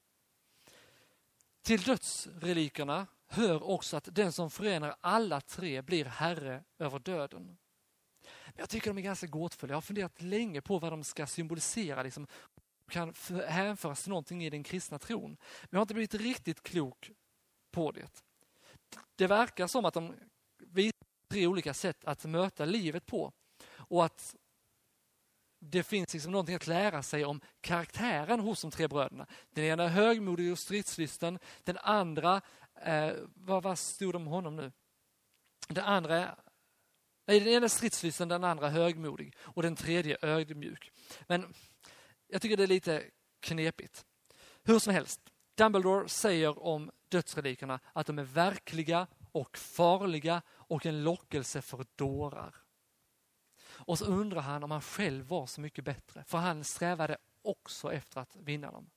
Till 1.63 1.83
dödsrelikerna 1.83 3.07
hör 3.27 3.63
också 3.63 3.97
att 3.97 4.09
den 4.13 4.33
som 4.33 4.51
förenar 4.51 4.97
alla 5.01 5.41
tre 5.41 5.83
blir 5.83 6.05
herre 6.05 6.65
över 6.79 6.99
döden. 6.99 7.59
Jag 8.57 8.69
tycker 8.69 8.91
de 8.91 8.99
är 8.99 9.03
ganska 9.03 9.27
gåtfulla. 9.27 9.73
Jag 9.73 9.77
har 9.77 9.83
funderat 9.83 10.23
länge 10.23 10.61
på 10.61 10.79
vad 10.79 10.93
de 10.93 11.05
ska 11.05 11.27
symbolisera. 11.27 12.03
Liksom, 12.03 12.27
kan 12.89 13.15
hänföras 13.47 14.03
till 14.03 14.11
någonting 14.11 14.45
i 14.45 14.51
den 14.51 14.63
kristna 14.63 14.99
tron. 14.99 15.31
Men 15.63 15.69
jag 15.71 15.79
har 15.79 15.83
inte 15.83 15.95
blivit 15.95 16.15
riktigt 16.15 16.63
klok 16.63 17.11
på 17.73 17.91
det. 17.91 18.25
Det 19.17 19.27
verkar 19.27 19.67
som 19.67 19.85
att 19.85 19.95
de 19.95 20.15
visar 20.59 20.93
tre 21.29 21.47
olika 21.47 21.75
sätt 21.75 22.05
att 22.05 22.25
möta 22.25 22.65
livet 22.65 23.07
på. 23.07 23.33
Och 23.71 24.05
att 24.05 24.37
det 25.59 25.83
finns 25.83 26.13
liksom 26.13 26.33
någonting 26.33 26.55
att 26.55 26.67
lära 26.67 27.03
sig 27.03 27.25
om 27.25 27.41
karaktären 27.61 28.41
hos 28.41 28.63
de 28.63 28.71
tre 28.71 28.89
bröderna. 28.89 29.27
Den 29.51 29.65
ena 29.65 29.85
är 29.85 29.89
högmodig 29.89 30.53
och 30.53 30.59
stridslysten. 30.59 31.39
Den 31.65 31.79
andra, 31.79 32.41
eh, 32.75 33.13
vad, 33.35 33.63
vad 33.63 33.79
stod 33.79 34.15
det 34.15 34.17
om 34.17 34.27
honom 34.27 34.57
nu? 34.57 34.73
Den 35.69 35.85
andra 35.85 36.37
Nej, 37.27 37.41
den 37.41 37.49
ena 37.49 37.65
är 37.65 37.69
stridslysten, 37.69 38.29
den 38.29 38.45
andra 38.45 38.69
högmodig 38.69 39.35
och 39.39 39.63
den 39.63 39.77
tredje 39.77 40.17
ödmjuk. 40.23 40.93
Men 41.27 41.55
jag 42.29 42.43
tycker 42.43 42.57
det 42.57 42.63
är 42.63 42.67
lite 42.67 43.05
knepigt. 43.41 44.07
Hur 44.63 44.79
som 44.79 44.93
helst, 44.93 45.21
Dumbledore 45.55 46.09
säger 46.09 46.63
om 46.63 46.91
dödsrelikerna 47.09 47.81
att 47.93 48.07
de 48.07 48.19
är 48.19 48.23
verkliga 48.23 49.07
och 49.33 49.59
farliga 49.59 50.43
och 50.49 50.87
en 50.87 51.05
lockelse 51.05 51.63
för 51.63 51.87
dårar. 51.97 52.55
Och 53.65 53.99
så 53.99 54.05
undrar 54.05 54.41
han 54.41 54.65
om 54.65 54.71
han 54.71 54.83
själv 54.83 55.27
var 55.27 55.47
så 55.47 55.61
mycket 55.61 55.85
bättre, 55.85 56.25
för 56.25 56.39
han 56.39 56.65
strävade 56.65 57.17
också 57.43 57.93
efter 57.93 58.21
att 58.21 58.37
vinna 58.37 58.71
dem. 58.71 58.91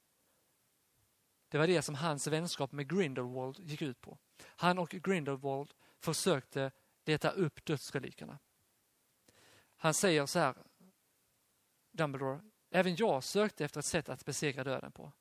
Det 1.48 1.58
var 1.58 1.68
det 1.68 1.82
som 1.82 1.96
hans 1.96 2.28
vänskap 2.28 2.72
med 2.72 2.90
Grindelwald 2.90 3.60
gick 3.60 3.82
ut 3.82 4.02
på. 4.02 4.18
Han 4.46 4.80
och 4.80 4.90
Grindelwald 4.90 5.74
försökte 6.00 6.72
leta 7.06 7.30
upp 7.30 7.66
dödsrelikerna. 7.66 8.40
Han 9.76 9.94
säger 9.94 10.26
så 10.26 10.40
här, 10.40 10.56
Dumbledore, 11.92 12.42
även 12.70 12.96
jag 12.96 13.24
sökte 13.24 13.66
efter 13.66 13.80
ett 13.80 13.86
sätt 13.86 14.10
att 14.10 14.26
besegra 14.26 14.64
döden 14.64 14.92
på. 14.92 15.12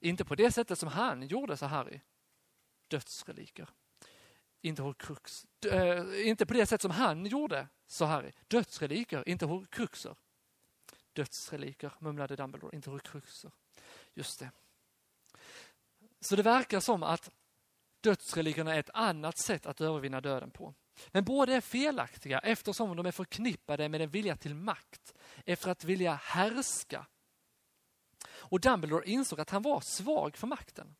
Inte 0.00 0.24
på 0.24 0.34
det 0.34 0.52
sättet 0.52 0.78
som 0.78 0.88
han 0.88 1.26
gjorde, 1.26 1.56
sa 1.56 1.66
Harry. 1.66 2.00
Dödsreliker. 2.88 3.68
Inte 4.62 4.82
horcrux. 4.82 5.46
Äh, 5.66 5.80
eh, 5.80 6.28
inte 6.28 6.46
på 6.46 6.54
det 6.54 6.66
sätt 6.66 6.82
som 6.82 6.90
han 6.90 7.26
gjorde, 7.26 7.68
sa 7.86 8.06
Harry. 8.06 8.32
Dödsreliker, 8.48 9.28
inte 9.28 9.46
horcruxer. 9.46 10.16
Dödsreliker, 11.12 11.92
mumlade 11.98 12.36
Dumbledore, 12.36 12.76
inte 12.76 12.90
horcruxer. 12.90 13.50
Just 14.14 14.38
det. 14.38 14.50
Så 16.20 16.36
det 16.36 16.42
verkar 16.42 16.80
som 16.80 17.02
att 17.02 17.30
dödsrelikerna 18.00 18.74
är 18.74 18.80
ett 18.80 18.90
annat 18.94 19.38
sätt 19.38 19.66
att 19.66 19.80
övervinna 19.80 20.20
döden 20.20 20.50
på. 20.50 20.74
Men 21.08 21.24
båda 21.24 21.52
är 21.52 21.60
felaktiga 21.60 22.38
eftersom 22.38 22.96
de 22.96 23.06
är 23.06 23.12
förknippade 23.12 23.88
med 23.88 24.00
en 24.00 24.10
vilja 24.10 24.36
till 24.36 24.54
makt, 24.54 25.14
efter 25.44 25.70
att 25.70 25.84
vilja 25.84 26.14
härska. 26.14 27.06
Och 28.48 28.60
Dumbledore 28.60 29.10
insåg 29.10 29.40
att 29.40 29.50
han 29.50 29.62
var 29.62 29.80
svag 29.80 30.36
för 30.36 30.46
makten. 30.46 30.96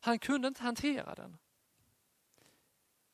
Han 0.00 0.18
kunde 0.18 0.48
inte 0.48 0.62
hantera 0.62 1.14
den. 1.14 1.38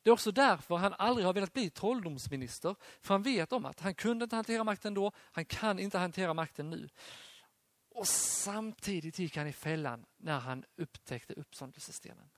Det 0.03 0.11
är 0.11 0.13
också 0.13 0.33
därför 0.33 0.77
han 0.77 0.95
aldrig 0.99 1.27
har 1.27 1.33
velat 1.33 1.53
bli 1.53 1.71
trolldomsminister, 1.71 2.77
för 3.01 3.15
han 3.15 3.23
vet 3.23 3.53
om 3.53 3.65
att 3.65 3.81
han 3.81 3.95
kunde 3.95 4.23
inte 4.23 4.37
hantera 4.37 4.65
makten 4.65 4.95
då, 4.95 5.13
han 5.17 5.45
kan 5.45 5.79
inte 5.79 5.99
hantera 5.99 6.35
makten 6.35 6.71
nu. 6.71 6.89
Och 7.91 8.09
samtidigt 8.09 9.19
gick 9.19 9.37
han 9.37 9.47
i 9.47 9.53
fällan 9.53 10.07
när 10.17 10.39
han 10.39 10.65
upptäckte 10.77 11.35
uppståndelsestenen. 11.35 12.31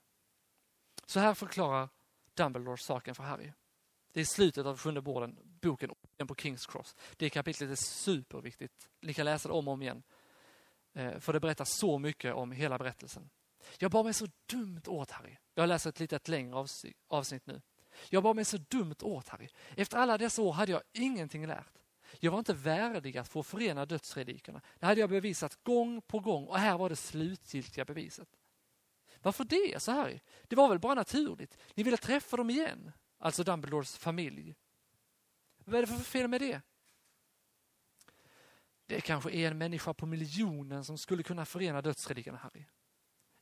Så 1.07 1.21
här 1.21 1.35
förklarar 1.35 1.89
Dumbledore 2.35 2.77
saken 2.77 3.15
för 3.15 3.23
Harry. 3.23 3.53
Det 4.13 4.21
är 4.21 4.25
slutet 4.25 4.67
av 4.67 4.79
sjunde 4.79 5.01
borden, 5.01 5.39
boken 5.43 5.91
på 6.27 6.35
Kings 6.35 6.67
Cross. 6.67 6.97
Det 7.17 7.31
kapitlet 7.31 7.71
är 7.71 7.75
superviktigt. 7.75 8.89
Ni 9.01 9.15
kan 9.15 9.25
läsa 9.25 9.49
det 9.49 9.55
om 9.55 9.69
och 9.69 9.75
om 9.75 9.83
igen. 9.83 10.03
Eh, 10.99 11.19
för 11.19 11.33
det 11.33 11.41
berättar 11.41 11.65
så 11.65 11.99
mycket 11.99 12.35
om 12.35 12.53
hela 12.53 12.79
berättelsen. 12.79 13.31
Jag 13.79 13.91
bar 13.91 14.05
mig 14.05 14.15
så 14.15 14.27
dumt 14.47 14.83
åt 14.87 15.11
Harry. 15.11 15.37
Jag 15.55 15.69
läser 15.69 15.91
ett 15.91 16.01
litet 16.01 16.29
längre 16.29 16.67
avsnitt 17.09 17.47
nu. 17.47 17.63
Jag 18.11 18.23
bar 18.23 18.35
mig 18.35 18.45
så 18.45 18.57
dumt 18.57 18.97
åt 19.03 19.29
Harry. 19.29 19.49
Efter 19.77 19.99
alla 19.99 20.19
dessa 20.19 20.43
år 20.43 20.53
hade 20.53 20.73
jag 20.73 20.83
ingenting 20.93 21.47
lärt. 21.47 21.73
Jag 22.21 22.33
var 22.33 22.39
inte 22.39 22.55
värdig 22.55 23.19
att 23.19 23.29
få 23.29 23.43
förena 23.43 23.87
dödsrelikerna. 23.87 24.61
Det 24.79 24.87
hade 24.87 25.01
jag 25.01 25.11
bevisat 25.11 25.65
gång 25.65 26.03
på 26.03 26.21
gång 26.21 26.47
och 26.47 26.59
här 26.59 26.79
var 26.79 26.89
det 26.89 26.97
slutgiltiga 26.97 27.85
beviset. 27.85 28.29
Varför 29.23 29.45
det, 29.45 29.83
sa 29.83 29.93
Harry? 29.93 30.21
Det 30.43 30.57
var 30.57 30.69
väl 30.69 30.79
bara 30.79 30.95
naturligt. 30.95 31.59
Ni 31.75 31.83
ville 31.83 31.97
träffa 31.97 32.37
dem 32.37 32.51
igen. 32.51 32.93
Alltså 33.19 33.45
Dumbledores 33.45 33.97
familj. 33.97 34.55
Vad 35.65 35.75
är 35.75 35.81
det 35.81 35.87
för 35.87 36.05
fel 36.05 36.29
med 36.29 36.41
det? 36.41 36.61
Det 38.89 39.01
kanske 39.01 39.31
är 39.31 39.51
en 39.51 39.59
människa 39.59 39.95
på 39.95 40.07
miljonen 40.07 40.85
som 40.85 40.99
skulle 40.99 41.23
kunna 41.23 41.45
förena 41.45 41.83
dödsrelikerna, 41.83 42.39
Harry. 42.39 42.65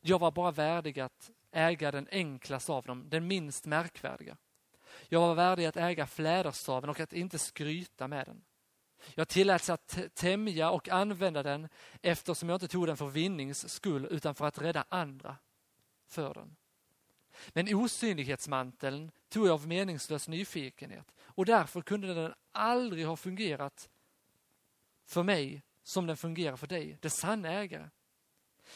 Jag 0.01 0.19
var 0.19 0.31
bara 0.31 0.51
värdig 0.51 1.01
att 1.01 1.31
äga 1.51 1.91
den 1.91 2.09
enklaste 2.11 2.73
av 2.73 2.85
dem, 2.85 3.09
den 3.09 3.27
minst 3.27 3.67
märkvärdiga. 3.67 4.37
Jag 5.09 5.21
var 5.21 5.35
värdig 5.35 5.67
att 5.67 5.77
äga 5.77 6.07
fläderstaven 6.07 6.91
och 6.91 7.01
att 7.01 7.13
inte 7.13 7.39
skryta 7.39 8.09
med 8.09 8.27
den. 8.27 8.45
Jag 9.15 9.29
tilläts 9.29 9.71
att 9.71 9.99
tämja 10.15 10.71
och 10.71 10.89
använda 10.89 11.43
den 11.43 11.69
eftersom 12.03 12.49
jag 12.49 12.57
inte 12.57 12.69
tog 12.69 12.87
den 12.87 12.97
för 12.97 13.07
vinnings 13.07 13.69
skull 13.69 14.09
utan 14.11 14.35
för 14.35 14.47
att 14.47 14.59
rädda 14.59 14.85
andra 14.89 15.37
för 16.07 16.35
den. 16.35 16.57
Men 17.49 17.75
osynlighetsmanteln 17.75 19.11
tog 19.29 19.47
jag 19.47 19.53
av 19.53 19.67
meningslös 19.67 20.29
nyfikenhet 20.29 21.13
och 21.21 21.45
därför 21.45 21.83
kunde 21.83 22.15
den 22.15 22.35
aldrig 22.53 23.07
ha 23.07 23.17
fungerat 23.17 23.89
för 25.07 25.23
mig 25.23 25.63
som 25.83 26.07
den 26.07 26.17
fungerar 26.17 26.57
för 26.57 26.67
dig, 26.67 26.99
det 27.01 27.11
sanna 27.11 27.49
ägare. 27.53 27.91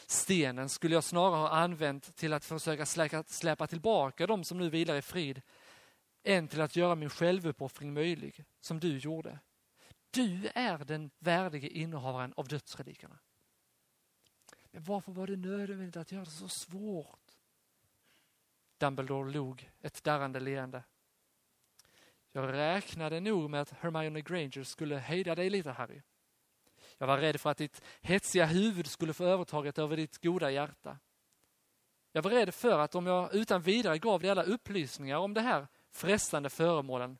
Stenen 0.05 0.69
skulle 0.69 0.95
jag 0.95 1.03
snarare 1.03 1.39
ha 1.39 1.49
använt 1.49 2.15
till 2.15 2.33
att 2.33 2.45
försöka 2.45 2.85
släka, 2.85 3.23
släpa 3.23 3.67
tillbaka 3.67 4.27
de 4.27 4.43
som 4.43 4.57
nu 4.57 4.69
vilar 4.69 4.95
i 4.95 5.01
frid 5.01 5.41
än 6.23 6.47
till 6.47 6.61
att 6.61 6.75
göra 6.75 6.95
min 6.95 7.09
självuppoffring 7.09 7.93
möjlig, 7.93 8.45
som 8.59 8.79
du 8.79 8.97
gjorde. 8.97 9.39
Du 10.11 10.51
är 10.55 10.77
den 10.77 11.11
värdige 11.19 11.69
innehavaren 11.69 12.33
av 12.37 12.47
dödsrelikerna. 12.47 13.19
Men 14.71 14.83
varför 14.83 15.11
var 15.11 15.27
det 15.27 15.35
nödvändigt 15.35 15.97
att 15.97 16.11
göra 16.11 16.25
det 16.25 16.31
så 16.31 16.47
svårt? 16.47 17.31
Dumbledore 18.77 19.31
log 19.31 19.69
ett 19.81 20.03
darrande 20.03 20.39
leende. 20.39 20.83
Jag 22.31 22.53
räknade 22.53 23.19
nog 23.19 23.49
med 23.49 23.61
att 23.61 23.71
Hermione 23.71 24.21
Granger 24.21 24.63
skulle 24.63 24.97
hejda 24.97 25.35
dig 25.35 25.49
lite, 25.49 25.71
Harry. 25.71 26.01
Jag 27.01 27.07
var 27.07 27.17
rädd 27.17 27.41
för 27.41 27.49
att 27.49 27.57
ditt 27.57 27.81
hetsiga 28.01 28.45
huvud 28.45 28.87
skulle 28.87 29.13
få 29.13 29.23
övertaget 29.23 29.77
över 29.77 29.97
ditt 29.97 30.23
goda 30.23 30.51
hjärta. 30.51 30.99
Jag 32.11 32.21
var 32.21 32.31
rädd 32.31 32.53
för 32.53 32.79
att 32.79 32.95
om 32.95 33.07
jag 33.07 33.33
utan 33.33 33.61
vidare 33.61 33.97
gav 33.97 34.21
dig 34.21 34.29
alla 34.29 34.43
upplysningar 34.43 35.17
om 35.17 35.33
det 35.33 35.41
här 35.41 35.67
frestande 35.91 36.49
föremålen 36.49 37.17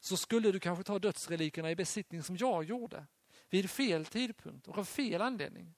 så 0.00 0.16
skulle 0.16 0.52
du 0.52 0.60
kanske 0.60 0.84
ta 0.84 0.98
dödsrelikerna 0.98 1.70
i 1.70 1.76
besittning 1.76 2.22
som 2.22 2.36
jag 2.36 2.64
gjorde, 2.64 3.06
vid 3.50 3.70
fel 3.70 4.06
tidpunkt 4.06 4.68
och 4.68 4.78
av 4.78 4.84
fel 4.84 5.22
anledning. 5.22 5.74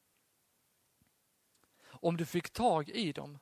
Om 1.85 2.17
du 2.17 2.27
fick 2.27 2.51
tag 2.51 2.89
i 2.89 3.13
dem 3.13 3.39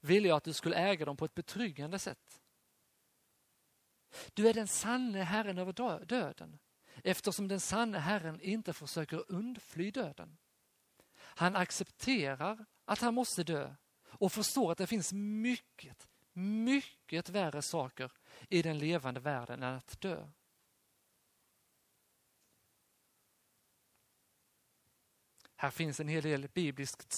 ville 0.00 0.28
jag 0.28 0.36
att 0.36 0.44
du 0.44 0.52
skulle 0.52 0.76
äga 0.76 1.04
dem 1.04 1.16
på 1.16 1.24
ett 1.24 1.34
betryggande 1.34 1.98
sätt. 1.98 2.40
Du 4.34 4.48
är 4.48 4.54
den 4.54 4.68
sanne 4.68 5.22
Herren 5.22 5.58
över 5.58 6.04
döden, 6.04 6.58
eftersom 7.04 7.48
den 7.48 7.60
sanne 7.60 7.98
Herren 7.98 8.40
inte 8.40 8.72
försöker 8.72 9.32
undfly 9.32 9.90
döden. 9.90 10.38
Han 11.16 11.56
accepterar 11.56 12.64
att 12.84 13.00
han 13.00 13.14
måste 13.14 13.44
dö 13.44 13.74
och 14.04 14.32
förstår 14.32 14.72
att 14.72 14.78
det 14.78 14.86
finns 14.86 15.12
mycket, 15.12 16.08
mycket 16.32 17.28
värre 17.28 17.62
saker 17.62 18.12
i 18.48 18.62
den 18.62 18.78
levande 18.78 19.20
världen 19.20 19.62
än 19.62 19.74
att 19.74 20.00
dö. 20.00 20.28
Här 25.56 25.70
finns 25.70 26.00
en 26.00 26.08
hel 26.08 26.22
del 26.22 26.48
bibliskt 26.48 27.12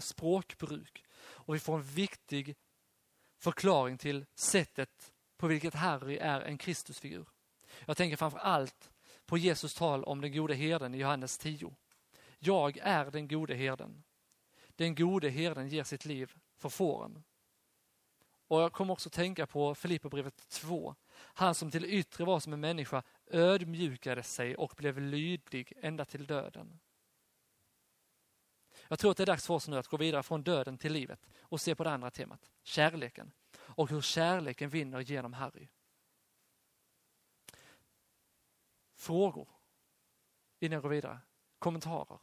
språkbruk 0.00 1.04
och 1.16 1.54
vi 1.54 1.58
får 1.58 1.76
en 1.76 1.82
viktig 1.82 2.56
förklaring 3.38 3.98
till 3.98 4.26
sättet 4.34 5.12
på 5.36 5.46
vilket 5.46 5.74
Harry 5.74 6.16
är 6.16 6.40
en 6.40 6.58
Kristusfigur. 6.58 7.33
Jag 7.86 7.96
tänker 7.96 8.16
framför 8.16 8.38
allt 8.38 8.90
på 9.26 9.38
Jesus 9.38 9.74
tal 9.74 10.04
om 10.04 10.20
den 10.20 10.32
gode 10.32 10.54
herden 10.54 10.94
i 10.94 10.98
Johannes 10.98 11.38
10. 11.38 11.74
Jag 12.38 12.78
är 12.78 13.10
den 13.10 13.28
gode 13.28 13.54
herden. 13.54 14.02
Den 14.76 14.94
gode 14.94 15.28
herden 15.28 15.68
ger 15.68 15.84
sitt 15.84 16.04
liv 16.04 16.32
för 16.56 16.68
fåren. 16.68 17.22
Och 18.48 18.60
jag 18.60 18.72
kommer 18.72 18.92
också 18.92 19.10
tänka 19.10 19.46
på 19.46 19.74
Filipperbrevet 19.74 20.48
2. 20.48 20.94
Han 21.16 21.54
som 21.54 21.70
till 21.70 21.84
yttre 21.84 22.24
var 22.24 22.40
som 22.40 22.52
en 22.52 22.60
människa 22.60 23.02
ödmjukade 23.26 24.22
sig 24.22 24.56
och 24.56 24.74
blev 24.76 25.00
lydig 25.00 25.72
ända 25.76 26.04
till 26.04 26.26
döden. 26.26 26.80
Jag 28.88 28.98
tror 28.98 29.10
att 29.10 29.16
det 29.16 29.24
är 29.24 29.26
dags 29.26 29.46
för 29.46 29.54
oss 29.54 29.68
nu 29.68 29.78
att 29.78 29.88
gå 29.88 29.96
vidare 29.96 30.22
från 30.22 30.42
döden 30.42 30.78
till 30.78 30.92
livet 30.92 31.28
och 31.40 31.60
se 31.60 31.74
på 31.74 31.84
det 31.84 31.90
andra 31.90 32.10
temat, 32.10 32.50
kärleken. 32.62 33.32
Och 33.56 33.90
hur 33.90 34.00
kärleken 34.00 34.70
vinner 34.70 35.00
genom 35.00 35.32
Harry. 35.32 35.68
Frågor 39.04 39.48
innan 40.58 40.72
jag 40.72 40.82
går 40.82 40.88
vidare? 40.88 41.18
Kommentarer? 41.58 42.18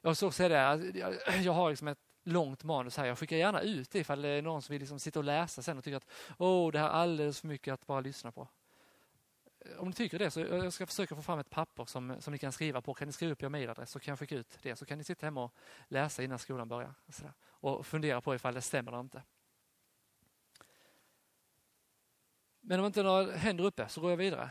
Jag 0.00 0.16
ska 0.16 0.30
säga 0.30 0.48
det, 0.48 0.66
alltså, 1.06 1.32
jag 1.42 1.52
har 1.52 1.70
liksom 1.70 1.88
ett 1.88 1.98
långt 2.22 2.64
manus 2.64 2.96
här. 2.96 3.06
Jag 3.06 3.18
skickar 3.18 3.36
gärna 3.36 3.60
ut 3.60 3.90
det 3.90 3.98
ifall 3.98 4.22
det 4.22 4.28
är 4.28 4.42
någon 4.42 4.62
som 4.62 4.72
vill 4.72 4.80
liksom 4.80 4.98
sitta 4.98 5.18
och 5.18 5.24
läsa 5.24 5.62
sen 5.62 5.78
och 5.78 5.84
tycker 5.84 5.96
att 5.96 6.06
oh, 6.38 6.72
det 6.72 6.78
här 6.78 6.86
är 6.86 6.90
alldeles 6.90 7.40
för 7.40 7.48
mycket 7.48 7.74
att 7.74 7.86
bara 7.86 8.00
lyssna 8.00 8.32
på. 8.32 8.48
Om 9.78 9.88
ni 9.88 9.94
tycker 9.94 10.18
det 10.18 10.30
så 10.30 10.40
eh, 10.40 10.56
jag 10.56 10.72
ska 10.72 10.86
försöka 10.86 11.16
få 11.16 11.22
fram 11.22 11.38
ett 11.38 11.50
papper 11.50 11.84
som, 11.84 12.16
som 12.20 12.32
ni 12.32 12.38
kan 12.38 12.52
skriva 12.52 12.80
på. 12.80 12.94
Kan 12.94 13.08
ni 13.08 13.12
skriva 13.12 13.32
upp 13.32 13.42
er 13.42 13.48
mejladress 13.48 13.90
så 13.90 14.00
kan 14.00 14.12
jag 14.12 14.18
skicka 14.18 14.34
ut 14.34 14.58
det. 14.62 14.76
Så 14.76 14.86
kan 14.86 14.98
ni 14.98 15.04
sitta 15.04 15.26
hemma 15.26 15.44
och 15.44 15.54
läsa 15.88 16.22
innan 16.22 16.38
skolan 16.38 16.68
börjar. 16.68 16.94
Och, 17.46 17.78
och 17.78 17.86
fundera 17.86 18.20
på 18.20 18.34
ifall 18.34 18.54
det 18.54 18.60
stämmer 18.60 18.92
eller 18.92 19.00
inte. 19.00 19.22
Men 22.64 22.80
om 22.80 22.86
inte 22.86 23.02
några 23.02 23.32
händer 23.32 23.64
uppe 23.64 23.88
så 23.88 24.00
går 24.00 24.10
jag 24.10 24.16
vidare. 24.16 24.50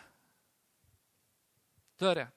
Då 1.97 2.05
är 2.05 2.15
det. 2.15 2.27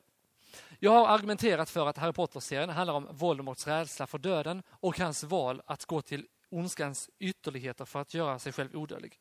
Jag 0.78 0.90
har 0.90 1.08
argumenterat 1.08 1.70
för 1.70 1.86
att 1.86 1.98
Harry 1.98 2.12
Potter-serien 2.12 2.70
handlar 2.70 2.94
om 2.94 3.08
Voldemorts 3.10 3.66
rädsla 3.66 4.06
för 4.06 4.18
döden 4.18 4.62
och 4.70 4.98
hans 4.98 5.24
val 5.24 5.62
att 5.66 5.84
gå 5.84 6.02
till 6.02 6.28
ondskans 6.50 7.10
ytterligheter 7.18 7.84
för 7.84 8.00
att 8.00 8.14
göra 8.14 8.38
sig 8.38 8.52
själv 8.52 8.76
odödlig. 8.76 9.18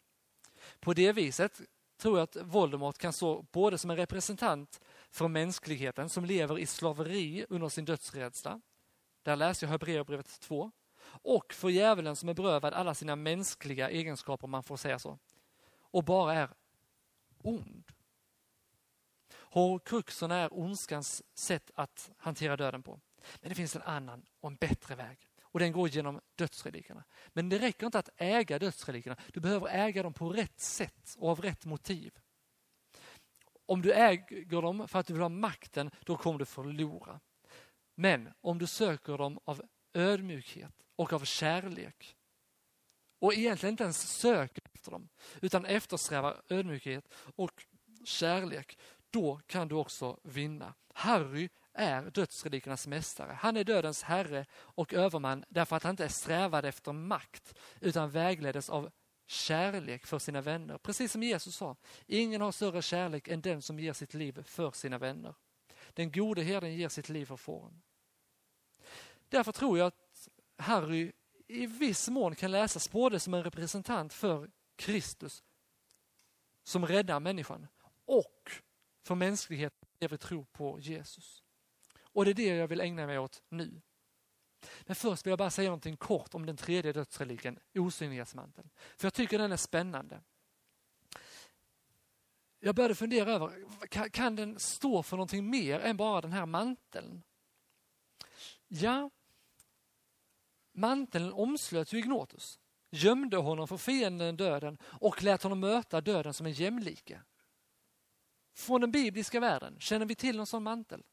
På 0.80 0.94
det 0.94 1.12
viset 1.12 1.62
tror 1.98 2.18
jag 2.18 2.24
att 2.24 2.38
Voldemort 2.42 2.98
kan 2.98 3.14
stå 3.14 3.42
både 3.52 3.78
som 3.78 3.90
en 3.90 3.98
representant 3.98 4.80
för 5.12 5.28
mänskligheten 5.28 6.10
som 6.10 6.26
lever 6.26 6.60
i 6.60 6.66
slaveri 6.66 7.46
under 7.50 7.70
sin 7.70 7.86
dödsrädsla. 7.86 8.62
Där 9.24 9.36
läser 9.36 9.68
jag 9.68 9.72
Hebreerbrevet 9.72 10.40
2. 10.40 10.72
Och 11.06 11.54
för 11.54 11.70
djävulen 11.70 12.16
som 12.16 12.30
är 12.30 12.34
berövad 12.34 12.74
alla 12.74 12.96
sina 12.96 13.16
mänskliga 13.16 13.90
egenskaper, 13.90 14.46
om 14.46 14.52
man 14.52 14.64
får 14.64 14.78
säga 14.78 15.00
så. 15.00 15.20
Och 15.94 16.04
bara 16.04 16.34
är 16.34 16.50
ond. 17.38 17.92
Horcruxen 19.32 20.32
är 20.32 20.60
ondskans 20.60 21.24
sätt 21.34 21.72
att 21.76 22.12
hantera 22.18 22.58
döden 22.58 22.84
på. 22.84 23.00
Men 23.42 23.50
det 23.50 23.56
finns 23.56 23.76
en 23.76 23.82
annan 23.82 24.26
och 24.40 24.50
en 24.50 24.56
bättre 24.56 24.96
väg. 24.96 25.30
Och 25.42 25.60
den 25.60 25.72
går 25.72 25.90
genom 25.90 26.22
dödsrelikerna. 26.36 27.04
Men 27.30 27.50
det 27.50 27.60
räcker 27.60 27.86
inte 27.86 28.00
att 28.00 28.10
äga 28.18 28.60
dödsrelikerna. 28.60 29.18
Du 29.34 29.40
behöver 29.40 29.68
äga 29.68 30.04
dem 30.04 30.14
på 30.14 30.30
rätt 30.30 30.60
sätt 30.60 31.16
och 31.18 31.30
av 31.30 31.42
rätt 31.42 31.66
motiv. 31.66 32.14
Om 33.66 33.82
du 33.82 33.94
äger 33.94 34.62
dem 34.62 34.88
för 34.88 35.00
att 35.00 35.08
du 35.08 35.14
vill 35.14 35.22
ha 35.22 35.30
makten, 35.30 35.92
då 36.06 36.18
kommer 36.18 36.40
du 36.40 36.46
förlora. 36.46 37.20
Men 37.96 38.34
om 38.42 38.60
du 38.60 38.68
söker 38.68 39.18
dem 39.18 39.40
av 39.46 39.62
ödmjukhet 39.94 40.74
och 40.96 41.14
av 41.14 41.26
kärlek 41.26 42.16
och 43.20 43.34
egentligen 43.34 43.74
inte 43.74 43.84
ens 43.84 44.18
söker 44.18 44.63
efter 44.84 44.92
dem, 44.92 45.10
utan 45.42 45.66
eftersträvar 45.66 46.42
ödmjukhet 46.50 47.14
och 47.36 47.66
kärlek, 48.04 48.78
då 49.10 49.40
kan 49.48 49.68
du 49.68 49.76
också 49.76 50.20
vinna. 50.24 50.74
Harry 50.94 51.50
är 51.74 52.12
dödsrelikernas 52.12 52.88
mästare. 52.88 53.34
Han 53.40 53.58
är 53.58 53.64
dödens 53.64 54.04
herre 54.04 54.46
och 54.54 54.94
överman 54.94 55.46
därför 55.50 55.76
att 55.76 55.84
han 55.84 55.90
inte 55.94 56.10
strävade 56.10 56.68
efter 56.68 56.92
makt 56.92 57.56
utan 57.82 58.12
vägleddes 58.12 58.70
av 58.70 58.90
kärlek 59.28 60.06
för 60.06 60.20
sina 60.20 60.42
vänner. 60.42 60.78
Precis 60.78 61.12
som 61.12 61.24
Jesus 61.24 61.56
sa, 61.56 61.76
ingen 62.08 62.42
har 62.42 62.52
större 62.52 62.82
kärlek 62.82 63.28
än 63.28 63.42
den 63.42 63.62
som 63.62 63.80
ger 63.80 63.94
sitt 63.94 64.14
liv 64.14 64.44
för 64.44 64.72
sina 64.72 64.98
vänner. 64.98 65.36
Den 65.94 66.12
gode 66.12 66.42
herden 66.42 66.76
ger 66.76 66.90
sitt 66.90 67.10
liv 67.10 67.26
för 67.26 67.38
fåren. 67.38 67.82
Därför 69.30 69.52
tror 69.52 69.78
jag 69.78 69.88
att 69.88 70.30
Harry 70.58 71.12
i 71.48 71.66
viss 71.66 72.10
mån 72.10 72.36
kan 72.36 72.52
läsas 72.52 72.92
både 72.92 73.20
som 73.20 73.34
en 73.34 73.44
representant 73.44 74.14
för 74.14 74.50
Kristus 74.76 75.44
som 76.64 76.86
räddar 76.86 77.20
människan 77.20 77.68
och 78.06 78.52
för 79.04 79.16
mänskligheten 79.16 79.90
lever 80.00 80.18
tro 80.18 80.46
på 80.46 80.80
Jesus. 80.80 81.44
Och 82.00 82.26
det 82.26 82.32
är 82.32 82.36
det 82.36 82.46
jag 82.46 82.68
vill 82.68 82.82
ägna 82.82 83.06
mig 83.06 83.20
åt 83.20 83.42
nu. 83.50 83.82
Men 84.82 84.96
först 84.96 85.26
vill 85.26 85.32
jag 85.32 85.40
bara 85.40 85.50
säga 85.50 85.70
någonting 85.70 85.98
kort 85.98 86.36
om 86.36 86.46
den 86.46 86.58
tredje 86.58 86.94
dödsreliken, 86.94 87.60
osynlighetsmanteln. 87.76 88.70
För 88.98 89.06
jag 89.06 89.14
tycker 89.14 89.38
den 89.38 89.52
är 89.52 89.58
spännande. 89.58 90.22
Jag 92.60 92.76
började 92.76 92.96
fundera 92.96 93.32
över, 93.32 93.66
kan, 93.88 94.10
kan 94.10 94.36
den 94.36 94.60
stå 94.60 95.04
för 95.04 95.18
någonting 95.18 95.50
mer 95.50 95.80
än 95.80 95.98
bara 95.98 96.22
den 96.22 96.32
här 96.32 96.46
manteln? 96.46 97.24
Ja, 98.68 99.10
manteln 100.72 101.34
omslöt 101.34 101.94
ju 101.94 101.98
Ignotus, 101.98 102.60
gömde 102.94 103.38
honom 103.38 103.68
för 103.68 103.78
fienden 103.78 104.38
döden 104.38 104.78
och 104.84 105.24
lät 105.24 105.44
honom 105.44 105.60
möta 105.60 106.02
döden 106.02 106.34
som 106.34 106.46
en 106.46 106.52
jämlike. 106.52 107.22
Från 108.56 108.82
den 108.82 108.92
bibliska 108.92 109.40
världen, 109.40 109.80
känner 109.80 110.06
vi 110.06 110.16
till 110.16 110.38
någon 110.38 110.48
sån 110.48 110.64
mantel? 110.64 111.04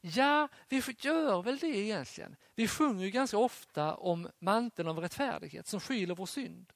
Ja, 0.00 0.48
vi 0.68 0.82
gör 0.98 1.42
väl 1.42 1.58
det 1.58 1.66
egentligen. 1.66 2.36
Vi 2.54 2.68
sjunger 2.68 3.04
ju 3.04 3.10
ganska 3.10 3.38
ofta 3.38 3.94
om 3.94 4.30
manteln 4.38 4.88
av 4.88 4.98
rättfärdighet 4.98 5.66
som 5.66 5.80
skyler 5.80 6.14
vår 6.14 6.26
synd. 6.26 6.72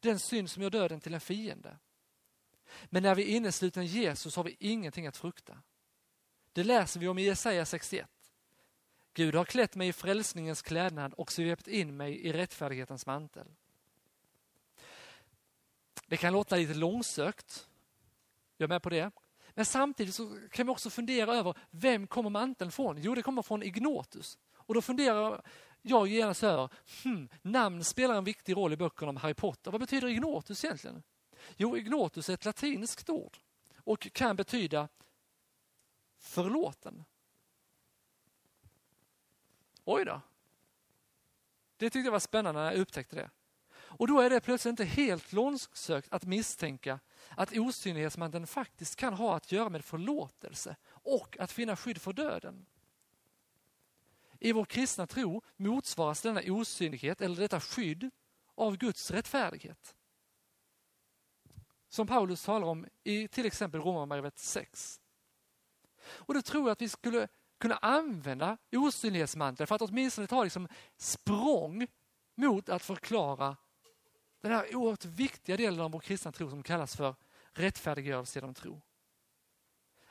Den 0.00 0.18
synd 0.18 0.50
som 0.50 0.62
gör 0.62 0.70
döden 0.70 1.00
till 1.00 1.14
en 1.14 1.20
fiende. 1.20 1.78
Men 2.84 3.02
när 3.02 3.14
vi 3.14 3.22
är 3.22 3.36
inneslutna 3.36 3.82
i 3.82 3.86
Jesus 3.86 4.36
har 4.36 4.44
vi 4.44 4.56
ingenting 4.58 5.06
att 5.06 5.16
frukta. 5.16 5.62
Det 6.52 6.64
läser 6.64 7.00
vi 7.00 7.08
om 7.08 7.18
i 7.18 7.22
Jesaja 7.22 7.66
61. 7.66 8.21
Gud 9.14 9.34
har 9.34 9.44
klätt 9.44 9.74
mig 9.74 9.88
i 9.88 9.92
frälsningens 9.92 10.62
klädnad 10.62 11.14
och 11.14 11.32
svept 11.32 11.68
in 11.68 11.96
mig 11.96 12.26
i 12.26 12.32
rättfärdighetens 12.32 13.06
mantel. 13.06 13.46
Det 16.06 16.16
kan 16.16 16.32
låta 16.32 16.56
lite 16.56 16.74
långsökt, 16.74 17.68
jag 18.56 18.66
är 18.66 18.68
med 18.68 18.82
på 18.82 18.90
det. 18.90 19.10
Men 19.54 19.64
samtidigt 19.64 20.14
så 20.14 20.38
kan 20.50 20.66
vi 20.66 20.72
också 20.72 20.90
fundera 20.90 21.34
över 21.34 21.54
vem 21.70 22.06
kommer 22.06 22.30
manteln 22.30 22.70
från? 22.70 23.02
Jo, 23.02 23.14
det 23.14 23.22
kommer 23.22 23.42
från 23.42 23.62
Ignotus. 23.62 24.38
Och 24.54 24.74
då 24.74 24.82
funderar 24.82 25.42
jag 25.82 26.08
genast 26.08 26.42
över, 26.42 26.68
hmm, 27.02 27.28
namn 27.42 27.84
spelar 27.84 28.14
en 28.14 28.24
viktig 28.24 28.56
roll 28.56 28.72
i 28.72 28.76
böckerna 28.76 29.10
om 29.10 29.16
Harry 29.16 29.34
Potter. 29.34 29.70
Vad 29.70 29.80
betyder 29.80 30.08
Ignotus 30.08 30.64
egentligen? 30.64 31.02
Jo, 31.56 31.76
Ignotus 31.76 32.28
är 32.28 32.34
ett 32.34 32.44
latinskt 32.44 33.10
ord 33.10 33.38
och 33.76 34.12
kan 34.12 34.36
betyda 34.36 34.88
förlåten. 36.18 37.04
Oj 39.92 40.04
då. 40.04 40.20
Det 41.76 41.90
tyckte 41.90 42.06
jag 42.06 42.12
var 42.12 42.18
spännande 42.18 42.60
när 42.60 42.72
jag 42.72 42.80
upptäckte 42.80 43.16
det. 43.16 43.30
Och 43.72 44.06
då 44.08 44.20
är 44.20 44.30
det 44.30 44.40
plötsligt 44.40 44.70
inte 44.70 44.84
helt 44.84 45.32
långsökt 45.32 46.12
att 46.12 46.24
misstänka 46.24 47.00
att 47.30 47.52
osynlighetsmanteln 47.56 48.46
faktiskt 48.46 48.96
kan 48.96 49.14
ha 49.14 49.36
att 49.36 49.52
göra 49.52 49.68
med 49.68 49.84
förlåtelse 49.84 50.76
och 50.88 51.36
att 51.40 51.52
finna 51.52 51.76
skydd 51.76 52.02
för 52.02 52.12
döden. 52.12 52.66
I 54.38 54.52
vår 54.52 54.64
kristna 54.64 55.06
tro 55.06 55.42
motsvaras 55.56 56.22
denna 56.22 56.40
osynlighet 56.46 57.20
eller 57.20 57.36
detta 57.36 57.60
skydd 57.60 58.10
av 58.54 58.76
Guds 58.76 59.10
rättfärdighet. 59.10 59.94
Som 61.88 62.06
Paulus 62.06 62.44
talar 62.44 62.66
om 62.66 62.86
i 63.04 63.28
till 63.28 63.46
exempel 63.46 63.80
Romarbrevet 63.80 64.38
6. 64.38 65.00
Och 66.04 66.34
då 66.34 66.42
tror 66.42 66.62
jag 66.62 66.72
att 66.72 66.82
vi 66.82 66.88
skulle 66.88 67.28
kunna 67.62 67.76
använda 67.76 68.56
osynlighetsmanteln 68.72 69.66
för 69.66 69.74
att 69.74 69.82
åtminstone 69.82 70.26
ta 70.26 70.44
liksom 70.44 70.68
språng 70.96 71.86
mot 72.34 72.68
att 72.68 72.82
förklara 72.82 73.56
den 74.40 74.52
här 74.52 74.76
oerhört 74.76 75.04
viktiga 75.04 75.56
delen 75.56 75.80
av 75.80 75.90
vår 75.90 76.00
kristna 76.00 76.32
tro 76.32 76.50
som 76.50 76.62
kallas 76.62 76.96
för 76.96 77.14
rättfärdiggörelse 77.52 78.38
genom 78.38 78.54
tro. 78.54 78.82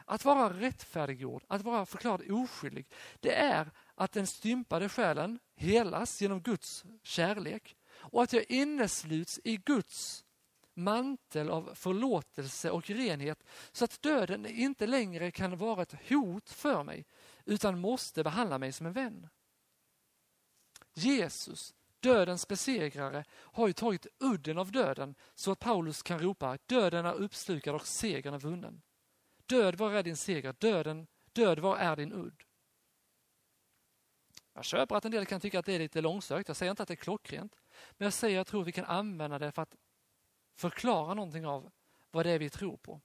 Att 0.05 0.25
vara 0.25 0.53
rättfärdiggjord, 0.53 1.43
att 1.47 1.61
vara 1.61 1.85
förklarad 1.85 2.31
oskyldig, 2.31 2.87
det 3.19 3.35
är 3.35 3.71
att 3.95 4.11
den 4.11 4.27
stympade 4.27 4.89
själen 4.89 5.39
helas 5.55 6.21
genom 6.21 6.41
Guds 6.41 6.85
kärlek 7.03 7.75
och 7.87 8.23
att 8.23 8.33
jag 8.33 8.45
innesluts 8.49 9.39
i 9.43 9.57
Guds 9.57 10.25
mantel 10.73 11.49
av 11.49 11.71
förlåtelse 11.75 12.71
och 12.71 12.89
renhet 12.89 13.43
så 13.71 13.85
att 13.85 14.01
döden 14.01 14.45
inte 14.45 14.87
längre 14.87 15.31
kan 15.31 15.57
vara 15.57 15.81
ett 15.81 16.09
hot 16.09 16.49
för 16.49 16.83
mig 16.83 17.05
utan 17.45 17.79
måste 17.79 18.23
behandla 18.23 18.57
mig 18.57 18.71
som 18.71 18.85
en 18.85 18.93
vän. 18.93 19.29
Jesus, 20.93 21.73
dödens 21.99 22.47
besegrare, 22.47 23.25
har 23.31 23.67
ju 23.67 23.73
tagit 23.73 24.07
udden 24.19 24.57
av 24.57 24.71
döden 24.71 25.15
så 25.35 25.51
att 25.51 25.59
Paulus 25.59 26.03
kan 26.03 26.19
ropa 26.19 26.57
döden 26.65 27.05
är 27.05 27.13
uppslukad 27.13 27.75
och 27.75 27.87
segern 27.87 28.33
är 28.33 28.39
vunnen. 28.39 28.81
Död, 29.45 29.75
var 29.75 29.91
är 29.91 30.03
din 30.03 30.17
seger? 30.17 30.53
Döden, 30.53 31.07
död, 31.33 31.59
var 31.59 31.77
är 31.77 31.95
din 31.95 32.13
udd? 32.13 32.43
Jag 34.53 34.65
köper 34.65 34.95
att 34.95 35.05
en 35.05 35.11
del 35.11 35.25
kan 35.25 35.41
tycka 35.41 35.59
att 35.59 35.65
det 35.65 35.73
är 35.73 35.79
lite 35.79 36.01
långsökt. 36.01 36.47
Jag 36.47 36.57
säger 36.57 36.69
inte 36.69 36.83
att 36.83 36.87
det 36.87 36.93
är 36.93 36.95
klockrent. 36.95 37.55
Men 37.91 38.05
jag 38.05 38.13
säger 38.13 38.35
att 38.35 38.39
jag 38.39 38.47
tror 38.47 38.61
att 38.61 38.67
vi 38.67 38.71
kan 38.71 38.85
använda 38.85 39.39
det 39.39 39.51
för 39.51 39.61
att 39.61 39.75
förklara 40.55 41.13
någonting 41.13 41.45
av 41.45 41.71
vad 42.11 42.25
det 42.25 42.31
är 42.31 42.39
vi 42.39 42.49
tror 42.49 42.77
på. 42.77 43.01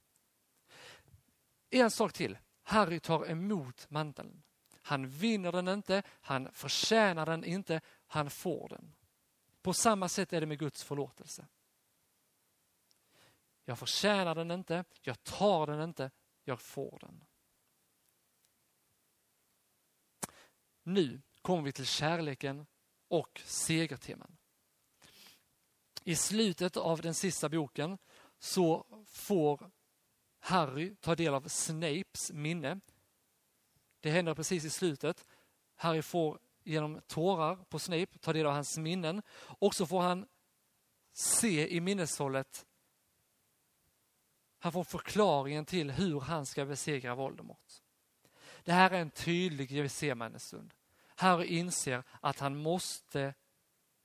En 1.71 1.91
sak 1.91 2.13
till. 2.13 2.39
Harry 2.69 3.01
tar 3.01 3.31
emot 3.31 3.91
manteln. 3.91 4.43
Han 4.83 5.09
vinner 5.09 5.53
den 5.53 5.69
inte, 5.69 6.03
han 6.09 6.53
förtjänar 6.53 7.27
den 7.27 7.45
inte, 7.45 7.81
han 8.07 8.31
får 8.31 8.69
den. 8.69 8.95
På 9.63 9.73
samma 9.73 10.09
sätt 10.09 10.33
är 10.33 10.41
det 10.41 10.47
med 10.47 10.59
Guds 10.59 10.85
förlåtelse. 10.85 11.47
Jag 13.65 13.79
förtjänar 13.79 14.35
den 14.35 14.51
inte, 14.51 14.85
jag 15.01 15.25
tar 15.25 15.67
den 15.67 15.81
inte, 15.81 16.11
jag 16.45 16.61
får 16.61 16.99
den. 17.01 17.25
Nu 20.83 21.21
kommer 21.43 21.63
vi 21.63 21.73
till 21.73 21.87
kärleken 21.87 22.67
och 23.09 23.43
segerteman. 23.45 24.37
I 26.05 26.17
slutet 26.17 26.77
av 26.77 27.01
den 27.01 27.15
sista 27.15 27.49
boken 27.49 27.99
så 28.39 28.87
får 29.07 29.71
Harry 30.47 30.95
tar 30.95 31.17
del 31.17 31.35
av 31.35 31.49
Snapes 31.49 32.33
minne. 32.33 32.81
Det 34.01 34.11
händer 34.11 34.35
precis 34.35 34.65
i 34.65 34.71
slutet. 34.71 35.27
Harry 35.77 36.03
får 36.03 36.39
genom 36.65 37.01
tårar 37.07 37.57
på 37.57 37.79
Snape 37.79 38.19
ta 38.21 38.33
del 38.33 38.47
av 38.47 38.53
hans 38.53 38.79
minnen 38.79 39.23
och 39.39 39.75
så 39.75 39.87
får 39.87 40.01
han 40.01 40.27
se 41.13 41.69
i 41.77 41.81
minneshållet 41.81 42.67
han 44.59 44.73
får 44.73 44.85
förklaringen 44.85 45.65
till 45.65 45.91
hur 45.91 46.21
han 46.21 46.47
ska 46.47 46.65
besegra 46.65 47.15
Voldemort. 47.15 47.83
Det 48.65 48.73
här 48.73 48.91
är 48.91 49.01
en 49.01 49.11
tydlig 49.11 49.73
Getsemanestund. 49.73 50.75
Harry 51.17 51.47
inser 51.47 52.03
att 52.21 52.39
han 52.39 52.57
måste 52.57 53.35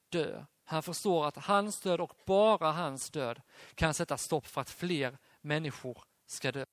dö. 0.10 0.46
Han 0.64 0.84
förstår 0.84 1.28
att 1.28 1.38
hans 1.38 1.82
död 1.82 2.02
och 2.02 2.14
bara 2.26 2.72
hans 2.72 3.10
död 3.10 3.42
kan 3.76 3.94
sätta 3.94 4.18
stopp 4.18 4.48
för 4.48 4.62
att 4.62 4.70
fler 4.70 5.18
människor 5.42 6.04
ska 6.32 6.52
dö. 6.52 6.66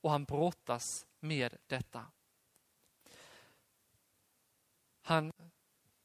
Och 0.00 0.10
han 0.10 0.24
brottas 0.24 1.06
med 1.20 1.56
detta. 1.66 2.06
Han, 5.02 5.32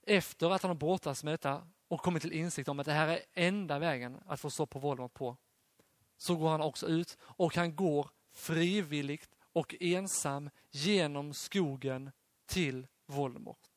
efter 0.02 0.50
att 0.52 0.62
han 0.62 0.70
har 0.70 0.76
brottats 0.76 1.24
med 1.24 1.34
detta 1.34 1.68
och 1.88 2.02
kommit 2.02 2.22
till 2.22 2.34
insikt 2.34 2.70
om 2.70 2.80
att 2.80 2.86
det 2.86 2.94
här 2.94 3.08
är 3.08 3.20
enda 3.34 3.80
vägen 3.80 4.22
att 4.26 4.40
få 4.40 4.50
stopp 4.50 4.70
på 4.70 4.80
Voldemort 4.80 5.14
på, 5.14 5.38
så 6.18 6.36
går 6.36 6.50
han 6.50 6.62
också 6.62 6.88
ut 6.88 7.18
och 7.22 7.56
han 7.56 7.76
går 7.76 8.10
frivilligt 8.32 9.36
och 9.54 9.76
ensam 9.80 10.50
genom 10.72 11.34
skogen 11.34 12.12
till 12.46 12.88
Voldemort. 13.06 13.70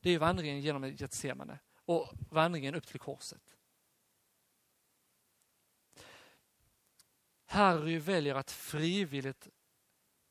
Det 0.00 0.10
är 0.10 0.18
vandringen 0.18 0.60
genom 0.60 0.84
Getsemane 0.84 1.58
och 1.74 2.12
vandringen 2.30 2.74
upp 2.74 2.86
till 2.86 3.00
korset. 3.00 3.56
Harry 7.50 7.98
väljer 7.98 8.34
att 8.34 8.50
frivilligt 8.50 9.48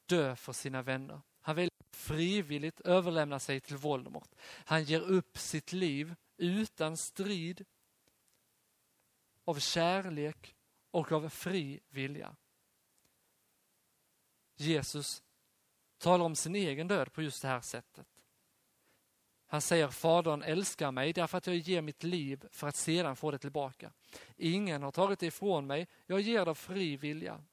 dö 0.05 0.35
för 0.35 0.53
sina 0.53 0.81
vänner. 0.81 1.21
Han 1.41 1.55
väljer 1.55 1.71
att 1.79 1.95
frivilligt 1.95 2.81
överlämna 2.81 3.39
sig 3.39 3.59
till 3.59 3.77
Voldemort. 3.77 4.35
Han 4.41 4.83
ger 4.83 5.01
upp 5.01 5.37
sitt 5.37 5.73
liv 5.73 6.15
utan 6.37 6.97
strid, 6.97 7.65
av 9.45 9.59
kärlek 9.59 10.55
och 10.91 11.11
av 11.11 11.29
fri 11.29 11.79
vilja. 11.89 12.35
Jesus 14.55 15.23
talar 15.97 16.25
om 16.25 16.35
sin 16.35 16.55
egen 16.55 16.87
död 16.87 17.13
på 17.13 17.21
just 17.21 17.41
det 17.41 17.47
här 17.47 17.61
sättet. 17.61 18.07
Han 19.45 19.61
säger 19.61 19.87
Fadern 19.87 20.41
älskar 20.41 20.91
mig 20.91 21.13
därför 21.13 21.37
att 21.37 21.47
jag 21.47 21.55
ger 21.55 21.81
mitt 21.81 22.03
liv 22.03 22.45
för 22.51 22.67
att 22.67 22.75
sedan 22.75 23.15
få 23.15 23.31
det 23.31 23.37
tillbaka. 23.37 23.93
Ingen 24.37 24.83
har 24.83 24.91
tagit 24.91 25.19
det 25.19 25.25
ifrån 25.25 25.67
mig, 25.67 25.87
jag 26.05 26.21
ger 26.21 26.45
det 26.45 26.51
av 26.51 26.55
fri 26.55 26.97
vilja. 26.97 27.43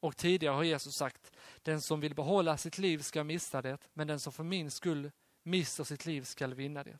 Och 0.00 0.16
tidigare 0.16 0.54
har 0.54 0.62
Jesus 0.62 0.94
sagt, 0.94 1.32
den 1.62 1.80
som 1.80 2.00
vill 2.00 2.14
behålla 2.14 2.56
sitt 2.56 2.78
liv 2.78 2.98
ska 2.98 3.24
mista 3.24 3.62
det, 3.62 3.78
men 3.92 4.06
den 4.06 4.20
som 4.20 4.32
för 4.32 4.44
min 4.44 4.70
skull 4.70 5.10
mister 5.42 5.84
sitt 5.84 6.06
liv 6.06 6.22
skall 6.22 6.54
vinna 6.54 6.84
det. 6.84 6.98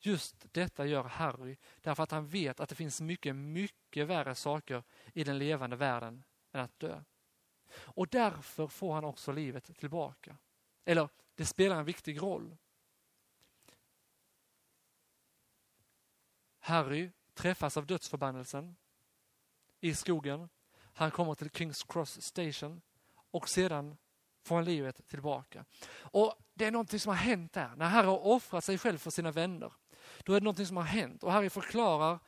Just 0.00 0.46
detta 0.52 0.86
gör 0.86 1.02
Harry 1.02 1.56
därför 1.80 2.02
att 2.02 2.10
han 2.10 2.28
vet 2.28 2.60
att 2.60 2.68
det 2.68 2.74
finns 2.74 3.00
mycket, 3.00 3.36
mycket 3.36 4.06
värre 4.06 4.34
saker 4.34 4.82
i 5.12 5.24
den 5.24 5.38
levande 5.38 5.76
världen 5.76 6.24
än 6.52 6.60
att 6.60 6.78
dö. 6.78 7.00
Och 7.76 8.08
därför 8.08 8.66
får 8.66 8.94
han 8.94 9.04
också 9.04 9.32
livet 9.32 9.78
tillbaka. 9.78 10.36
Eller, 10.84 11.08
det 11.34 11.46
spelar 11.46 11.76
en 11.76 11.84
viktig 11.84 12.22
roll. 12.22 12.56
Harry 16.64 17.10
träffas 17.34 17.76
av 17.76 17.86
dödsförbannelsen 17.86 18.76
i 19.80 19.94
skogen. 19.94 20.48
Han 20.94 21.10
kommer 21.10 21.34
till 21.34 21.50
Kings 21.50 21.82
Cross 21.82 22.22
Station 22.22 22.80
och 23.30 23.48
sedan 23.48 23.96
får 24.44 24.54
han 24.54 24.64
livet 24.64 25.08
tillbaka. 25.08 25.64
Och 25.98 26.34
Det 26.54 26.64
är 26.64 26.70
någonting 26.70 27.00
som 27.00 27.10
har 27.10 27.16
hänt 27.16 27.52
där. 27.52 27.76
När 27.76 27.86
Harry 27.86 28.06
har 28.06 28.26
offrat 28.26 28.64
sig 28.64 28.78
själv 28.78 28.98
för 28.98 29.10
sina 29.10 29.30
vänner, 29.30 29.72
då 30.24 30.32
är 30.32 30.40
det 30.40 30.44
någonting 30.44 30.66
som 30.66 30.76
har 30.76 30.84
hänt. 30.84 31.22
Och 31.22 31.32
Harry 31.32 31.50
förklarar 31.50 32.18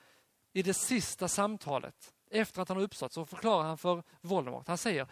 i 0.53 0.63
det 0.63 0.75
sista 0.75 1.29
samtalet 1.29 2.15
efter 2.31 2.63
att 2.63 2.69
han 2.69 2.77
har 2.77 2.85
uppstått, 2.85 3.13
så 3.13 3.27
förklarar 3.27 3.65
han 3.65 3.79
för 3.79 4.03
Voldemort. 4.21 4.69
Han 4.69 4.79
säger, 4.79 5.07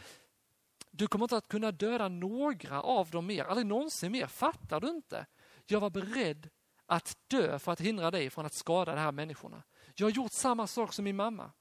du 0.91 1.07
kommer 1.07 1.25
inte 1.25 1.37
att 1.37 1.49
kunna 1.49 1.73
döda 1.73 2.09
några 2.09 2.83
av 2.83 3.11
dem 3.11 3.27
mer, 3.27 3.45
aldrig 3.45 3.67
någonsin 3.67 4.13
mer. 4.13 4.27
Fattar 4.27 4.81
du 4.81 4.89
inte? 4.89 5.27
Jag 5.67 5.81
var 5.81 5.91
beredd 5.91 6.51
att 6.87 7.19
dö 7.29 7.59
för 7.59 7.73
att 7.73 7.81
hindra 7.81 8.11
dig 8.11 8.31
från 8.31 8.47
att 8.47 8.53
skada 8.53 8.95
de 8.95 9.01
här 9.01 9.13
människorna. 9.13 9.63
Jag 9.95 10.07
har 10.07 10.11
gjort 10.11 10.33
samma 10.33 10.67
sak 10.67 10.93
som 10.93 11.05
min 11.05 11.17
mamma. 11.17 11.53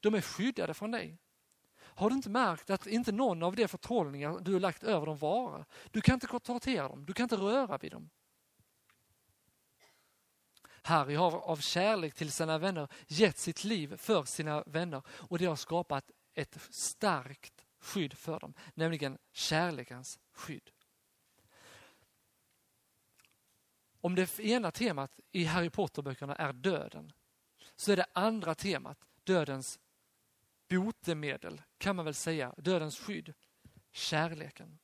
De 0.00 0.14
är 0.14 0.20
skyddade 0.20 0.74
från 0.74 0.90
dig. 0.90 1.18
Har 1.80 2.10
du 2.10 2.16
inte 2.16 2.30
märkt 2.30 2.70
att 2.70 2.86
inte 2.86 3.12
någon 3.12 3.42
av 3.42 3.56
de 3.56 3.68
förtrollningar 3.68 4.38
du 4.40 4.52
har 4.52 4.60
lagt 4.60 4.82
över 4.82 5.06
dem 5.06 5.16
varar? 5.16 5.64
Du 5.90 6.00
kan 6.00 6.14
inte 6.14 6.26
tortera 6.26 6.88
dem, 6.88 7.06
du 7.06 7.12
kan 7.12 7.24
inte 7.24 7.36
röra 7.36 7.78
vid 7.78 7.92
dem. 7.92 8.10
Harry 10.82 11.14
har 11.14 11.32
av 11.32 11.56
kärlek 11.56 12.14
till 12.14 12.32
sina 12.32 12.58
vänner 12.58 12.88
gett 13.06 13.38
sitt 13.38 13.64
liv 13.64 13.96
för 13.96 14.24
sina 14.24 14.62
vänner 14.62 15.02
och 15.08 15.38
det 15.38 15.46
har 15.46 15.56
skapat 15.56 16.10
ett 16.34 16.58
starkt 16.70 17.64
skydd 17.80 18.14
för 18.14 18.40
dem, 18.40 18.54
nämligen 18.74 19.18
kärlekens 19.32 20.18
skydd. 20.32 20.70
Om 24.00 24.14
det 24.14 24.40
ena 24.40 24.70
temat 24.70 25.20
i 25.32 25.44
Harry 25.44 25.70
Potter-böckerna 25.70 26.36
är 26.36 26.52
döden, 26.52 27.12
så 27.76 27.92
är 27.92 27.96
det 27.96 28.06
andra 28.12 28.54
temat 28.54 28.98
dödens 29.24 29.78
botemedel, 30.68 31.62
kan 31.78 31.96
man 31.96 32.04
väl 32.04 32.14
säga, 32.14 32.54
dödens 32.56 32.98
skydd, 32.98 33.34
kärleken. 33.92 34.78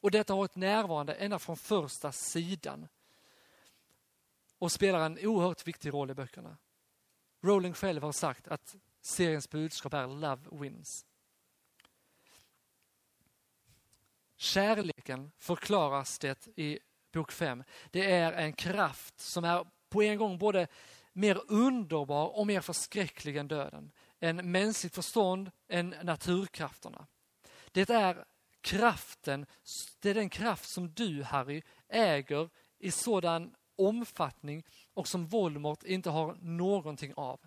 Och 0.00 0.10
detta 0.10 0.32
har 0.32 0.38
varit 0.38 0.56
närvarande 0.56 1.14
ända 1.14 1.38
från 1.38 1.56
första 1.56 2.12
sidan 2.12 2.88
och 4.58 4.72
spelar 4.72 5.06
en 5.06 5.18
oerhört 5.26 5.66
viktig 5.66 5.92
roll 5.92 6.10
i 6.10 6.14
böckerna. 6.14 6.56
Rowling 7.42 7.74
själv 7.74 8.02
har 8.02 8.12
sagt 8.12 8.48
att 8.48 8.76
seriens 9.00 9.50
budskap 9.50 9.94
är 9.94 10.06
Love 10.06 10.60
wins. 10.60 11.06
Kärleken 14.36 15.32
förklaras 15.38 16.18
det 16.18 16.48
i 16.56 16.78
bok 17.16 17.32
5. 17.32 17.64
Det 17.90 18.10
är 18.12 18.32
en 18.32 18.52
kraft 18.52 19.20
som 19.20 19.44
är 19.44 19.66
på 19.88 20.02
en 20.02 20.18
gång 20.18 20.38
både 20.38 20.66
mer 21.12 21.40
underbar 21.48 22.38
och 22.38 22.46
mer 22.46 22.60
förskräcklig 22.60 23.36
än 23.36 23.48
döden. 23.48 23.92
En 24.20 24.50
mänskligt 24.50 24.94
förstånd 24.94 25.50
än 25.68 25.94
naturkrafterna. 26.02 27.06
Det 27.72 27.90
är 27.90 28.24
kraften, 28.60 29.46
det 30.00 30.10
är 30.10 30.14
den 30.14 30.28
kraft 30.28 30.68
som 30.68 30.92
du 30.92 31.22
Harry 31.22 31.62
äger 31.88 32.48
i 32.78 32.90
sådan 32.90 33.54
omfattning 33.76 34.66
och 34.94 35.08
som 35.08 35.26
Voldemort 35.26 35.82
inte 35.82 36.10
har 36.10 36.36
någonting 36.40 37.12
av. 37.16 37.40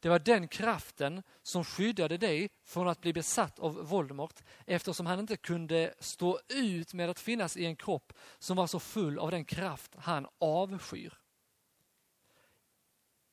Det 0.00 0.08
var 0.08 0.18
den 0.18 0.48
kraften 0.48 1.22
som 1.42 1.64
skyddade 1.64 2.16
dig 2.16 2.50
från 2.64 2.88
att 2.88 3.00
bli 3.00 3.12
besatt 3.12 3.58
av 3.58 3.74
Voldemort 3.74 4.42
eftersom 4.66 5.06
han 5.06 5.18
inte 5.20 5.36
kunde 5.36 5.94
stå 5.98 6.40
ut 6.48 6.94
med 6.94 7.10
att 7.10 7.20
finnas 7.20 7.56
i 7.56 7.66
en 7.66 7.76
kropp 7.76 8.12
som 8.38 8.56
var 8.56 8.66
så 8.66 8.80
full 8.80 9.18
av 9.18 9.30
den 9.30 9.44
kraft 9.44 9.94
han 9.98 10.26
avskyr. 10.38 11.18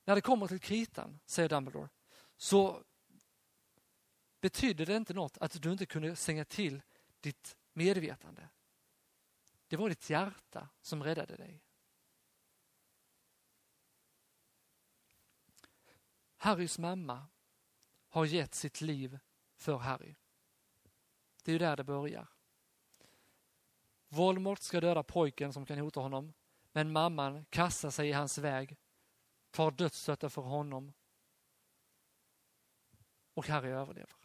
När 0.06 0.16
det 0.16 0.22
kommer 0.22 0.48
till 0.48 0.60
kritan, 0.60 1.20
säger 1.26 1.50
Dumbledore, 1.50 1.90
så 2.38 2.84
betydde 4.42 4.86
det 4.86 4.96
inte 4.96 5.14
något 5.14 5.38
att 5.38 5.62
du 5.62 5.72
inte 5.72 5.86
kunde 5.86 6.16
stänga 6.16 6.46
till 6.46 6.82
ditt 7.20 7.58
medvetande. 7.74 8.50
Det 9.68 9.78
var 9.78 9.90
ditt 9.90 10.10
hjärta 10.10 10.70
som 10.82 11.04
räddade 11.04 11.36
dig. 11.36 11.64
Harrys 16.38 16.80
mamma 16.80 17.28
har 18.10 18.26
gett 18.26 18.56
sitt 18.56 18.82
liv 18.82 19.20
för 19.56 19.78
Harry. 19.78 20.16
Det 21.44 21.52
är 21.52 21.54
ju 21.54 21.60
där 21.60 21.78
det 21.78 21.84
börjar. 21.84 22.28
Voldemort 24.10 24.60
ska 24.60 24.82
döda 24.82 25.04
pojken 25.04 25.54
som 25.54 25.66
kan 25.66 25.78
hota 25.78 26.00
honom, 26.00 26.34
men 26.72 26.92
mamman 26.92 27.46
kastar 27.46 27.90
sig 27.90 28.10
i 28.10 28.12
hans 28.12 28.38
väg, 28.38 28.78
tar 29.52 29.72
dödsstöten 29.72 30.30
för 30.30 30.42
honom 30.42 30.94
och 33.34 33.48
Harry 33.48 33.70
överlever. 33.70 34.16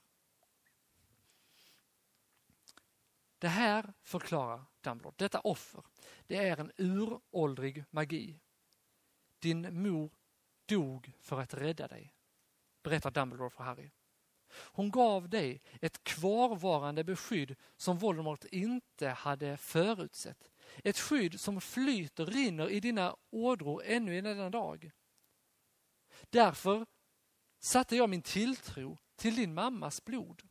Det 3.38 3.48
här 3.48 3.92
förklarar 4.02 4.64
Dumbledore, 4.80 5.14
detta 5.16 5.40
offer, 5.40 5.84
det 6.26 6.36
är 6.36 6.60
en 6.60 6.72
uråldrig 6.76 7.84
magi. 7.90 8.40
Din 9.38 9.82
mor 9.82 10.10
dog 10.66 11.12
för 11.20 11.40
att 11.40 11.54
rädda 11.54 11.88
dig, 11.88 12.14
berättar 12.82 13.10
Dumbledore 13.10 13.50
för 13.50 13.64
Harry. 13.64 13.90
Hon 14.54 14.90
gav 14.90 15.28
dig 15.28 15.62
ett 15.80 16.04
kvarvarande 16.04 17.04
beskydd 17.04 17.56
som 17.76 17.98
Voldemort 17.98 18.44
inte 18.44 19.08
hade 19.08 19.56
förutsett. 19.56 20.50
Ett 20.84 20.98
skydd 20.98 21.40
som 21.40 21.60
flyter, 21.60 22.26
rinner 22.26 22.70
i 22.70 22.80
dina 22.80 23.16
ådror 23.30 23.82
ännu 23.84 24.16
i 24.16 24.20
denna 24.20 24.50
dag. 24.50 24.90
Därför 26.30 26.86
satte 27.60 27.96
jag 27.96 28.10
min 28.10 28.22
tilltro 28.22 28.98
till 29.16 29.34
din 29.34 29.54
mammas 29.54 30.04
blod. 30.04 30.42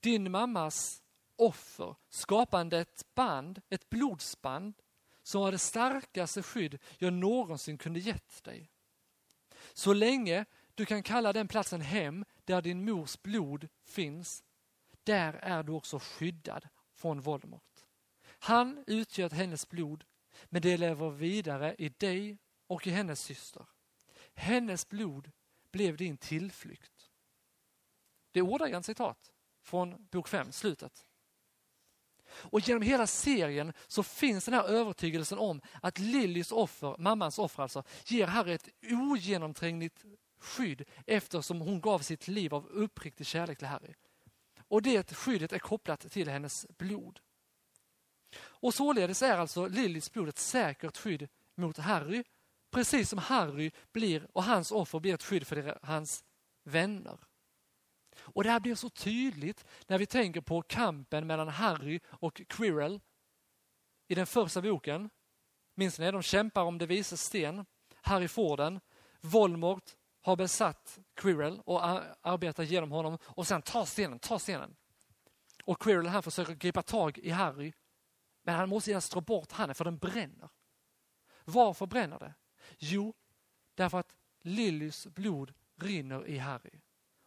Din 0.00 0.30
mammas 0.30 1.02
offer, 1.36 1.96
skapande 2.08 2.78
ett 2.78 3.14
band, 3.14 3.62
ett 3.68 3.88
blodsband 3.88 4.74
som 5.22 5.40
var 5.40 5.52
det 5.52 5.58
starkaste 5.58 6.42
skydd 6.42 6.78
jag 6.98 7.12
någonsin 7.12 7.78
kunde 7.78 8.00
gett 8.00 8.44
dig. 8.44 8.70
Så 9.76 9.92
länge 9.92 10.44
du 10.74 10.86
kan 10.86 11.02
kalla 11.02 11.32
den 11.32 11.48
platsen 11.48 11.80
hem 11.80 12.24
där 12.44 12.62
din 12.62 12.84
mors 12.84 13.22
blod 13.22 13.68
finns, 13.84 14.44
där 15.04 15.32
är 15.32 15.62
du 15.62 15.72
också 15.72 15.98
skyddad 15.98 16.68
från 16.94 17.20
Voldemort. 17.20 17.84
Han 18.38 18.84
utgör 18.86 19.30
hennes 19.30 19.68
blod, 19.68 20.04
men 20.44 20.62
det 20.62 20.76
lever 20.76 21.10
vidare 21.10 21.74
i 21.78 21.88
dig 21.88 22.38
och 22.66 22.86
i 22.86 22.90
hennes 22.90 23.20
syster. 23.20 23.66
Hennes 24.34 24.88
blod 24.88 25.30
blev 25.70 25.96
din 25.96 26.16
tillflykt. 26.16 27.10
Det 28.30 28.40
är 28.40 28.44
ordagrant 28.44 28.86
citat 28.86 29.32
från 29.62 30.06
bok 30.10 30.28
5, 30.28 30.52
slutet. 30.52 31.05
Och 32.38 32.60
genom 32.60 32.82
hela 32.82 33.06
serien 33.06 33.72
så 33.86 34.02
finns 34.02 34.44
den 34.44 34.54
här 34.54 34.64
övertygelsen 34.64 35.38
om 35.38 35.60
att 35.82 35.98
Lillys 35.98 36.52
offer, 36.52 36.96
mammans 36.98 37.38
offer 37.38 37.62
alltså, 37.62 37.82
ger 38.04 38.26
Harry 38.26 38.52
ett 38.52 38.68
ogenomträngligt 38.90 40.04
skydd 40.38 40.84
eftersom 41.06 41.60
hon 41.60 41.80
gav 41.80 41.98
sitt 41.98 42.28
liv 42.28 42.54
av 42.54 42.66
uppriktig 42.66 43.26
kärlek 43.26 43.58
till 43.58 43.66
Harry. 43.66 43.94
Och 44.68 44.82
det 44.82 45.12
skyddet 45.12 45.52
är 45.52 45.58
kopplat 45.58 46.10
till 46.12 46.28
hennes 46.28 46.66
blod. 46.78 47.20
Och 48.38 48.74
således 48.74 49.22
är 49.22 49.38
alltså 49.38 49.66
Lillys 49.66 50.12
blod 50.12 50.28
ett 50.28 50.38
säkert 50.38 50.96
skydd 50.96 51.28
mot 51.56 51.78
Harry, 51.78 52.24
precis 52.70 53.10
som 53.10 53.18
Harry 53.18 53.70
blir 53.92 54.28
och 54.32 54.44
hans 54.44 54.72
offer 54.72 55.00
blir 55.00 55.14
ett 55.14 55.22
skydd 55.22 55.46
för 55.46 55.78
hans 55.82 56.24
vänner. 56.64 57.18
Och 58.18 58.44
det 58.44 58.50
här 58.50 58.60
blir 58.60 58.74
så 58.74 58.90
tydligt 58.90 59.64
när 59.86 59.98
vi 59.98 60.06
tänker 60.06 60.40
på 60.40 60.62
kampen 60.62 61.26
mellan 61.26 61.48
Harry 61.48 62.00
och 62.06 62.42
Quirrell 62.48 63.00
i 64.08 64.14
den 64.14 64.26
första 64.26 64.62
boken. 64.62 65.10
Minns 65.74 65.98
ni? 65.98 66.10
De 66.10 66.22
kämpar 66.22 66.62
om 66.62 66.78
det 66.78 66.86
vises 66.86 67.22
sten. 67.22 67.66
Harry 67.94 68.28
får 68.28 68.56
den. 68.56 68.80
Voldemort 69.20 69.96
har 70.20 70.36
besatt 70.36 70.98
Quirrell 71.14 71.60
och 71.64 71.84
arbetar 72.20 72.62
genom 72.62 72.90
honom 72.90 73.18
och 73.24 73.46
sen 73.46 73.62
ta 73.62 73.86
stenen, 73.86 74.18
ta 74.18 74.38
stenen. 74.38 74.76
Och 75.64 75.82
Quirrell 75.82 76.06
han 76.06 76.22
försöker 76.22 76.54
gripa 76.54 76.82
tag 76.82 77.18
i 77.18 77.30
Harry 77.30 77.72
men 78.42 78.54
han 78.54 78.68
måste 78.68 78.90
genast 78.90 79.12
dra 79.12 79.20
bort 79.20 79.52
handen 79.52 79.74
för 79.74 79.84
den 79.84 79.98
bränner. 79.98 80.48
Varför 81.44 81.86
bränner 81.86 82.18
det? 82.18 82.34
Jo, 82.78 83.14
därför 83.74 83.98
att 83.98 84.16
Lillys 84.40 85.06
blod 85.06 85.54
rinner 85.76 86.26
i 86.26 86.38
Harry. 86.38 86.80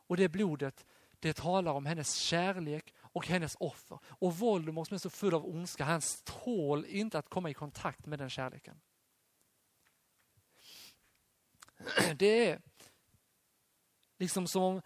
Och 0.10 0.18
det 0.18 0.30
blodet, 0.30 0.86
det 1.20 1.34
talar 1.34 1.74
om 1.74 1.86
hennes 1.86 2.16
kärlek 2.16 2.93
och 2.99 3.28
hennes 3.28 3.55
offer. 3.60 3.99
Och 4.05 4.38
Voldemort 4.38 4.88
som 4.88 4.95
är 4.95 4.99
så 4.99 5.10
full 5.10 5.34
av 5.34 5.45
ondska, 5.45 5.84
han 5.84 6.01
tål 6.24 6.86
inte 6.86 7.20
att 7.20 7.30
komma 7.30 7.49
i 7.49 7.53
kontakt 7.53 8.05
med 8.05 8.20
den 8.20 8.30
kärleken. 8.30 8.82
Det 12.16 12.47
är 12.47 12.62
liksom 14.18 14.47
som 14.47 14.64
om 14.64 14.82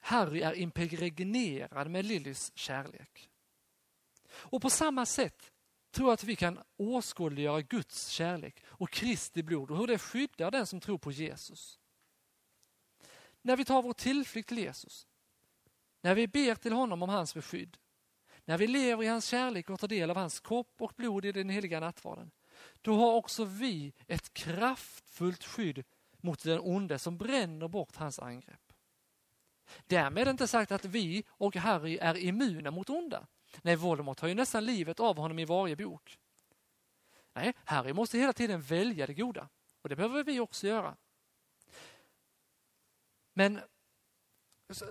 Harry 0.00 0.40
är 0.40 0.54
impregnerad 0.54 1.90
med 1.90 2.04
Lillys 2.04 2.52
kärlek. 2.54 3.30
Och 4.30 4.62
på 4.62 4.70
samma 4.70 5.06
sätt 5.06 5.52
tror 5.90 6.08
jag 6.08 6.14
att 6.14 6.24
vi 6.24 6.36
kan 6.36 6.60
åskådliggöra 6.76 7.62
Guds 7.62 8.08
kärlek 8.08 8.64
och 8.66 8.90
Kristi 8.90 9.42
blod 9.42 9.70
och 9.70 9.76
hur 9.76 9.86
det 9.86 9.98
skyddar 9.98 10.50
den 10.50 10.66
som 10.66 10.80
tror 10.80 10.98
på 10.98 11.12
Jesus. 11.12 11.79
När 13.42 13.56
vi 13.56 13.64
tar 13.64 13.82
vår 13.82 13.92
tillflykt 13.92 14.48
till 14.48 14.58
Jesus, 14.58 15.06
när 16.00 16.14
vi 16.14 16.28
ber 16.28 16.54
till 16.54 16.72
honom 16.72 17.02
om 17.02 17.08
hans 17.08 17.34
beskydd, 17.34 17.76
när 18.44 18.58
vi 18.58 18.66
lever 18.66 19.04
i 19.04 19.06
hans 19.06 19.26
kärlek 19.26 19.70
och 19.70 19.80
tar 19.80 19.88
del 19.88 20.10
av 20.10 20.16
hans 20.16 20.40
kropp 20.40 20.74
och 20.78 20.92
blod 20.96 21.24
i 21.24 21.32
den 21.32 21.48
heliga 21.48 21.80
nattvarden, 21.80 22.30
då 22.80 22.94
har 22.94 23.12
också 23.12 23.44
vi 23.44 23.92
ett 24.06 24.34
kraftfullt 24.34 25.44
skydd 25.44 25.84
mot 26.20 26.42
den 26.42 26.60
onde 26.60 26.98
som 26.98 27.18
bränner 27.18 27.68
bort 27.68 27.96
hans 27.96 28.18
angrepp. 28.18 28.72
Därmed 29.86 30.26
är 30.26 30.30
inte 30.30 30.48
sagt 30.48 30.72
att 30.72 30.84
vi 30.84 31.24
och 31.28 31.56
Harry 31.56 31.98
är 31.98 32.16
immuna 32.16 32.70
mot 32.70 32.90
onda. 32.90 33.26
Nej, 33.62 33.76
Voldemort 33.76 34.20
har 34.20 34.28
ju 34.28 34.34
nästan 34.34 34.64
livet 34.64 35.00
av 35.00 35.16
honom 35.16 35.38
i 35.38 35.44
varje 35.44 35.76
bok. 35.76 36.18
Nej, 37.32 37.54
Harry 37.64 37.92
måste 37.92 38.18
hela 38.18 38.32
tiden 38.32 38.62
välja 38.62 39.06
det 39.06 39.14
goda. 39.14 39.48
Och 39.82 39.88
det 39.88 39.96
behöver 39.96 40.24
vi 40.24 40.40
också 40.40 40.66
göra. 40.66 40.96
Men 43.32 43.60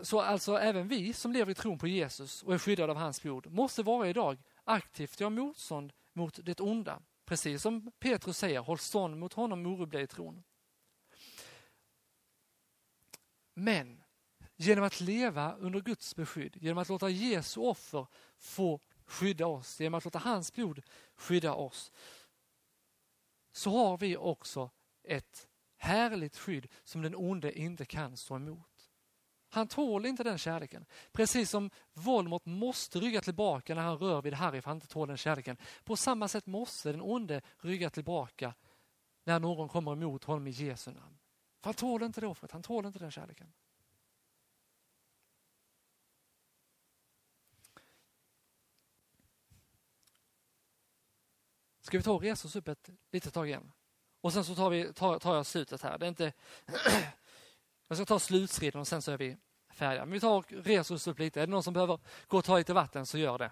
så 0.01 0.21
alltså 0.21 0.57
även 0.57 0.87
vi 0.87 1.13
som 1.13 1.31
lever 1.31 1.51
i 1.51 1.55
tron 1.55 1.77
på 1.77 1.87
Jesus 1.87 2.43
och 2.43 2.53
är 2.53 2.57
skyddade 2.57 2.91
av 2.91 2.97
hans 2.97 3.21
blod 3.21 3.51
måste 3.51 3.83
varje 3.83 4.13
dag 4.13 4.37
aktivt 4.63 5.19
göra 5.19 5.29
motstånd 5.29 5.93
mot 6.13 6.39
det 6.43 6.59
onda. 6.59 7.01
Precis 7.25 7.61
som 7.61 7.91
Petrus 7.99 8.37
säger, 8.37 8.59
håll 8.59 8.79
stånd 8.79 9.17
mot 9.17 9.33
honom 9.33 9.65
orubbliga 9.65 10.01
i 10.01 10.07
tron. 10.07 10.43
Men 13.53 14.03
genom 14.55 14.83
att 14.83 15.01
leva 15.01 15.55
under 15.55 15.79
Guds 15.79 16.15
beskydd, 16.15 16.57
genom 16.61 16.77
att 16.77 16.89
låta 16.89 17.09
Jesu 17.09 17.59
offer 17.59 18.07
få 18.37 18.79
skydda 19.05 19.47
oss, 19.47 19.79
genom 19.79 19.97
att 19.97 20.05
låta 20.05 20.19
hans 20.19 20.53
blod 20.53 20.81
skydda 21.15 21.53
oss, 21.53 21.91
så 23.51 23.69
har 23.69 23.97
vi 23.97 24.17
också 24.17 24.69
ett 25.03 25.48
härligt 25.79 26.37
skydd 26.37 26.67
som 26.83 27.01
den 27.01 27.15
onde 27.15 27.59
inte 27.59 27.85
kan 27.85 28.17
stå 28.17 28.35
emot. 28.35 28.89
Han 29.49 29.67
tål 29.67 30.05
inte 30.05 30.23
den 30.23 30.37
kärleken. 30.37 30.85
Precis 31.11 31.49
som 31.49 31.69
Voldemort 31.93 32.45
måste 32.45 32.99
rygga 32.99 33.21
tillbaka 33.21 33.75
när 33.75 33.81
han 33.81 33.97
rör 33.97 34.21
vid 34.21 34.33
Harry 34.33 34.61
för 34.61 34.69
han 34.69 34.77
inte 34.77 34.87
tål 34.87 35.07
den 35.07 35.17
kärleken. 35.17 35.57
På 35.83 35.95
samma 35.95 36.27
sätt 36.27 36.45
måste 36.45 36.91
den 36.91 37.01
onde 37.01 37.41
rygga 37.57 37.89
tillbaka 37.89 38.53
när 39.23 39.39
någon 39.39 39.69
kommer 39.69 39.91
emot 39.91 40.23
honom 40.23 40.47
i 40.47 40.51
Jesu 40.51 40.91
namn. 40.91 41.19
För 41.59 41.67
han 41.67 41.73
tål 41.73 42.03
inte 42.03 42.21
det 42.21 42.27
offret, 42.27 42.51
han 42.51 42.63
tål 42.63 42.85
inte 42.85 42.99
den 42.99 43.11
kärleken. 43.11 43.53
Ska 51.81 51.97
vi 51.97 52.03
ta 52.03 52.13
och 52.13 52.21
resa 52.21 52.47
oss 52.47 52.55
upp 52.55 52.67
ett 52.67 52.89
litet 53.11 53.33
tag 53.33 53.47
igen? 53.47 53.71
Och 54.21 54.33
sen 54.33 54.43
så 54.43 54.55
tar, 54.55 54.69
vi, 54.69 54.93
tar, 54.93 55.19
tar 55.19 55.35
jag 55.35 55.45
slutet 55.45 55.81
här. 55.81 55.97
Det 55.97 56.05
är 56.05 56.07
inte... 56.07 56.33
jag 57.87 57.97
ska 57.97 58.05
ta 58.05 58.19
slutstriden 58.19 58.81
och 58.81 58.87
sen 58.87 59.01
så 59.01 59.11
är 59.11 59.17
vi 59.17 59.37
färdiga. 59.69 60.05
Men 60.05 60.13
vi 60.13 60.19
tar 60.19 60.37
och 60.37 60.51
reser 60.51 60.95
oss 60.95 61.07
upp 61.07 61.19
lite. 61.19 61.41
Är 61.41 61.47
det 61.47 61.51
någon 61.51 61.63
som 61.63 61.73
behöver 61.73 61.99
gå 62.27 62.37
och 62.37 62.45
ta 62.45 62.57
lite 62.57 62.73
vatten 62.73 63.05
så 63.05 63.17
gör 63.17 63.37
det. 63.37 63.51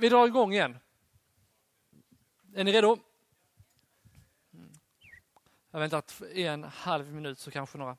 Vi 0.00 0.08
drar 0.08 0.26
igång 0.26 0.52
igen. 0.52 0.78
Är 2.54 2.64
ni 2.64 2.72
redo? 2.72 2.98
Jag 5.70 5.80
väntar 5.80 6.02
en 6.34 6.64
halv 6.64 7.12
minut 7.12 7.38
så 7.38 7.50
kanske 7.50 7.78
några 7.78 7.96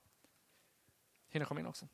hinner 1.29 1.45
komma 1.45 1.59
in 1.59 1.67
också. 1.67 1.87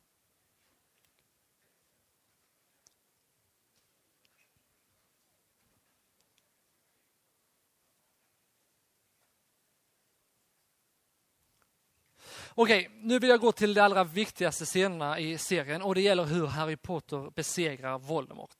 Okej, 12.58 12.90
nu 12.94 13.20
vill 13.20 13.30
jag 13.30 13.40
gå 13.40 13.52
till 13.52 13.74
de 13.74 13.82
allra 13.82 14.04
viktigaste 14.04 14.66
scenerna 14.66 15.20
i 15.20 15.38
serien 15.38 15.82
och 15.82 15.96
det 15.96 16.02
gäller 16.02 16.24
hur 16.24 16.48
Harry 16.48 16.76
Potter 16.76 17.32
besegrar 17.36 18.00
Voldemort. 18.00 18.56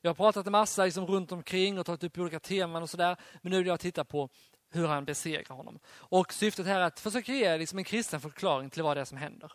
Jag 0.00 0.10
har 0.10 0.14
pratat 0.14 0.46
en 0.46 0.52
massa 0.52 0.84
liksom 0.84 1.06
runt 1.06 1.32
omkring 1.32 1.78
och 1.78 1.86
tagit 1.86 2.04
upp 2.04 2.18
olika 2.18 2.40
teman 2.40 2.82
och 2.82 2.90
sådär, 2.90 3.16
men 3.42 3.50
nu 3.50 3.58
vill 3.58 3.66
jag 3.66 3.80
titta 3.80 4.04
på 4.04 4.28
hur 4.70 4.86
han 4.86 5.04
besegrar 5.04 5.56
honom. 5.56 5.78
Och 5.88 6.32
syftet 6.32 6.66
här 6.66 6.80
är 6.80 6.84
att 6.84 7.00
försöka 7.00 7.32
ge 7.32 7.56
liksom 7.56 7.78
en 7.78 7.84
kristen 7.84 8.20
förklaring 8.20 8.70
till 8.70 8.82
vad 8.82 8.96
det 8.96 9.00
är 9.00 9.04
som 9.04 9.18
händer. 9.18 9.52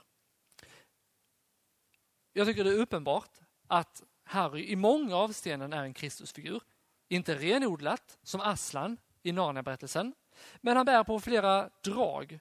Jag 2.33 2.47
tycker 2.47 2.63
det 2.63 2.69
är 2.69 2.79
uppenbart 2.79 3.39
att 3.67 4.03
Harry 4.23 4.67
i 4.67 4.75
många 4.75 5.15
avseenden 5.15 5.73
är 5.73 5.83
en 5.83 5.93
Kristusfigur. 5.93 6.61
Inte 7.09 7.35
renodlat 7.35 8.17
som 8.23 8.41
Aslan 8.41 8.97
i 9.23 9.31
Narnia-berättelsen, 9.31 10.13
men 10.61 10.77
han 10.77 10.85
bär 10.85 11.03
på 11.03 11.19
flera 11.19 11.69
drag 11.83 12.39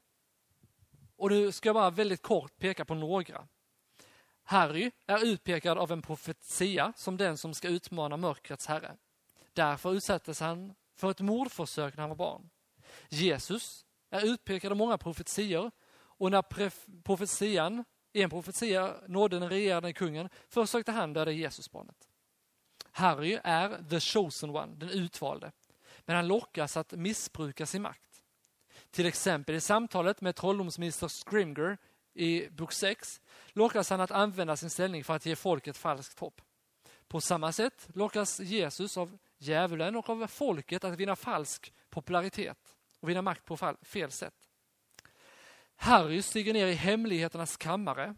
och 1.17 1.31
nu 1.31 1.53
ska 1.53 1.69
jag 1.69 1.75
bara 1.75 1.91
väldigt 1.91 2.23
kort 2.23 2.59
peka 2.59 2.85
på 2.85 2.95
några. 2.95 3.49
Harry 4.43 4.91
är 5.07 5.25
utpekad 5.25 5.79
av 5.79 5.93
en 5.93 6.03
profetia 6.03 6.93
som 6.97 7.17
den 7.17 7.37
som 7.37 7.55
ska 7.55 7.69
utmana 7.69 8.17
mörkrets 8.17 8.67
herre. 8.67 8.97
Därför 9.53 9.95
utsattes 9.95 10.41
han 10.41 10.75
för 10.95 11.11
ett 11.11 11.21
mordförsök 11.21 11.97
när 11.97 12.01
han 12.01 12.09
var 12.09 12.17
barn. 12.17 12.51
Jesus 13.09 13.85
är 14.11 14.27
utpekad 14.27 14.73
av 14.73 14.79
många 14.79 14.99
profetior 14.99 15.71
och 15.97 16.31
när 16.31 16.43
profetian, 17.03 17.85
en 18.13 18.31
profetia 18.31 18.95
nådde 19.07 19.39
den 19.39 19.51
regerande 19.51 19.93
kungen 19.93 20.29
försökte 20.49 20.93
han 20.93 21.13
döda 21.13 21.31
Jesusbarnet. 21.31 22.09
Harry 22.93 23.39
är 23.45 23.89
the 23.91 24.01
chosen 24.01 24.51
one, 24.51 24.75
den 24.77 24.91
utvalde. 24.91 25.53
Men 26.01 26.17
han 26.17 26.29
lockas 26.29 26.77
att 26.77 26.93
missbruka 26.93 27.67
sin 27.67 27.83
makt. 27.83 28.06
Till 28.91 29.07
exempel 29.07 29.55
i 29.55 29.61
samtalet 29.61 30.21
med 30.21 30.37
trolldomsminister 30.37 31.09
Scrimger 31.09 31.79
i 32.15 32.49
bok 32.51 32.73
6 32.73 33.21
lockas 33.49 33.91
han 33.91 34.01
att 34.01 34.11
använda 34.11 34.57
sin 34.57 34.71
ställning 34.71 35.05
för 35.05 35.15
att 35.15 35.27
ge 35.27 35.37
folket 35.37 35.77
falskt 35.77 36.19
hopp. 36.19 36.41
På 37.09 37.21
samma 37.21 37.53
sätt 37.53 37.89
lockas 37.95 38.41
Jesus 38.41 38.97
av 38.97 39.19
djävulen 39.39 39.97
och 39.97 40.11
av 40.11 40.27
folket 40.27 40.85
att 40.85 40.97
vinna 40.97 41.17
falsk 41.17 41.73
popularitet 41.91 42.77
och 43.01 43.09
vinna 43.09 43.23
makt 43.23 43.45
på 43.45 43.77
fel 43.83 44.11
sätt. 44.11 44.35
Harry 45.77 46.23
stiger 46.23 46.53
ner 46.53 46.67
i 46.67 46.73
hemligheternas 46.73 47.57
kammare, 47.57 48.15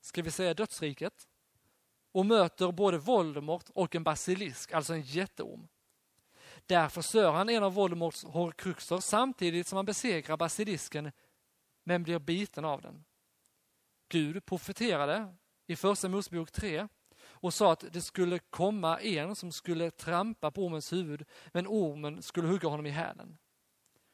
ska 0.00 0.22
vi 0.22 0.30
säga 0.30 0.54
dödsriket, 0.54 1.28
och 2.12 2.26
möter 2.26 2.72
både 2.72 2.98
Voldemort 2.98 3.68
och 3.74 3.94
en 3.94 4.04
basilisk, 4.04 4.72
alltså 4.72 4.92
en 4.92 5.02
jätteorm. 5.02 5.68
Där 6.66 6.88
förstör 6.88 7.32
han 7.32 7.48
en 7.48 7.62
av 7.62 7.74
Voldemorts 7.74 8.24
horcruxer 8.24 8.98
samtidigt 8.98 9.66
som 9.66 9.76
han 9.76 9.84
besegrar 9.84 10.36
basilisken 10.36 11.12
men 11.84 12.02
blir 12.02 12.18
biten 12.18 12.64
av 12.64 12.82
den. 12.82 13.04
Gud 14.08 14.44
profeterade 14.44 15.34
i 15.66 15.76
första 15.76 16.08
Mosebok 16.08 16.52
3 16.52 16.88
och 17.24 17.54
sa 17.54 17.72
att 17.72 17.84
det 17.92 18.00
skulle 18.00 18.38
komma 18.38 19.00
en 19.00 19.36
som 19.36 19.52
skulle 19.52 19.90
trampa 19.90 20.50
på 20.50 20.64
ormens 20.64 20.92
huvud 20.92 21.24
men 21.52 21.66
ormen 21.66 22.22
skulle 22.22 22.48
hugga 22.48 22.68
honom 22.68 22.86
i 22.86 22.90
hälen. 22.90 23.38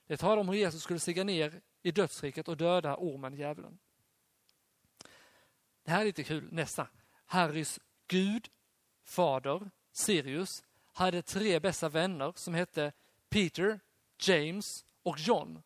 Det 0.06 0.16
talar 0.16 0.36
om 0.36 0.48
hur 0.48 0.56
Jesus 0.56 0.82
skulle 0.82 0.98
stiga 0.98 1.24
ner 1.24 1.60
i 1.82 1.90
dödsriket 1.90 2.48
och 2.48 2.56
döda 2.56 2.96
ormen, 2.96 3.34
djävulen. 3.34 3.78
Det 5.82 5.90
här 5.90 6.00
är 6.00 6.04
lite 6.04 6.24
kul, 6.24 6.48
nästa. 6.52 6.88
Harrys 7.26 7.80
Gud, 8.08 8.48
fader, 9.04 9.70
Sirius, 9.92 10.62
hade 10.98 11.22
tre 11.22 11.60
bästa 11.60 11.88
vänner 11.88 12.32
som 12.36 12.54
hette 12.54 12.92
Peter, 13.28 13.80
James 14.20 14.84
och 15.02 15.18
John. 15.18 15.62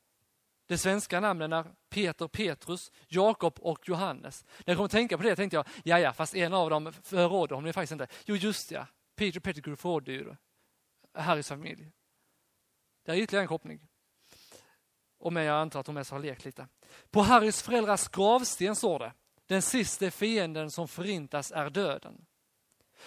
De 0.67 0.79
svenska 0.79 1.21
namnen 1.21 1.53
är 1.53 1.65
Peter, 1.91 2.29
Petrus, 2.29 2.93
Jakob 3.09 3.59
och 3.59 3.89
Johannes. 3.89 4.45
När 4.45 4.65
jag 4.67 4.77
kom 4.77 4.85
att 4.85 4.91
tänka 4.91 5.17
på 5.17 5.23
det 5.23 5.37
tänkte 5.37 5.57
jag, 5.57 5.67
ja 5.85 5.99
ja, 5.99 6.13
fast 6.13 6.35
en 6.35 6.53
av 6.53 6.71
dem 6.71 6.93
förrådde 6.93 7.55
honom 7.55 7.73
faktiskt 7.73 7.93
inte. 7.93 8.07
Jo, 8.25 8.37
just 8.37 8.71
ja, 8.71 8.87
Peter 9.17 9.41
Pettigrew 9.41 9.77
förrådde 9.77 10.13
ju 10.13 10.35
Harrys 11.15 11.49
familj. 11.49 11.93
Det 13.05 13.13
är 13.13 13.17
ytterligare 13.17 13.45
en 13.45 13.49
koppling. 13.49 13.89
Och 15.19 15.33
men 15.33 15.45
jag 15.45 15.61
antar 15.61 15.81
att 15.81 15.87
de 15.87 15.95
mest 15.95 16.11
har 16.11 16.19
lekt 16.19 16.45
lite. 16.45 16.69
På 17.11 17.21
Harrys 17.23 17.63
föräldrars 17.63 18.09
gravsten 18.09 18.77
står 18.77 18.99
det, 18.99 19.13
den 19.47 19.63
sista 19.63 20.11
fienden 20.11 20.71
som 20.71 20.89
förintas 20.89 21.53
är 21.53 21.71
döden. 21.71 22.27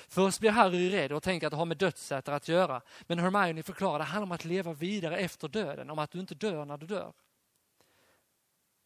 Först 0.08 0.40
blir 0.40 0.52
Harry 0.52 0.92
rädd 0.92 1.12
och 1.12 1.24
tänker 1.24 1.48
att 1.48 1.52
det 1.52 1.58
har 1.58 1.66
med 1.66 1.78
dödsätare 1.78 2.36
att 2.36 2.48
göra. 2.48 2.82
Men 3.02 3.20
Hermione 3.20 3.64
förklarar 3.64 4.00
att 4.00 4.08
det 4.08 4.12
handlar 4.12 4.26
om 4.26 4.32
att 4.32 4.46
leva 4.46 4.74
vidare 4.74 5.18
efter 5.18 5.48
döden, 5.48 5.90
om 5.90 6.00
att 6.00 6.12
du 6.12 6.20
inte 6.20 6.36
dör 6.36 6.66
när 6.66 6.78
du 6.78 6.86
dör. 6.86 7.14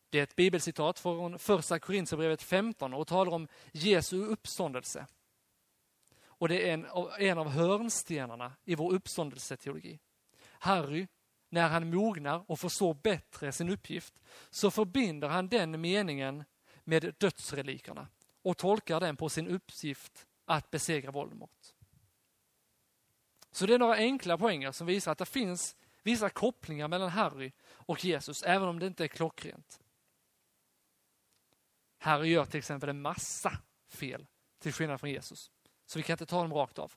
Det 0.10 0.20
är 0.20 0.24
ett 0.24 0.36
bibelcitat 0.36 1.00
från 1.00 1.40
första 1.40 1.80
Korintierbrevet 1.80 2.42
15 2.42 2.94
och 2.94 3.08
talar 3.08 3.32
om 3.32 3.48
Jesu 3.72 4.26
uppståndelse. 4.26 5.06
Och 6.26 6.48
det 6.48 6.70
är 6.70 6.74
en, 6.74 6.88
en 7.20 7.38
av 7.38 7.50
hörnstenarna 7.50 8.54
i 8.66 8.76
vår 8.76 8.94
uppståndelseteologi. 8.94 10.00
Harry, 10.52 11.08
när 11.50 11.70
han 11.70 11.90
mognar 11.90 12.52
och 12.52 12.60
förstår 12.60 12.94
bättre 12.94 13.52
sin 13.52 13.70
uppgift, 13.70 14.14
så 14.50 14.72
förbinder 14.72 15.28
han 15.28 15.48
den 15.48 15.82
meningen 15.82 16.44
med 16.84 17.16
dödsrelikerna 17.18 18.08
och 18.42 18.58
tolkar 18.58 19.00
den 19.00 19.18
på 19.18 19.30
sin 19.30 19.48
uppgift 19.48 20.28
att 20.50 20.72
besegra 20.72 21.12
Voldemort. 21.12 21.74
Så 23.52 23.66
det 23.66 23.74
är 23.74 23.80
några 23.80 23.96
enkla 23.96 24.38
poänger 24.38 24.72
som 24.72 24.88
visar 24.88 25.12
att 25.12 25.18
det 25.18 25.26
finns 25.26 25.76
vissa 26.04 26.30
kopplingar 26.30 26.88
mellan 26.88 27.10
Harry 27.10 27.52
och 27.72 28.06
Jesus, 28.06 28.44
även 28.44 28.68
om 28.68 28.80
det 28.80 28.88
inte 28.88 29.04
är 29.04 29.08
klockrent. 29.08 29.80
Harry 31.98 32.30
gör 32.30 32.46
till 32.46 32.58
exempel 32.58 32.90
en 32.90 33.02
massa 33.02 33.58
fel, 33.88 34.28
till 34.60 34.74
skillnad 34.74 35.00
från 35.00 35.10
Jesus. 35.10 35.52
Så 35.86 36.00
vi 36.00 36.04
kan 36.04 36.14
inte 36.14 36.26
ta 36.26 36.42
dem 36.42 36.54
rakt 36.54 36.80
av. 36.80 36.94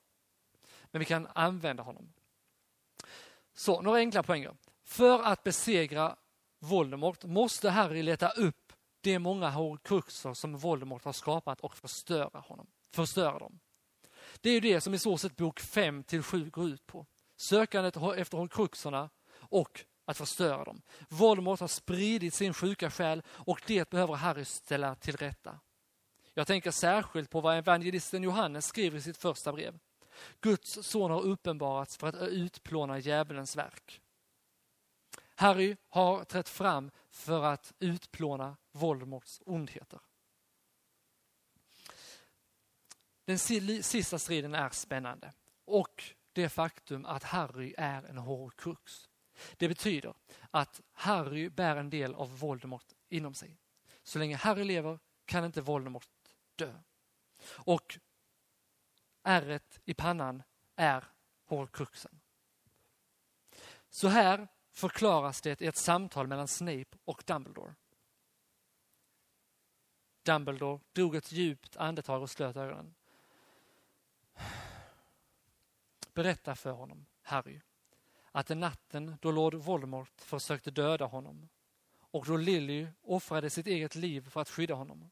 Men 0.84 0.98
vi 0.98 1.04
kan 1.04 1.26
använda 1.34 1.82
honom. 1.82 2.12
Så, 3.52 3.80
några 3.80 3.98
enkla 3.98 4.22
poänger. 4.22 4.56
För 4.84 5.22
att 5.22 5.42
besegra 5.42 6.16
Voldemort 6.58 7.24
måste 7.24 7.70
Harry 7.70 8.02
leta 8.02 8.28
upp 8.28 8.72
de 9.00 9.18
många 9.18 9.50
horcruxer 9.50 10.34
som 10.34 10.56
Voldemort 10.56 11.04
har 11.04 11.12
skapat 11.12 11.60
och 11.60 11.76
förstöra 11.76 12.40
honom, 12.40 12.66
förstöra 12.92 13.38
dem. 13.38 13.60
Det 14.40 14.50
är 14.50 14.54
ju 14.54 14.60
det 14.60 14.80
som 14.80 14.94
i 14.94 14.98
så 14.98 15.18
sätt 15.18 15.36
bok 15.36 15.60
5 15.60 16.04
till 16.04 16.22
7 16.22 16.50
går 16.50 16.68
ut 16.68 16.86
på. 16.86 17.06
Sökandet 17.36 17.96
efter 17.96 18.38
horcruxerna 18.38 19.10
och 19.34 19.84
att 20.04 20.16
förstöra 20.16 20.64
dem. 20.64 20.82
Voldemort 21.08 21.60
har 21.60 21.68
spridit 21.68 22.34
sin 22.34 22.54
sjuka 22.54 22.90
själ 22.90 23.22
och 23.28 23.62
det 23.66 23.90
behöver 23.90 24.14
Harry 24.14 24.44
ställa 24.44 24.94
till 24.94 25.16
rätta. 25.16 25.60
Jag 26.34 26.46
tänker 26.46 26.70
särskilt 26.70 27.30
på 27.30 27.40
vad 27.40 27.56
evangelisten 27.56 28.22
Johannes 28.22 28.66
skriver 28.66 28.98
i 28.98 29.02
sitt 29.02 29.16
första 29.16 29.52
brev. 29.52 29.78
Guds 30.40 30.78
son 30.82 31.10
har 31.10 31.22
uppenbarats 31.22 31.96
för 31.96 32.06
att 32.06 32.14
utplåna 32.14 32.98
djävulens 32.98 33.56
verk. 33.56 34.00
Harry 35.34 35.76
har 35.88 36.24
trätt 36.24 36.48
fram 36.48 36.90
för 37.10 37.44
att 37.44 37.72
utplåna 37.78 38.56
Voldemorts 38.72 39.42
ondheter. 39.46 40.00
Den 43.32 43.38
sista 43.82 44.18
striden 44.18 44.54
är 44.54 44.70
spännande 44.70 45.32
och 45.64 46.04
det 46.32 46.48
faktum 46.48 47.06
att 47.06 47.22
Harry 47.22 47.74
är 47.78 48.02
en 48.02 48.18
horcrux. 48.18 49.08
Det 49.56 49.68
betyder 49.68 50.14
att 50.50 50.80
Harry 50.92 51.48
bär 51.48 51.76
en 51.76 51.90
del 51.90 52.14
av 52.14 52.38
Voldemort 52.38 52.86
inom 53.08 53.34
sig. 53.34 53.58
Så 54.02 54.18
länge 54.18 54.36
Harry 54.36 54.64
lever 54.64 54.98
kan 55.24 55.44
inte 55.44 55.60
Voldemort 55.60 56.08
dö. 56.56 56.74
Och 57.44 57.98
ärret 59.22 59.80
i 59.84 59.94
pannan 59.94 60.42
är 60.76 61.04
horcruxen. 61.44 62.20
Så 63.90 64.08
här 64.08 64.48
förklaras 64.72 65.40
det 65.40 65.62
i 65.62 65.66
ett 65.66 65.76
samtal 65.76 66.26
mellan 66.26 66.48
Snape 66.48 66.98
och 67.04 67.22
Dumbledore. 67.26 67.74
Dumbledore 70.22 70.80
drog 70.92 71.14
ett 71.14 71.32
djupt 71.32 71.76
andetag 71.76 72.22
och 72.22 72.30
slöt 72.30 72.56
ögonen. 72.56 72.94
Berätta 76.14 76.54
för 76.54 76.70
honom, 76.70 77.06
Harry, 77.22 77.60
att 78.32 78.46
den 78.46 78.60
natten 78.60 79.16
då 79.20 79.30
Lord 79.30 79.54
Voldemort 79.54 80.20
försökte 80.20 80.70
döda 80.70 81.04
honom 81.04 81.48
och 81.94 82.26
då 82.26 82.36
Lily 82.36 82.86
offrade 83.02 83.50
sitt 83.50 83.66
eget 83.66 83.94
liv 83.94 84.30
för 84.30 84.40
att 84.40 84.48
skydda 84.48 84.74
honom. 84.74 85.10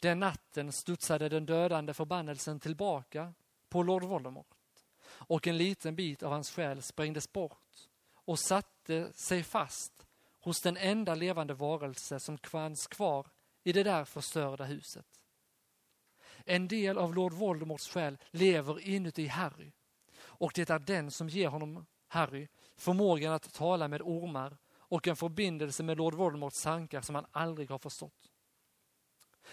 Den 0.00 0.20
natten 0.20 0.72
studsade 0.72 1.28
den 1.28 1.46
dödande 1.46 1.94
förbannelsen 1.94 2.60
tillbaka 2.60 3.34
på 3.68 3.82
Lord 3.82 4.02
Voldemort 4.04 4.54
och 5.06 5.46
en 5.46 5.56
liten 5.56 5.96
bit 5.96 6.22
av 6.22 6.32
hans 6.32 6.50
själ 6.50 6.82
sprängdes 6.82 7.32
bort 7.32 7.88
och 8.14 8.38
satte 8.38 9.12
sig 9.12 9.42
fast 9.42 10.06
hos 10.40 10.60
den 10.60 10.76
enda 10.76 11.14
levande 11.14 11.54
varelse 11.54 12.20
som 12.20 12.38
fanns 12.38 12.86
kvar 12.86 13.26
i 13.62 13.72
det 13.72 13.82
där 13.82 14.04
förstörda 14.04 14.64
huset. 14.64 15.06
En 16.44 16.68
del 16.68 16.98
av 16.98 17.14
Lord 17.14 17.32
Voldemorts 17.32 17.88
själ 17.88 18.18
lever 18.30 18.80
inuti 18.80 19.26
Harry 19.26 19.72
och 20.36 20.52
det 20.54 20.70
är 20.70 20.78
den 20.78 21.10
som 21.10 21.28
ger 21.28 21.48
honom, 21.48 21.86
Harry, 22.08 22.48
förmågan 22.76 23.32
att 23.32 23.52
tala 23.54 23.88
med 23.88 24.02
ormar 24.02 24.56
och 24.72 25.08
en 25.08 25.16
förbindelse 25.16 25.82
med 25.82 25.96
Lord 25.96 26.14
Voldemorts 26.14 26.62
tankar 26.62 27.00
som 27.00 27.14
han 27.14 27.26
aldrig 27.30 27.70
har 27.70 27.78
förstått. 27.78 28.32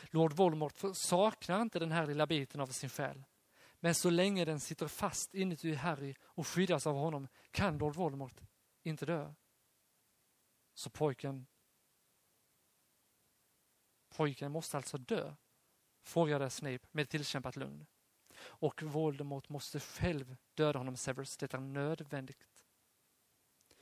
Lord 0.09 0.33
Voldemort 0.33 0.75
saknar 0.93 1.61
inte 1.61 1.79
den 1.79 1.91
här 1.91 2.07
lilla 2.07 2.27
biten 2.27 2.61
av 2.61 2.67
sin 2.67 2.89
själ. 2.89 3.23
Men 3.79 3.95
så 3.95 4.09
länge 4.09 4.45
den 4.45 4.59
sitter 4.59 4.87
fast 4.87 5.33
inuti 5.33 5.75
Harry 5.75 6.15
och 6.21 6.47
skyddas 6.47 6.87
av 6.87 6.95
honom 6.95 7.27
kan 7.51 7.77
Lord 7.77 7.95
Voldemort 7.95 8.41
inte 8.83 9.05
dö. 9.05 9.33
Så 10.73 10.89
pojken 10.89 11.47
Pojken 14.09 14.51
måste 14.51 14.77
alltså 14.77 14.97
dö, 14.97 15.35
frågade 16.03 16.49
Snape 16.49 16.87
med 16.91 17.09
tillkämpat 17.09 17.55
lugn. 17.55 17.85
Och 18.43 18.83
Voldemort 18.83 19.49
måste 19.49 19.79
själv 19.79 20.35
döda 20.53 20.79
honom, 20.79 20.97
Severus. 20.97 21.37
Det 21.37 21.53
är 21.53 21.59
nödvändigt. 21.59 22.65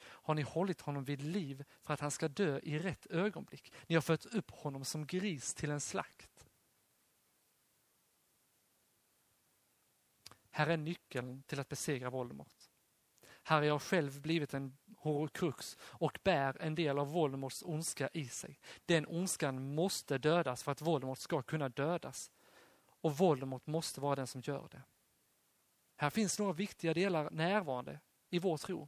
Har 0.01 0.33
ni 0.33 0.41
hållit 0.41 0.81
honom 0.81 1.03
vid 1.03 1.21
liv 1.21 1.65
för 1.81 1.93
att 1.93 1.99
han 1.99 2.11
ska 2.11 2.27
dö 2.27 2.59
i 2.63 2.79
rätt 2.79 3.05
ögonblick? 3.05 3.73
Ni 3.87 3.95
har 3.95 4.01
fött 4.01 4.25
upp 4.25 4.51
honom 4.51 4.85
som 4.85 5.05
gris 5.05 5.53
till 5.53 5.71
en 5.71 5.81
slakt. 5.81 6.45
Här 10.49 10.67
är 10.67 10.77
nyckeln 10.77 11.43
till 11.43 11.59
att 11.59 11.69
besegra 11.69 12.09
Voldemort. 12.09 12.69
Harry 13.43 13.67
har 13.67 13.79
själv 13.79 14.21
blivit 14.21 14.53
en 14.53 14.77
horcrux 14.99 15.77
och 15.81 16.19
bär 16.23 16.61
en 16.61 16.75
del 16.75 16.99
av 16.99 17.11
Voldemorts 17.11 17.63
ondska 17.65 18.09
i 18.13 18.27
sig. 18.27 18.59
Den 18.85 19.07
ondskan 19.07 19.75
måste 19.75 20.17
dödas 20.17 20.63
för 20.63 20.71
att 20.71 20.81
Voldemort 20.81 21.19
ska 21.19 21.41
kunna 21.41 21.69
dödas. 21.69 22.31
Och 23.01 23.17
Voldemort 23.17 23.67
måste 23.67 24.01
vara 24.01 24.15
den 24.15 24.27
som 24.27 24.41
gör 24.41 24.67
det. 24.71 24.81
Här 25.95 26.09
finns 26.09 26.39
några 26.39 26.53
viktiga 26.53 26.93
delar 26.93 27.29
närvarande 27.31 27.99
i 28.29 28.39
vår 28.39 28.57
tro. 28.57 28.87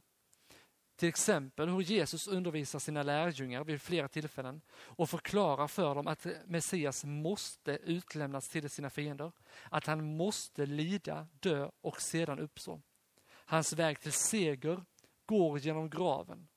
Till 0.96 1.08
exempel 1.08 1.68
hur 1.68 1.80
Jesus 1.80 2.28
undervisar 2.28 2.78
sina 2.78 3.02
lärjungar 3.02 3.64
vid 3.64 3.82
flera 3.82 4.08
tillfällen 4.08 4.60
och 4.72 5.10
förklarar 5.10 5.68
för 5.68 5.94
dem 5.94 6.06
att 6.06 6.26
Messias 6.46 7.04
måste 7.04 7.72
utlämnas 7.72 8.48
till 8.48 8.70
sina 8.70 8.90
fiender, 8.90 9.32
att 9.70 9.86
han 9.86 10.16
måste 10.16 10.66
lida, 10.66 11.28
dö 11.40 11.70
och 11.80 12.00
sedan 12.00 12.38
uppstå. 12.38 12.80
Hans 13.28 13.72
väg 13.72 14.00
till 14.00 14.12
seger 14.12 14.84
går 15.26 15.58
genom 15.58 15.90
graven. 15.90 16.48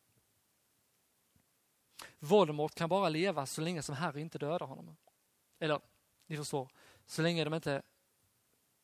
Voldemort 2.19 2.75
kan 2.75 2.89
bara 2.89 3.09
leva 3.09 3.45
så 3.45 3.61
länge 3.61 3.81
som 3.81 3.95
Harry 3.95 4.21
inte 4.21 4.37
dödar 4.37 4.67
honom. 4.67 4.97
Eller, 5.59 5.81
ni 6.27 6.37
förstår, 6.37 6.69
så 7.05 7.21
länge 7.21 7.43
de 7.43 7.53
inte 7.53 7.81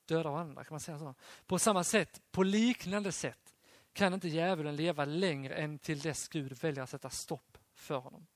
dödar 0.06 0.32
varandra, 0.32 0.64
kan 0.64 0.74
man 0.74 0.80
säga 0.80 1.00
så. 1.00 1.16
På 1.46 1.60
samma 1.60 1.84
sätt, 1.84 2.22
på 2.32 2.44
liknande 2.44 3.12
sätt, 3.12 3.56
kan 3.94 4.14
inte 4.14 4.28
djävulen 4.28 4.76
leva 4.76 5.06
längre 5.06 5.56
än 5.56 5.80
till 5.80 6.00
dess 6.00 6.28
Gud 6.28 6.54
väljer 6.62 6.84
att 6.84 6.90
sätta 6.90 7.10
stopp 7.10 7.58
för 7.74 7.98
honom. 7.98 8.28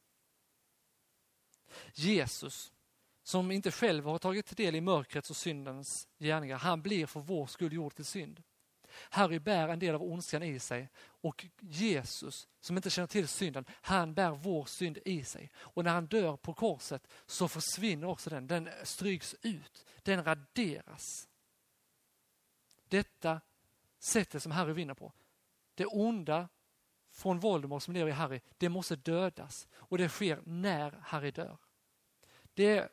Jesus, 1.93 2.73
som 3.23 3.51
inte 3.51 3.71
själv 3.71 4.05
har 4.05 4.17
tagit 4.17 4.57
del 4.57 4.75
i 4.75 4.81
mörkrets 4.81 5.29
och 5.29 5.35
syndens 5.35 6.07
gärningar, 6.19 6.57
han 6.57 6.81
blir 6.81 7.05
för 7.05 7.19
vår 7.19 7.47
skull 7.47 7.73
gjord 7.73 7.95
till 7.95 8.05
synd. 8.05 8.43
Harry 9.09 9.39
bär 9.39 9.67
en 9.67 9.79
del 9.79 9.95
av 9.95 10.03
ondskan 10.03 10.43
i 10.43 10.59
sig 10.59 10.89
och 10.97 11.45
Jesus, 11.59 12.47
som 12.59 12.77
inte 12.77 12.89
känner 12.89 13.07
till 13.07 13.27
synden, 13.27 13.65
han 13.69 14.13
bär 14.13 14.31
vår 14.31 14.65
synd 14.65 14.97
i 15.05 15.23
sig. 15.23 15.51
Och 15.57 15.83
när 15.83 15.91
han 15.91 16.05
dör 16.05 16.37
på 16.37 16.53
korset 16.53 17.07
så 17.25 17.47
försvinner 17.47 18.07
också 18.07 18.29
den, 18.29 18.47
den 18.47 18.69
stryks 18.83 19.35
ut, 19.41 19.85
den 20.03 20.23
raderas. 20.23 21.27
Detta 22.87 23.41
sättet 23.99 24.43
som 24.43 24.51
Harry 24.51 24.73
vinner 24.73 24.93
på, 24.93 25.13
det 25.75 25.85
onda 25.85 26.49
från 27.11 27.39
Voldemort 27.39 27.83
som 27.83 27.93
lever 27.93 28.09
i 28.09 28.13
Harry, 28.13 28.41
det 28.57 28.69
måste 28.69 28.95
dödas 28.95 29.67
och 29.73 29.97
det 29.97 30.09
sker 30.09 30.41
när 30.43 30.91
Harry 31.01 31.31
dör. 31.31 31.57
Det 32.53 32.77
är 32.77 32.89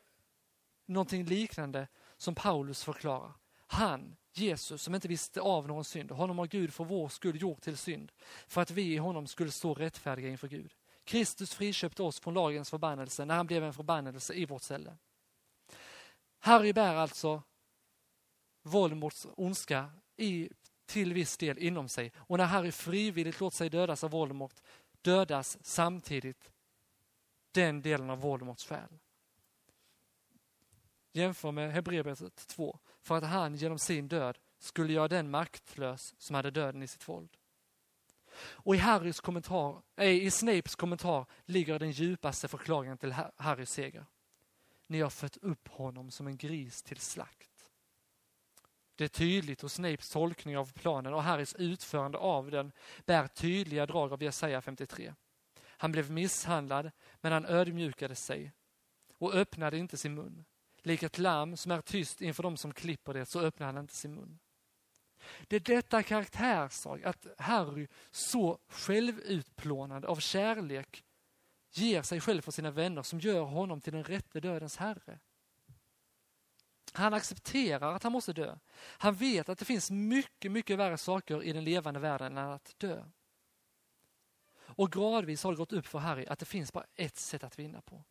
någonting 0.85 1.25
liknande 1.25 1.87
som 2.17 2.35
Paulus 2.35 2.83
förklarar. 2.83 3.33
Han, 3.67 4.15
Jesus, 4.33 4.81
som 4.81 4.95
inte 4.95 5.07
visste 5.07 5.41
av 5.41 5.67
någon 5.67 5.83
synd, 5.83 6.11
honom 6.11 6.37
har 6.37 6.47
Gud 6.47 6.73
för 6.73 6.83
vår 6.83 7.09
skull 7.09 7.41
gjort 7.41 7.61
till 7.61 7.77
synd, 7.77 8.11
för 8.47 8.61
att 8.61 8.71
vi 8.71 8.93
i 8.93 8.97
honom 8.97 9.27
skulle 9.27 9.51
stå 9.51 9.73
rättfärdiga 9.73 10.29
inför 10.29 10.47
Gud. 10.47 10.73
Kristus 11.03 11.53
friköpte 11.53 12.03
oss 12.03 12.19
från 12.19 12.33
lagens 12.33 12.69
förbannelse 12.69 13.25
när 13.25 13.35
han 13.35 13.47
blev 13.47 13.63
en 13.63 13.73
förbannelse 13.73 14.33
i 14.33 14.45
vårt 14.45 14.61
ställe. 14.61 14.97
Harry 16.39 16.73
bär 16.73 16.95
alltså 16.95 17.43
Voldemorts 18.63 19.27
ondska 19.35 19.91
i, 20.17 20.49
till 20.85 21.13
viss 21.13 21.37
del 21.37 21.57
inom 21.57 21.89
sig 21.89 22.11
och 22.17 22.37
när 22.37 22.45
Harry 22.45 22.71
frivilligt 22.71 23.39
låter 23.39 23.57
sig 23.57 23.69
dödas 23.69 24.03
av 24.03 24.11
Voldemort 24.11 24.61
dödas 25.01 25.57
samtidigt 25.61 26.51
den 27.51 27.81
delen 27.81 28.09
av 28.09 28.19
Voldemorts 28.19 28.67
själ. 28.67 28.99
Jämför 31.15 31.51
med 31.51 31.71
Hebreerbrevet 31.71 32.47
2. 32.47 32.79
För 33.01 33.17
att 33.17 33.23
han 33.23 33.55
genom 33.55 33.79
sin 33.79 34.07
död 34.07 34.37
skulle 34.59 34.93
göra 34.93 35.07
den 35.07 35.31
maktlös 35.31 36.15
som 36.17 36.35
hade 36.35 36.51
döden 36.51 36.83
i 36.83 36.87
sitt 36.87 37.09
våld. 37.09 37.37
Och 38.35 38.75
i, 38.75 38.77
Harrys 38.77 39.19
kommentar, 39.19 39.81
äh, 39.95 40.09
i 40.09 40.31
Snapes 40.31 40.75
kommentar 40.75 41.25
ligger 41.45 41.79
den 41.79 41.91
djupaste 41.91 42.47
förklaringen 42.47 42.97
till 42.97 43.15
Harrys 43.35 43.69
seger. 43.69 44.05
Ni 44.87 45.01
har 45.01 45.09
fött 45.09 45.37
upp 45.37 45.67
honom 45.67 46.11
som 46.11 46.27
en 46.27 46.37
gris 46.37 46.83
till 46.83 46.99
slakt. 46.99 47.71
Det 48.95 49.03
är 49.03 49.07
tydligt 49.07 49.61
hos 49.61 49.73
Snapes 49.73 50.09
tolkning 50.09 50.57
av 50.57 50.73
planen 50.73 51.13
och 51.13 51.23
Harrys 51.23 51.53
utförande 51.53 52.17
av 52.17 52.51
den 52.51 52.71
bär 53.05 53.27
tydliga 53.27 53.85
drag 53.85 54.13
av 54.13 54.23
Jesaja 54.23 54.61
53. 54.61 55.13
Han 55.65 55.91
blev 55.91 56.11
misshandlad, 56.11 56.91
men 57.21 57.31
han 57.31 57.45
ödmjukade 57.45 58.15
sig 58.15 58.51
och 59.17 59.33
öppnade 59.33 59.77
inte 59.77 59.97
sin 59.97 60.15
mun. 60.15 60.45
Lik 60.83 61.03
ett 61.03 61.17
lamm 61.17 61.57
som 61.57 61.71
är 61.71 61.81
tyst 61.81 62.21
inför 62.21 62.43
dem 62.43 62.57
som 62.57 62.73
klipper 62.73 63.13
det 63.13 63.25
så 63.25 63.39
öppnar 63.39 63.65
han 63.65 63.77
inte 63.77 63.95
sin 63.95 64.15
mun. 64.15 64.39
Det 65.47 65.55
är 65.55 65.59
detta 65.59 66.03
karaktärsdrag, 66.03 67.03
att 67.03 67.27
Harry 67.37 67.87
så 68.11 68.59
självutplånande 68.67 70.07
av 70.07 70.15
kärlek 70.15 71.03
ger 71.71 72.01
sig 72.01 72.21
själv 72.21 72.41
för 72.41 72.51
sina 72.51 72.71
vänner 72.71 73.03
som 73.03 73.19
gör 73.19 73.41
honom 73.41 73.81
till 73.81 73.93
den 73.93 74.03
rätte 74.03 74.39
dödens 74.39 74.77
herre. 74.77 75.19
Han 76.93 77.13
accepterar 77.13 77.95
att 77.95 78.03
han 78.03 78.11
måste 78.11 78.33
dö. 78.33 78.57
Han 78.75 79.15
vet 79.15 79.49
att 79.49 79.59
det 79.59 79.65
finns 79.65 79.91
mycket, 79.91 80.51
mycket 80.51 80.77
värre 80.77 80.97
saker 80.97 81.43
i 81.43 81.53
den 81.53 81.63
levande 81.63 81.99
världen 81.99 82.37
än 82.37 82.51
att 82.51 82.75
dö. 82.77 83.03
Och 84.55 84.91
gradvis 84.91 85.43
har 85.43 85.51
det 85.51 85.57
gått 85.57 85.73
upp 85.73 85.87
för 85.87 85.99
Harry 85.99 86.25
att 86.25 86.39
det 86.39 86.45
finns 86.45 86.73
bara 86.73 86.85
ett 86.95 87.17
sätt 87.17 87.43
att 87.43 87.59
vinna 87.59 87.81
på. 87.81 88.03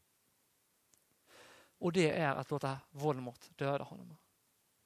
Och 1.83 1.93
det 1.93 2.11
är 2.11 2.35
att 2.35 2.51
låta 2.51 2.79
Voldemort 2.91 3.59
döda 3.59 3.85
honom. 3.85 4.17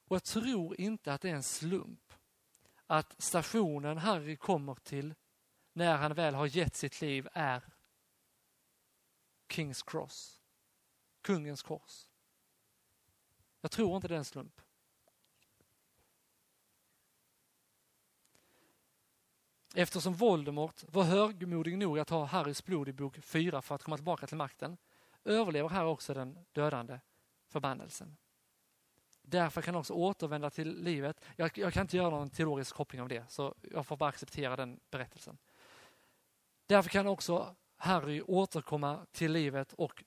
Och 0.08 0.16
jag 0.16 0.24
tror 0.24 0.80
inte 0.80 1.12
att 1.12 1.20
det 1.20 1.30
är 1.30 1.34
en 1.34 1.42
slump 1.42 2.14
att 2.86 3.22
stationen 3.22 3.98
Harry 3.98 4.36
kommer 4.36 4.74
till 4.74 5.14
när 5.72 5.96
han 5.96 6.14
väl 6.14 6.34
har 6.34 6.46
gett 6.46 6.76
sitt 6.76 7.00
liv 7.00 7.28
är 7.32 7.62
Kings 9.48 9.82
Cross, 9.82 10.42
kungens 11.22 11.62
kors. 11.62 12.08
Jag 13.60 13.70
tror 13.70 13.96
inte 13.96 14.08
det 14.08 14.14
är 14.14 14.18
en 14.18 14.24
slump. 14.24 14.60
Eftersom 19.74 20.14
Voldemort 20.14 20.84
var 20.88 21.04
högmodig 21.04 21.78
nog 21.78 21.98
att 21.98 22.10
ha 22.10 22.24
Harrys 22.24 22.64
blod 22.64 22.88
i 22.88 22.92
bok 22.92 23.16
4 23.22 23.62
för 23.62 23.74
att 23.74 23.82
komma 23.82 23.96
tillbaka 23.96 24.26
till 24.26 24.36
makten 24.36 24.76
överlever 25.26 25.68
här 25.68 25.84
också 25.84 26.14
den 26.14 26.38
dödande 26.52 27.00
förbannelsen. 27.48 28.16
Därför 29.22 29.62
kan 29.62 29.74
han 29.74 29.80
också 29.80 29.94
återvända 29.94 30.50
till 30.50 30.82
livet. 30.82 31.20
Jag, 31.36 31.58
jag, 31.58 31.72
kan 31.72 31.82
inte 31.82 31.96
göra 31.96 32.10
någon 32.10 32.30
teologisk 32.30 32.74
koppling 32.74 33.02
av 33.02 33.08
det, 33.08 33.30
så 33.30 33.54
jag 33.62 33.86
får 33.86 33.96
bara 33.96 34.08
acceptera 34.08 34.56
den 34.56 34.80
berättelsen. 34.90 35.38
Därför 36.66 36.90
kan 36.90 37.06
också 37.06 37.56
Harry 37.76 38.22
återkomma 38.22 39.06
till 39.12 39.32
livet 39.32 39.72
och 39.72 40.04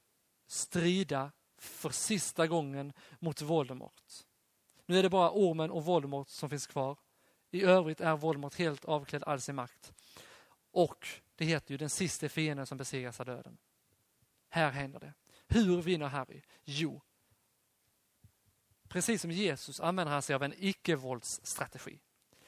strida 0.47 1.31
för 1.57 1.89
sista 1.89 2.47
gången 2.47 2.93
mot 3.19 3.41
Voldemort. 3.41 4.03
Nu 4.85 4.99
är 4.99 5.03
det 5.03 5.09
bara 5.09 5.31
ormen 5.31 5.71
och 5.71 5.85
Voldemort 5.85 6.29
som 6.29 6.49
finns 6.49 6.67
kvar. 6.67 6.97
I 7.51 7.63
övrigt 7.63 8.01
är 8.01 8.17
Voldemort 8.17 8.55
helt 8.55 8.85
avklädd 8.85 9.23
all 9.23 9.41
sin 9.41 9.55
makt. 9.55 9.93
Och 10.71 11.07
det 11.35 11.45
heter 11.45 11.71
ju 11.71 11.77
den 11.77 11.89
sista 11.89 12.29
fienden 12.29 12.65
som 12.65 12.77
besegras 12.77 13.19
av 13.19 13.25
döden. 13.25 13.57
Här 14.49 14.71
händer 14.71 14.99
det. 14.99 15.13
Hur 15.47 15.81
vinner 15.81 16.07
Harry? 16.07 16.41
Jo, 16.63 17.01
precis 18.89 19.21
som 19.21 19.31
Jesus 19.31 19.79
använder 19.79 20.13
han 20.13 20.21
sig 20.21 20.35
av 20.35 20.43
en 20.43 20.53
icke-våldsstrategi. 20.57 21.99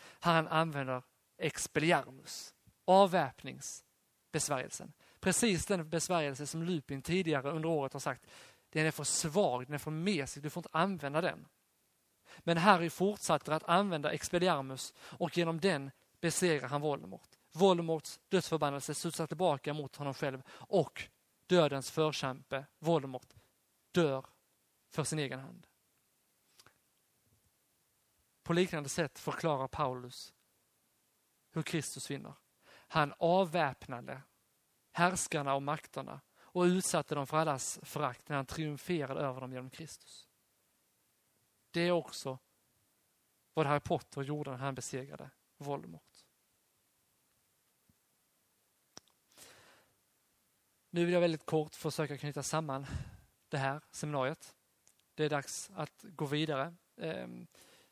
Han 0.04 0.48
använder 0.48 1.04
expelliarmus, 1.38 2.54
avväpningsbesvärjelsen. 2.86 4.94
Precis 5.20 5.66
den 5.66 5.90
besvärjelse 5.90 6.48
som 6.48 6.64
Lupin 6.64 7.02
tidigare 7.02 7.52
under 7.52 7.70
året 7.70 7.94
har 7.94 8.00
sagt, 8.00 8.28
den 8.70 8.86
är 8.86 8.92
för 8.92 9.04
svag, 9.04 9.66
den 9.66 9.74
är 9.74 9.78
för 9.78 9.92
mesig, 9.92 10.44
du 10.44 10.50
får 10.50 10.62
inte 10.62 10.70
använda 10.72 11.22
den. 11.22 11.48
Men 12.40 12.58
Harry 12.58 12.90
fortsätter 12.90 13.52
att 13.52 13.64
använda 13.64 14.12
expelliarmus 14.12 14.94
och 15.00 15.38
genom 15.38 15.60
den 15.60 15.92
besegrar 16.22 16.68
han 16.68 16.82
Voldemort. 16.82 17.30
Voldemorts 17.52 18.20
dödsförbannelse 18.30 18.94
studsar 18.94 19.28
tillbaka 19.28 19.74
mot 19.74 19.96
honom 19.96 20.14
själv 20.14 20.42
och 20.50 21.10
dödens 21.52 21.92
förkämpe, 21.92 22.66
Voldemort, 22.80 23.34
dör 23.92 24.26
för 24.90 25.04
sin 25.04 25.20
egen 25.20 25.40
hand. 25.40 25.68
På 28.44 28.54
liknande 28.54 28.90
sätt 28.90 29.20
förklarar 29.20 29.68
Paulus 29.68 30.34
hur 31.52 31.62
Kristus 31.62 32.12
vinner. 32.12 32.34
Han 32.68 33.14
avväpnade 33.18 34.22
härskarna 34.92 35.54
och 35.54 35.64
makterna 35.64 36.22
och 36.40 36.62
utsatte 36.62 37.16
dem 37.16 37.28
för 37.28 37.38
allas 37.38 37.80
förakt 37.84 38.30
när 38.30 38.36
han 38.36 38.46
triumferade 38.46 39.20
över 39.22 39.42
dem 39.42 39.54
genom 39.54 39.70
Kristus. 39.70 40.28
Det 41.72 41.82
är 41.82 41.92
också 41.92 42.40
vad 43.54 43.66
Harry 43.68 43.80
Potter 43.80 44.22
gjorde 44.22 44.52
när 44.52 44.58
han 44.58 44.76
besegrade 44.76 45.30
Voldemort. 45.58 46.11
Nu 50.94 51.06
vill 51.06 51.14
jag 51.14 51.22
väldigt 51.22 51.46
kort 51.46 51.76
försöka 51.76 52.18
knyta 52.18 52.44
samman 52.44 52.86
det 53.50 53.58
här 53.58 53.82
seminariet. 53.92 54.56
Det 55.16 55.26
är 55.26 55.30
dags 55.30 55.72
att 55.76 56.04
gå 56.04 56.26
vidare. 56.26 56.76
eh, 56.98 57.28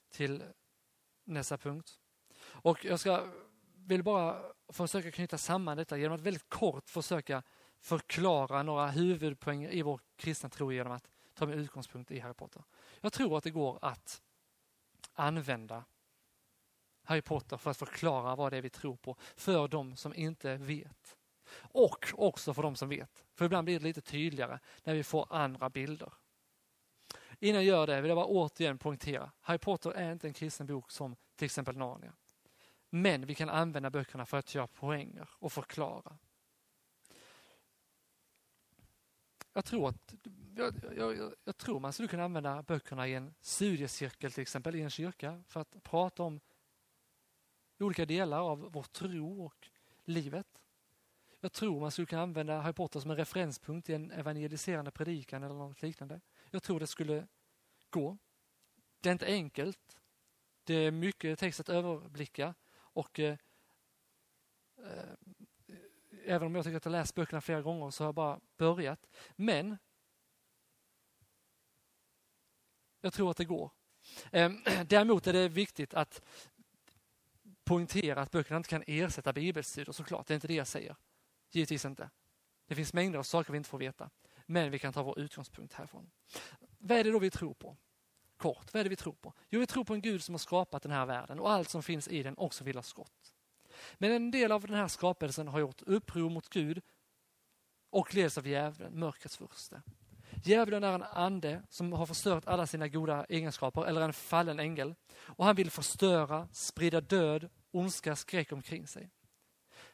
till 0.10 0.44
nästa 1.24 1.58
punkt. 1.58 2.00
Och 2.42 2.86
jag 2.86 3.00
ska, 3.00 3.28
vill 3.76 4.04
bara 4.04 4.42
försöka 4.70 5.12
knyta 5.12 5.38
samman 5.38 5.78
detta 5.78 5.98
genom 5.98 6.16
att 6.16 6.22
väldigt 6.22 6.50
kort 6.50 6.90
försöka 6.90 7.44
förklara 7.80 8.64
några 8.64 8.88
huvudpoänger 8.88 9.74
i 9.74 9.82
vår 9.82 10.00
kristna 10.16 10.50
tro 10.50 10.72
genom 10.72 10.94
att 10.94 11.10
ta 11.34 11.46
min 11.46 11.60
utgångspunkt 11.60 12.12
i 12.12 12.20
Harry 12.20 12.34
Potter. 12.34 12.64
Jag 13.02 13.14
tror 13.14 13.38
att 13.38 13.44
det 13.44 13.52
går 13.52 13.80
att 13.82 14.22
använda 15.14 15.84
Harry 17.04 17.22
Potter 17.22 17.58
för 17.58 17.72
att 17.72 17.78
förklara 17.78 18.36
vad 18.36 18.52
det 18.52 18.58
är 18.58 18.62
vi 18.62 18.70
tror 18.70 18.96
på 18.96 19.18
för 19.36 19.68
de 19.68 19.96
som 19.96 20.14
inte 20.14 20.58
vet. 20.58 21.19
Och 21.58 22.14
också 22.18 22.54
för 22.54 22.62
de 22.62 22.76
som 22.76 22.90
vet. 22.90 23.26
För 23.36 23.46
ibland 23.46 23.66
blir 23.66 23.80
det 23.80 23.86
lite 23.86 24.02
tydligare 24.02 24.60
när 24.84 24.94
vi 24.94 25.04
får 25.04 25.28
andra 25.30 25.70
bilder. 25.70 26.14
Innan 27.40 27.66
jag 27.66 27.78
gör 27.78 27.88
det 27.88 28.02
vill 28.02 28.10
jag 28.10 28.18
bara 28.18 28.26
återigen 28.26 28.78
poängtera. 28.78 29.32
Harry 29.42 29.58
Potter 29.58 29.92
är 29.92 30.12
inte 30.12 30.28
en 30.28 30.34
kristen 30.34 30.68
bok 30.68 30.92
som 30.92 31.16
till 31.36 31.46
exempel 31.46 31.78
Narnia. 31.78 32.14
Men 32.90 33.26
vi 33.26 33.36
kan 33.36 33.50
använda 33.50 33.90
böckerna 33.90 34.26
för 34.26 34.38
att 34.38 34.56
göra 34.56 34.68
poänger 34.68 35.30
och 35.32 35.54
förklara. 35.54 36.18
Jag 39.54 39.66
tror, 39.66 39.90
att, 39.90 40.14
jag, 40.56 40.74
jag, 40.98 41.34
jag, 41.44 41.58
tror 41.58 41.80
man 41.80 41.94
skulle 41.94 42.08
kunna 42.08 42.24
använda 42.24 42.64
böckerna 42.64 43.08
i 43.08 43.14
en 43.14 43.34
studiecirkel 43.42 44.32
till 44.32 44.42
exempel 44.42 44.76
i 44.76 44.82
en 44.82 44.90
kyrka 44.90 45.44
för 45.48 45.62
att 45.62 45.84
prata 45.84 46.24
om 46.24 46.40
olika 47.80 48.06
delar 48.06 48.40
av 48.40 48.72
vår 48.72 48.84
tro 48.84 49.46
och 49.46 49.70
livet. 50.04 50.48
Jag 51.42 51.52
tror 51.52 51.80
man 51.80 51.92
skulle 51.92 52.06
kunna 52.06 52.22
använda 52.22 52.62
Harry 52.62 52.74
Potter 52.74 53.00
som 53.00 53.12
en 53.12 53.18
referenspunkt 53.18 53.90
i 53.90 53.94
en 53.94 54.12
evangeliserande 54.12 54.92
predikan 54.92 55.44
eller 55.44 55.56
något 55.56 55.82
liknande. 55.82 56.22
Jag 56.52 56.64
tror 56.64 56.80
det 56.80 56.88
skulle 56.88 57.28
gå. 57.90 58.18
Det 59.00 59.10
är 59.10 59.14
inte 59.14 59.26
enkelt. 59.26 59.98
Det 60.64 60.74
är 60.74 60.92
mycket 60.92 61.40
text 61.40 61.60
att 61.60 61.70
överblicka 61.70 62.56
och 62.76 63.20
eh, 63.20 63.38
eh, 64.78 65.16
även 66.26 66.48
om 66.48 66.56
jag 66.56 66.64
tycker 66.64 66.78
att 66.78 66.86
jag 66.86 66.92
läst 66.92 67.16
böckerna 67.16 67.42
flera 67.42 67.62
gånger 67.62 67.92
så 67.92 68.04
har 68.04 68.08
jag 68.08 68.16
bara 68.16 68.40
börjat. 68.58 69.08
Men 69.36 69.78
jag 73.02 73.14
tror 73.14 73.32
att 73.32 73.38
det 73.38 73.46
går. 73.46 73.72
Eh, 74.32 74.52
däremot 74.86 75.28
är 75.28 75.34
det 75.34 75.50
viktigt 75.50 75.94
att 75.94 76.22
poängtera 77.64 78.22
att 78.22 78.32
böckerna 78.32 78.58
inte 78.58 78.70
kan 78.70 78.84
ersätta 78.88 79.34
bibelstudier 79.34 79.94
såklart. 79.94 80.28
Det 80.28 80.34
är 80.34 80.36
inte 80.36 80.48
det 80.48 80.54
jag 80.54 80.68
säger. 80.68 80.96
Givetvis 81.52 81.86
inte. 81.86 82.10
Det 82.68 82.76
finns 82.76 82.94
mängder 82.94 83.20
av 83.20 83.24
saker 83.24 83.52
vi 83.52 83.58
inte 83.58 83.70
får 83.70 83.78
veta. 83.78 84.10
Men 84.46 84.72
vi 84.72 84.80
kan 84.80 84.94
ta 84.94 85.04
vår 85.04 85.20
utgångspunkt 85.20 85.74
härifrån. 85.74 86.12
Vad 86.78 86.98
är 86.98 87.04
det 87.04 87.12
då 87.12 87.20
vi 87.20 87.32
tror 87.32 87.54
på? 87.54 87.78
Kort, 88.38 88.74
vad 88.74 88.80
är 88.80 88.84
det 88.84 88.90
vi 88.90 88.96
tror 88.96 89.14
på? 89.14 89.34
Jo, 89.50 89.60
vi 89.60 89.68
tror 89.68 89.84
på 89.84 89.94
en 89.94 90.02
Gud 90.02 90.24
som 90.24 90.34
har 90.34 90.40
skapat 90.40 90.84
den 90.84 90.92
här 90.92 91.06
världen 91.06 91.40
och 91.40 91.52
allt 91.52 91.70
som 91.70 91.84
finns 91.84 92.08
i 92.08 92.24
den 92.24 92.38
också 92.38 92.64
vill 92.64 92.76
ha 92.76 92.84
skott. 92.84 93.34
Men 93.98 94.12
en 94.12 94.32
del 94.32 94.52
av 94.52 94.68
den 94.68 94.76
här 94.76 94.88
skapelsen 94.88 95.48
har 95.48 95.60
gjort 95.60 95.82
uppror 95.82 96.30
mot 96.30 96.50
Gud 96.50 96.82
och 97.90 98.16
leds 98.16 98.38
av 98.38 98.48
djävulen, 98.48 99.00
mörkrets 99.00 99.38
furste. 99.38 99.82
Djävulen 100.44 100.84
är 100.84 100.94
en 100.94 101.04
ande 101.04 101.62
som 101.70 101.94
har 101.94 102.06
förstört 102.06 102.48
alla 102.48 102.68
sina 102.68 102.88
goda 102.88 103.26
egenskaper, 103.30 103.86
eller 103.86 104.02
en 104.02 104.14
fallen 104.14 104.60
ängel. 104.60 104.96
Och 105.20 105.46
han 105.46 105.56
vill 105.56 105.72
förstöra, 105.72 106.48
sprida 106.52 107.02
död, 107.02 107.50
ondska, 107.72 108.16
skräck 108.16 108.52
omkring 108.52 108.88
sig. 108.88 109.10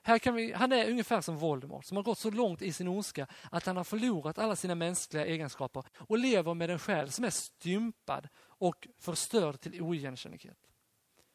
Här 0.07 0.19
kan 0.19 0.35
vi, 0.35 0.53
han 0.53 0.71
är 0.71 0.89
ungefär 0.89 1.21
som 1.21 1.37
Voldemort 1.37 1.85
som 1.85 1.97
har 1.97 2.03
gått 2.03 2.19
så 2.19 2.31
långt 2.31 2.61
i 2.61 2.73
sin 2.73 2.87
ondska 2.87 3.27
att 3.51 3.65
han 3.65 3.77
har 3.77 3.83
förlorat 3.83 4.37
alla 4.37 4.55
sina 4.55 4.75
mänskliga 4.75 5.25
egenskaper 5.25 5.83
och 5.97 6.17
lever 6.17 6.53
med 6.53 6.69
en 6.69 6.79
själ 6.79 7.11
som 7.11 7.25
är 7.25 7.29
stympad 7.29 8.27
och 8.37 8.87
förstörd 8.99 9.59
till 9.59 9.81
oigenkännlighet. 9.81 10.57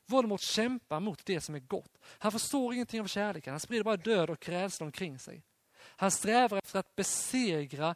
Voldemort 0.07 0.41
kämpar 0.41 1.01
mot 1.01 1.27
det 1.27 1.41
som 1.41 1.55
är 1.55 1.59
gott. 1.59 1.99
Han 2.03 2.33
förstår 2.33 2.75
ingenting 2.75 3.01
av 3.01 3.07
kärleken, 3.07 3.53
han 3.53 3.61
sprider 3.61 3.85
bara 3.85 3.97
död 3.97 4.31
och 4.31 4.49
rädsla 4.49 4.87
omkring 4.87 5.19
sig. 5.19 5.43
Han 5.77 6.11
strävar 6.11 6.59
efter 6.59 6.79
att 6.79 6.97
besegra 6.97 7.95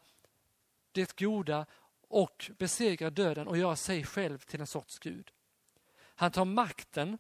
det 0.93 1.17
goda 1.17 1.67
och 2.09 2.51
besegra 2.59 3.11
döden 3.11 3.49
och 3.49 3.59
göra 3.59 3.77
sig 3.77 4.05
själv 4.05 4.39
till 4.39 4.61
en 4.61 4.67
sorts 4.67 4.99
gud. 4.99 5.31
Han 6.15 6.31
tar 6.31 6.45
makten 6.45 7.19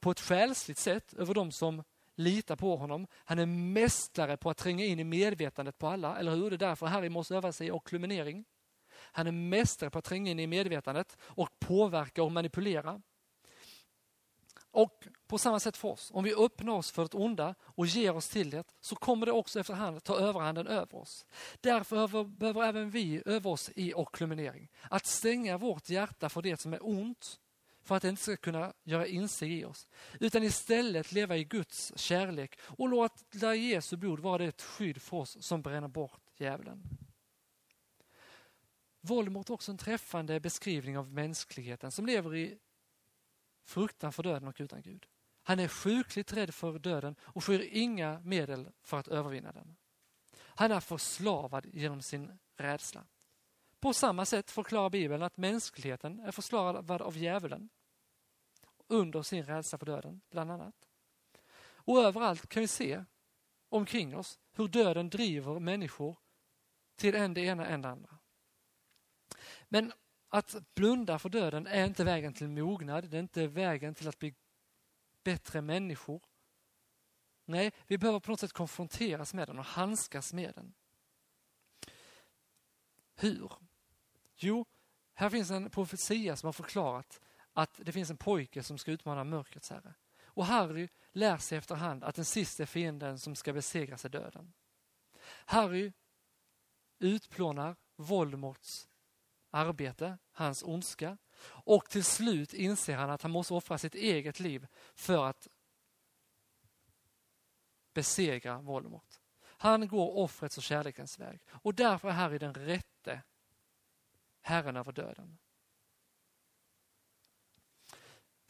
på 0.00 0.10
ett 0.10 0.20
själsligt 0.20 0.78
sätt 0.78 1.14
över 1.14 1.34
de 1.34 1.52
som 1.52 1.82
lita 2.20 2.56
på 2.56 2.76
honom. 2.76 3.06
Han 3.14 3.38
är 3.38 3.46
mästare 3.46 4.36
på 4.36 4.50
att 4.50 4.56
tränga 4.56 4.84
in 4.84 5.00
i 5.00 5.04
medvetandet 5.04 5.78
på 5.78 5.86
alla, 5.86 6.18
eller 6.18 6.34
hur? 6.34 6.50
Det 6.50 6.56
är 6.56 6.68
därför 6.68 6.86
Harry 6.86 7.08
måste 7.08 7.36
öva 7.36 7.52
sig 7.52 7.66
i 7.66 7.70
okkluminering. 7.70 8.44
Han 8.92 9.26
är 9.26 9.32
mästare 9.32 9.90
på 9.90 9.98
att 9.98 10.04
tränga 10.04 10.30
in 10.30 10.40
i 10.40 10.46
medvetandet 10.46 11.16
och 11.22 11.58
påverka 11.58 12.22
och 12.22 12.32
manipulera. 12.32 13.02
Och 14.72 15.06
på 15.26 15.38
samma 15.38 15.60
sätt 15.60 15.76
för 15.76 15.88
oss. 15.88 16.10
Om 16.14 16.24
vi 16.24 16.34
öppnar 16.34 16.72
oss 16.72 16.90
för 16.90 17.02
det 17.02 17.14
onda 17.14 17.54
och 17.62 17.86
ger 17.86 18.16
oss 18.16 18.28
till 18.28 18.50
det 18.50 18.64
så 18.80 18.96
kommer 18.96 19.26
det 19.26 19.32
också 19.32 19.60
efterhand 19.60 20.04
ta 20.04 20.18
överhanden 20.18 20.66
över 20.66 20.94
oss. 20.94 21.26
Därför 21.60 22.24
behöver 22.24 22.64
även 22.64 22.90
vi 22.90 23.22
öva 23.26 23.50
oss 23.50 23.70
i 23.74 23.94
okkluminering. 23.94 24.68
Att 24.90 25.06
stänga 25.06 25.58
vårt 25.58 25.88
hjärta 25.88 26.28
för 26.28 26.42
det 26.42 26.60
som 26.60 26.74
är 26.74 26.86
ont 26.86 27.40
för 27.90 27.96
att 27.96 28.02
det 28.02 28.08
inte 28.08 28.22
ska 28.22 28.36
kunna 28.36 28.72
göra 28.84 29.06
insteg 29.06 29.52
i 29.52 29.64
oss. 29.64 29.88
Utan 30.20 30.42
istället 30.42 31.12
leva 31.12 31.36
i 31.36 31.44
Guds 31.44 31.92
kärlek 31.98 32.58
och 32.60 32.88
låta 32.88 33.54
Jesu 33.54 33.96
blod 33.96 34.20
vara 34.20 34.44
ett 34.44 34.62
skydd 34.62 35.02
för 35.02 35.16
oss 35.16 35.42
som 35.42 35.62
bränner 35.62 35.88
bort 35.88 36.20
djävulen. 36.36 36.82
Voldemort 39.00 39.48
är 39.48 39.54
också 39.54 39.72
en 39.72 39.78
träffande 39.78 40.40
beskrivning 40.40 40.98
av 40.98 41.12
mänskligheten 41.12 41.90
som 41.90 42.06
lever 42.06 42.36
i 42.36 42.58
fruktan 43.64 44.12
för 44.12 44.22
döden 44.22 44.48
och 44.48 44.56
utan 44.58 44.82
Gud. 44.82 45.06
Han 45.42 45.58
är 45.58 45.68
sjukligt 45.68 46.32
rädd 46.32 46.54
för 46.54 46.78
döden 46.78 47.16
och 47.20 47.44
skyr 47.44 47.68
inga 47.72 48.20
medel 48.20 48.70
för 48.82 48.98
att 48.98 49.08
övervinna 49.08 49.52
den. 49.52 49.76
Han 50.36 50.72
är 50.72 50.80
förslavad 50.80 51.66
genom 51.72 52.02
sin 52.02 52.38
rädsla. 52.56 53.04
På 53.80 53.92
samma 53.92 54.24
sätt 54.24 54.50
förklarar 54.50 54.90
Bibeln 54.90 55.22
att 55.22 55.36
mänskligheten 55.36 56.20
är 56.20 56.30
förslavad 56.30 57.02
av 57.02 57.16
djävulen 57.16 57.68
under 58.90 59.22
sin 59.22 59.44
rädsla 59.44 59.78
för 59.78 59.86
döden, 59.86 60.20
bland 60.30 60.50
annat. 60.50 60.88
Och 61.60 62.02
överallt 62.02 62.48
kan 62.48 62.60
vi 62.60 62.68
se 62.68 63.04
omkring 63.68 64.16
oss 64.16 64.38
hur 64.52 64.68
döden 64.68 65.10
driver 65.10 65.58
människor 65.58 66.16
till 66.96 67.14
en 67.14 67.34
det 67.34 67.40
ena 67.40 67.66
än 67.66 67.82
det 67.82 67.88
andra. 67.88 68.18
Men 69.68 69.92
att 70.28 70.74
blunda 70.74 71.18
för 71.18 71.28
döden 71.28 71.66
är 71.66 71.86
inte 71.86 72.04
vägen 72.04 72.34
till 72.34 72.48
mognad, 72.48 73.10
det 73.10 73.16
är 73.16 73.20
inte 73.20 73.46
vägen 73.46 73.94
till 73.94 74.08
att 74.08 74.18
bli 74.18 74.34
bättre 75.24 75.60
människor. 75.60 76.22
Nej, 77.44 77.72
vi 77.86 77.98
behöver 77.98 78.20
på 78.20 78.30
något 78.30 78.40
sätt 78.40 78.52
konfronteras 78.52 79.34
med 79.34 79.48
den 79.48 79.58
och 79.58 79.64
handskas 79.64 80.32
med 80.32 80.54
den. 80.54 80.74
Hur? 83.14 83.52
Jo, 84.36 84.66
här 85.14 85.30
finns 85.30 85.50
en 85.50 85.70
profetia 85.70 86.36
som 86.36 86.46
har 86.46 86.52
förklarat 86.52 87.20
att 87.52 87.80
det 87.84 87.92
finns 87.92 88.10
en 88.10 88.16
pojke 88.16 88.62
som 88.62 88.78
ska 88.78 88.90
utmana 88.90 89.24
mörkrets 89.24 89.70
herre. 89.70 89.94
Och 90.24 90.46
Harry 90.46 90.88
lär 91.12 91.38
sig 91.38 91.58
efterhand 91.58 92.04
att 92.04 92.14
den 92.14 92.24
sista 92.24 92.66
fienden 92.66 93.18
som 93.18 93.36
ska 93.36 93.52
besegras 93.52 94.04
är 94.04 94.08
döden. 94.08 94.52
Harry 95.44 95.92
utplånar 96.98 97.76
Voldemorts 97.96 98.88
arbete, 99.50 100.18
hans 100.32 100.62
ondska. 100.62 101.18
Och 101.42 101.90
till 101.90 102.04
slut 102.04 102.52
inser 102.52 102.96
han 102.96 103.10
att 103.10 103.22
han 103.22 103.30
måste 103.30 103.54
offra 103.54 103.78
sitt 103.78 103.94
eget 103.94 104.40
liv 104.40 104.66
för 104.94 105.24
att 105.24 105.48
besegra 107.94 108.58
Voldemort. 108.58 109.20
Han 109.42 109.88
går 109.88 110.16
offrets 110.16 110.56
och 110.56 110.62
kärlekens 110.62 111.18
väg 111.18 111.42
och 111.48 111.74
därför 111.74 112.08
är 112.08 112.12
Harry 112.12 112.38
den 112.38 112.54
rätte 112.54 113.22
herren 114.40 114.76
över 114.76 114.92
döden. 114.92 115.38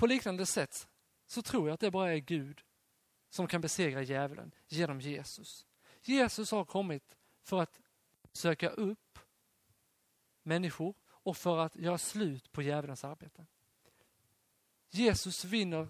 På 0.00 0.06
liknande 0.06 0.46
sätt 0.46 0.88
så 1.26 1.42
tror 1.42 1.68
jag 1.68 1.74
att 1.74 1.80
det 1.80 1.90
bara 1.90 2.12
är 2.12 2.18
Gud 2.18 2.60
som 3.30 3.46
kan 3.46 3.60
besegra 3.60 4.02
djävulen 4.02 4.54
genom 4.68 5.00
Jesus. 5.00 5.66
Jesus 6.02 6.50
har 6.50 6.64
kommit 6.64 7.16
för 7.42 7.62
att 7.62 7.80
söka 8.32 8.68
upp 8.68 9.18
människor 10.42 10.94
och 11.08 11.36
för 11.36 11.58
att 11.58 11.76
göra 11.76 11.98
slut 11.98 12.52
på 12.52 12.62
djävulens 12.62 13.04
arbete. 13.04 13.46
Jesus 14.90 15.44
vinner 15.44 15.88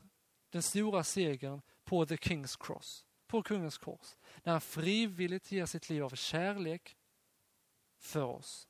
den 0.51 0.63
stora 0.63 1.05
segern 1.05 1.63
på 1.85 2.07
the 2.07 2.17
King's 2.17 2.57
Cross, 2.61 3.07
på 3.27 3.43
kungens 3.43 3.79
kors, 3.79 4.17
när 4.43 4.53
han 4.53 4.61
frivilligt 4.61 5.53
ger 5.53 5.67
sitt 5.67 5.91
liv 5.91 6.05
av 6.05 6.11
kärlek 6.11 6.97
för 7.99 8.25
oss. 8.25 8.69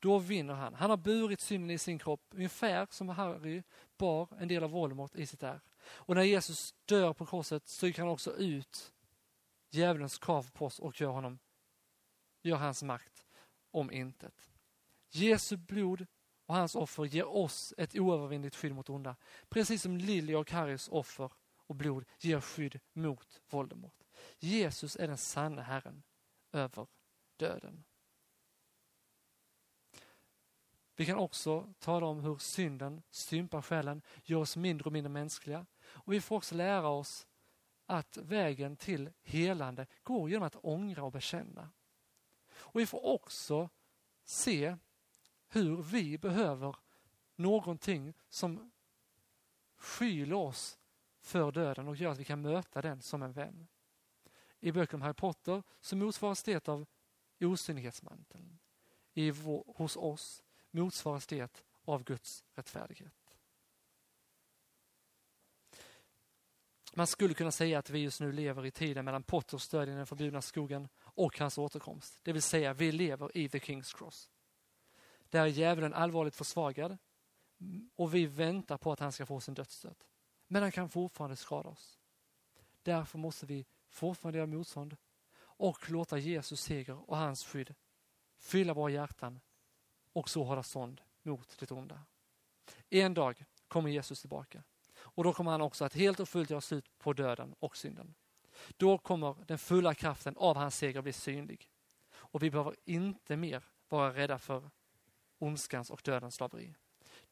Då 0.00 0.18
vinner 0.18 0.54
han. 0.54 0.74
Han 0.74 0.90
har 0.90 0.96
burit 0.96 1.40
synden 1.40 1.70
i 1.70 1.78
sin 1.78 1.98
kropp, 1.98 2.22
ungefär 2.30 2.86
som 2.90 3.08
Harry 3.08 3.62
bar 3.98 4.28
en 4.38 4.48
del 4.48 4.64
av 4.64 4.70
Voldemort 4.70 5.16
i 5.16 5.26
sitt 5.26 5.42
ärr. 5.42 5.60
Och 5.82 6.14
när 6.14 6.22
Jesus 6.22 6.74
dör 6.84 7.12
på 7.12 7.26
korset 7.26 7.68
stryker 7.68 8.02
han 8.02 8.10
också 8.10 8.36
ut 8.36 8.92
djävulens 9.70 10.18
krav 10.18 10.50
på 10.50 10.66
oss 10.66 10.78
och 10.78 11.00
gör 11.00 11.10
honom, 11.10 11.38
gör 12.42 12.56
hans 12.56 12.82
makt 12.82 13.26
om 13.70 13.92
intet. 13.92 14.50
Jesu 15.10 15.56
blod 15.56 16.06
och 16.46 16.54
hans 16.54 16.74
offer 16.74 17.04
ger 17.04 17.28
oss 17.28 17.74
ett 17.76 17.98
oövervinnligt 17.98 18.56
skydd 18.56 18.74
mot 18.74 18.90
onda. 18.90 19.16
Precis 19.48 19.82
som 19.82 19.96
Lilly 19.96 20.34
och 20.34 20.50
Harrys 20.50 20.88
offer 20.88 21.32
och 21.66 21.74
blod 21.74 22.04
ger 22.18 22.40
skydd 22.40 22.80
mot 22.92 23.40
Voldemort. 23.50 24.04
Jesus 24.38 24.96
är 24.96 25.08
den 25.08 25.18
sanna 25.18 25.62
Herren 25.62 26.02
över 26.52 26.86
döden. 27.36 27.84
Vi 31.00 31.06
kan 31.06 31.18
också 31.18 31.74
tala 31.78 32.06
om 32.06 32.20
hur 32.20 32.36
synden 32.36 33.02
stympar 33.10 33.62
själen, 33.62 34.02
gör 34.22 34.38
oss 34.38 34.56
mindre 34.56 34.84
och 34.84 34.92
mindre 34.92 35.10
mänskliga. 35.10 35.66
Och 35.82 36.12
vi 36.12 36.20
får 36.20 36.36
också 36.36 36.54
lära 36.54 36.88
oss 36.88 37.26
att 37.86 38.16
vägen 38.16 38.76
till 38.76 39.10
helande 39.22 39.86
går 40.02 40.30
genom 40.30 40.46
att 40.46 40.56
ångra 40.56 41.04
och 41.04 41.12
bekänna. 41.12 41.70
Och 42.52 42.80
vi 42.80 42.86
får 42.86 43.06
också 43.06 43.68
se 44.24 44.76
hur 45.48 45.82
vi 45.82 46.18
behöver 46.18 46.76
någonting 47.36 48.14
som 48.28 48.72
skyler 49.76 50.36
oss 50.36 50.78
för 51.20 51.52
döden 51.52 51.88
och 51.88 51.96
gör 51.96 52.10
att 52.10 52.18
vi 52.18 52.24
kan 52.24 52.42
möta 52.42 52.82
den 52.82 53.02
som 53.02 53.22
en 53.22 53.32
vän. 53.32 53.68
I 54.58 54.72
böcker 54.72 54.94
om 54.94 55.02
Harry 55.02 55.14
Potter 55.14 55.62
så 55.80 55.96
motsvaras 55.96 56.42
det 56.42 56.68
av 56.68 56.86
osynlighetsmanteln. 57.40 58.58
I 59.12 59.30
vår, 59.30 59.64
hos 59.76 59.96
oss 59.96 60.42
motsvaras 60.70 61.26
det 61.26 61.64
av 61.84 62.04
Guds 62.04 62.44
rättfärdighet. 62.54 63.20
Man 66.94 67.06
skulle 67.06 67.34
kunna 67.34 67.50
säga 67.50 67.78
att 67.78 67.90
vi 67.90 67.98
just 67.98 68.20
nu 68.20 68.32
lever 68.32 68.66
i 68.66 68.70
tiden 68.70 69.04
mellan 69.04 69.22
Potters 69.22 69.68
död 69.68 69.88
i 69.88 69.92
den 69.92 70.06
förbjudna 70.06 70.42
skogen 70.42 70.88
och 70.98 71.38
hans 71.38 71.58
återkomst. 71.58 72.20
Det 72.22 72.32
vill 72.32 72.42
säga, 72.42 72.72
vi 72.72 72.92
lever 72.92 73.36
i 73.36 73.48
the 73.48 73.58
King's 73.58 73.96
Cross. 73.96 74.30
Där 75.28 75.42
är 75.42 75.46
djävulen 75.46 75.94
allvarligt 75.94 76.36
försvagad 76.36 76.98
och 77.96 78.14
vi 78.14 78.26
väntar 78.26 78.78
på 78.78 78.92
att 78.92 79.00
han 79.00 79.12
ska 79.12 79.26
få 79.26 79.40
sin 79.40 79.54
dödsstöt. 79.54 80.06
Men 80.46 80.62
han 80.62 80.72
kan 80.72 80.88
fortfarande 80.88 81.36
skada 81.36 81.68
oss. 81.68 81.98
Därför 82.82 83.18
måste 83.18 83.46
vi 83.46 83.66
fortfarande 83.88 84.38
göra 84.38 84.46
motstånd 84.46 84.96
och 85.38 85.90
låta 85.90 86.18
Jesus 86.18 86.60
seger 86.60 87.10
och 87.10 87.16
hans 87.16 87.44
skydd 87.44 87.74
fylla 88.38 88.74
våra 88.74 88.90
hjärtan 88.90 89.40
och 90.12 90.28
så 90.28 90.44
hålla 90.44 90.62
stånd 90.62 91.00
mot 91.22 91.58
det 91.58 91.70
onda. 91.70 92.00
En 92.90 93.14
dag 93.14 93.44
kommer 93.68 93.90
Jesus 93.90 94.20
tillbaka 94.20 94.62
och 94.96 95.24
då 95.24 95.32
kommer 95.32 95.50
han 95.50 95.60
också 95.60 95.84
att 95.84 95.94
helt 95.94 96.20
och 96.20 96.28
fullt 96.28 96.50
göra 96.50 96.60
slut 96.60 96.98
på 96.98 97.12
döden 97.12 97.54
och 97.58 97.76
synden. 97.76 98.14
Då 98.76 98.98
kommer 98.98 99.36
den 99.46 99.58
fulla 99.58 99.94
kraften 99.94 100.36
av 100.36 100.56
hans 100.56 100.76
seger 100.76 101.02
bli 101.02 101.12
synlig 101.12 101.70
och 102.12 102.42
vi 102.42 102.50
behöver 102.50 102.76
inte 102.84 103.36
mer 103.36 103.62
vara 103.88 104.14
rädda 104.14 104.38
för 104.38 104.70
ondskans 105.38 105.90
och 105.90 106.00
dödens 106.04 106.34
slaveri. 106.34 106.74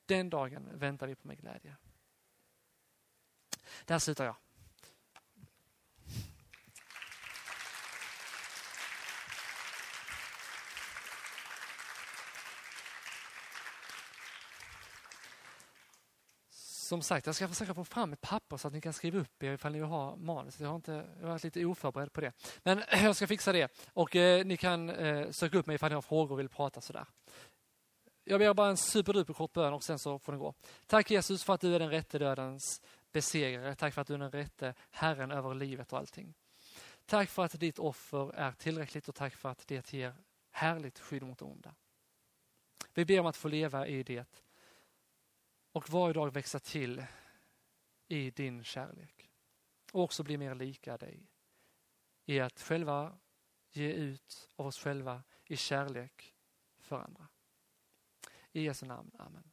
Den 0.06 0.30
dagen 0.30 0.68
väntar 0.74 1.06
vi 1.06 1.14
på 1.14 1.28
med 1.28 1.38
glädje. 1.38 1.76
Där 3.84 3.98
slutar 3.98 4.24
jag. 4.24 4.36
Som 16.88 17.02
sagt, 17.02 17.26
jag 17.26 17.34
ska 17.34 17.48
försöka 17.48 17.74
få 17.74 17.84
fram 17.84 18.12
ett 18.12 18.20
papper 18.20 18.56
så 18.56 18.68
att 18.68 18.74
ni 18.74 18.80
kan 18.80 18.92
skriva 18.92 19.18
upp 19.18 19.42
er 19.42 19.52
ifall 19.52 19.72
ni 19.72 19.78
vill 19.78 19.88
ha 19.88 20.16
manus. 20.16 20.60
Jag 20.60 20.68
har, 20.68 20.76
inte, 20.76 20.92
jag 20.92 21.22
har 21.22 21.28
varit 21.28 21.44
lite 21.44 21.64
oförberedd 21.64 22.12
på 22.12 22.20
det. 22.20 22.32
Men 22.62 22.82
jag 23.02 23.16
ska 23.16 23.26
fixa 23.26 23.52
det. 23.52 23.72
Och 23.92 24.16
eh, 24.16 24.44
ni 24.44 24.56
kan 24.56 24.90
eh, 24.90 25.30
söka 25.30 25.58
upp 25.58 25.66
mig 25.66 25.74
ifall 25.74 25.90
ni 25.90 25.94
har 25.94 26.02
frågor 26.02 26.32
och 26.32 26.38
vill 26.38 26.48
prata 26.48 26.80
sådär. 26.80 27.06
Jag 28.24 28.40
ber 28.40 28.54
bara 28.54 28.68
en 28.68 28.76
superduper 28.76 29.34
kort 29.34 29.52
bön 29.52 29.72
och 29.72 29.84
sen 29.84 29.98
så 29.98 30.18
får 30.18 30.32
ni 30.32 30.38
gå. 30.38 30.54
Tack 30.86 31.10
Jesus 31.10 31.44
för 31.44 31.54
att 31.54 31.60
du 31.60 31.74
är 31.74 31.78
den 31.78 31.90
rätte 31.90 32.18
dödens 32.18 32.82
besegrare. 33.12 33.74
Tack 33.74 33.94
för 33.94 34.02
att 34.02 34.08
du 34.08 34.14
är 34.14 34.18
den 34.18 34.30
rätte 34.30 34.74
Herren 34.90 35.30
över 35.30 35.54
livet 35.54 35.92
och 35.92 35.98
allting. 35.98 36.34
Tack 37.06 37.28
för 37.28 37.44
att 37.44 37.60
ditt 37.60 37.78
offer 37.78 38.34
är 38.34 38.52
tillräckligt 38.52 39.08
och 39.08 39.14
tack 39.14 39.34
för 39.34 39.48
att 39.48 39.66
det 39.66 39.92
ger 39.92 40.14
härligt 40.50 40.98
skydd 40.98 41.22
mot 41.22 41.42
onda. 41.42 41.74
Vi 42.94 43.04
ber 43.04 43.20
om 43.20 43.26
att 43.26 43.36
få 43.36 43.48
leva 43.48 43.86
i 43.86 44.02
det 44.02 44.24
och 45.78 45.90
varje 45.90 46.12
dag 46.12 46.32
växa 46.32 46.58
till 46.58 47.04
i 48.08 48.30
din 48.30 48.64
kärlek. 48.64 49.30
Och 49.92 50.02
också 50.02 50.22
bli 50.22 50.36
mer 50.36 50.54
lika 50.54 50.96
dig. 50.96 51.30
I 52.24 52.40
att 52.40 52.60
själva 52.60 53.18
ge 53.70 53.92
ut 53.92 54.48
av 54.56 54.66
oss 54.66 54.78
själva 54.78 55.22
i 55.44 55.56
kärlek 55.56 56.34
för 56.78 56.98
andra. 56.98 57.28
I 58.52 58.62
Jesu 58.62 58.86
namn. 58.86 59.10
Amen. 59.18 59.47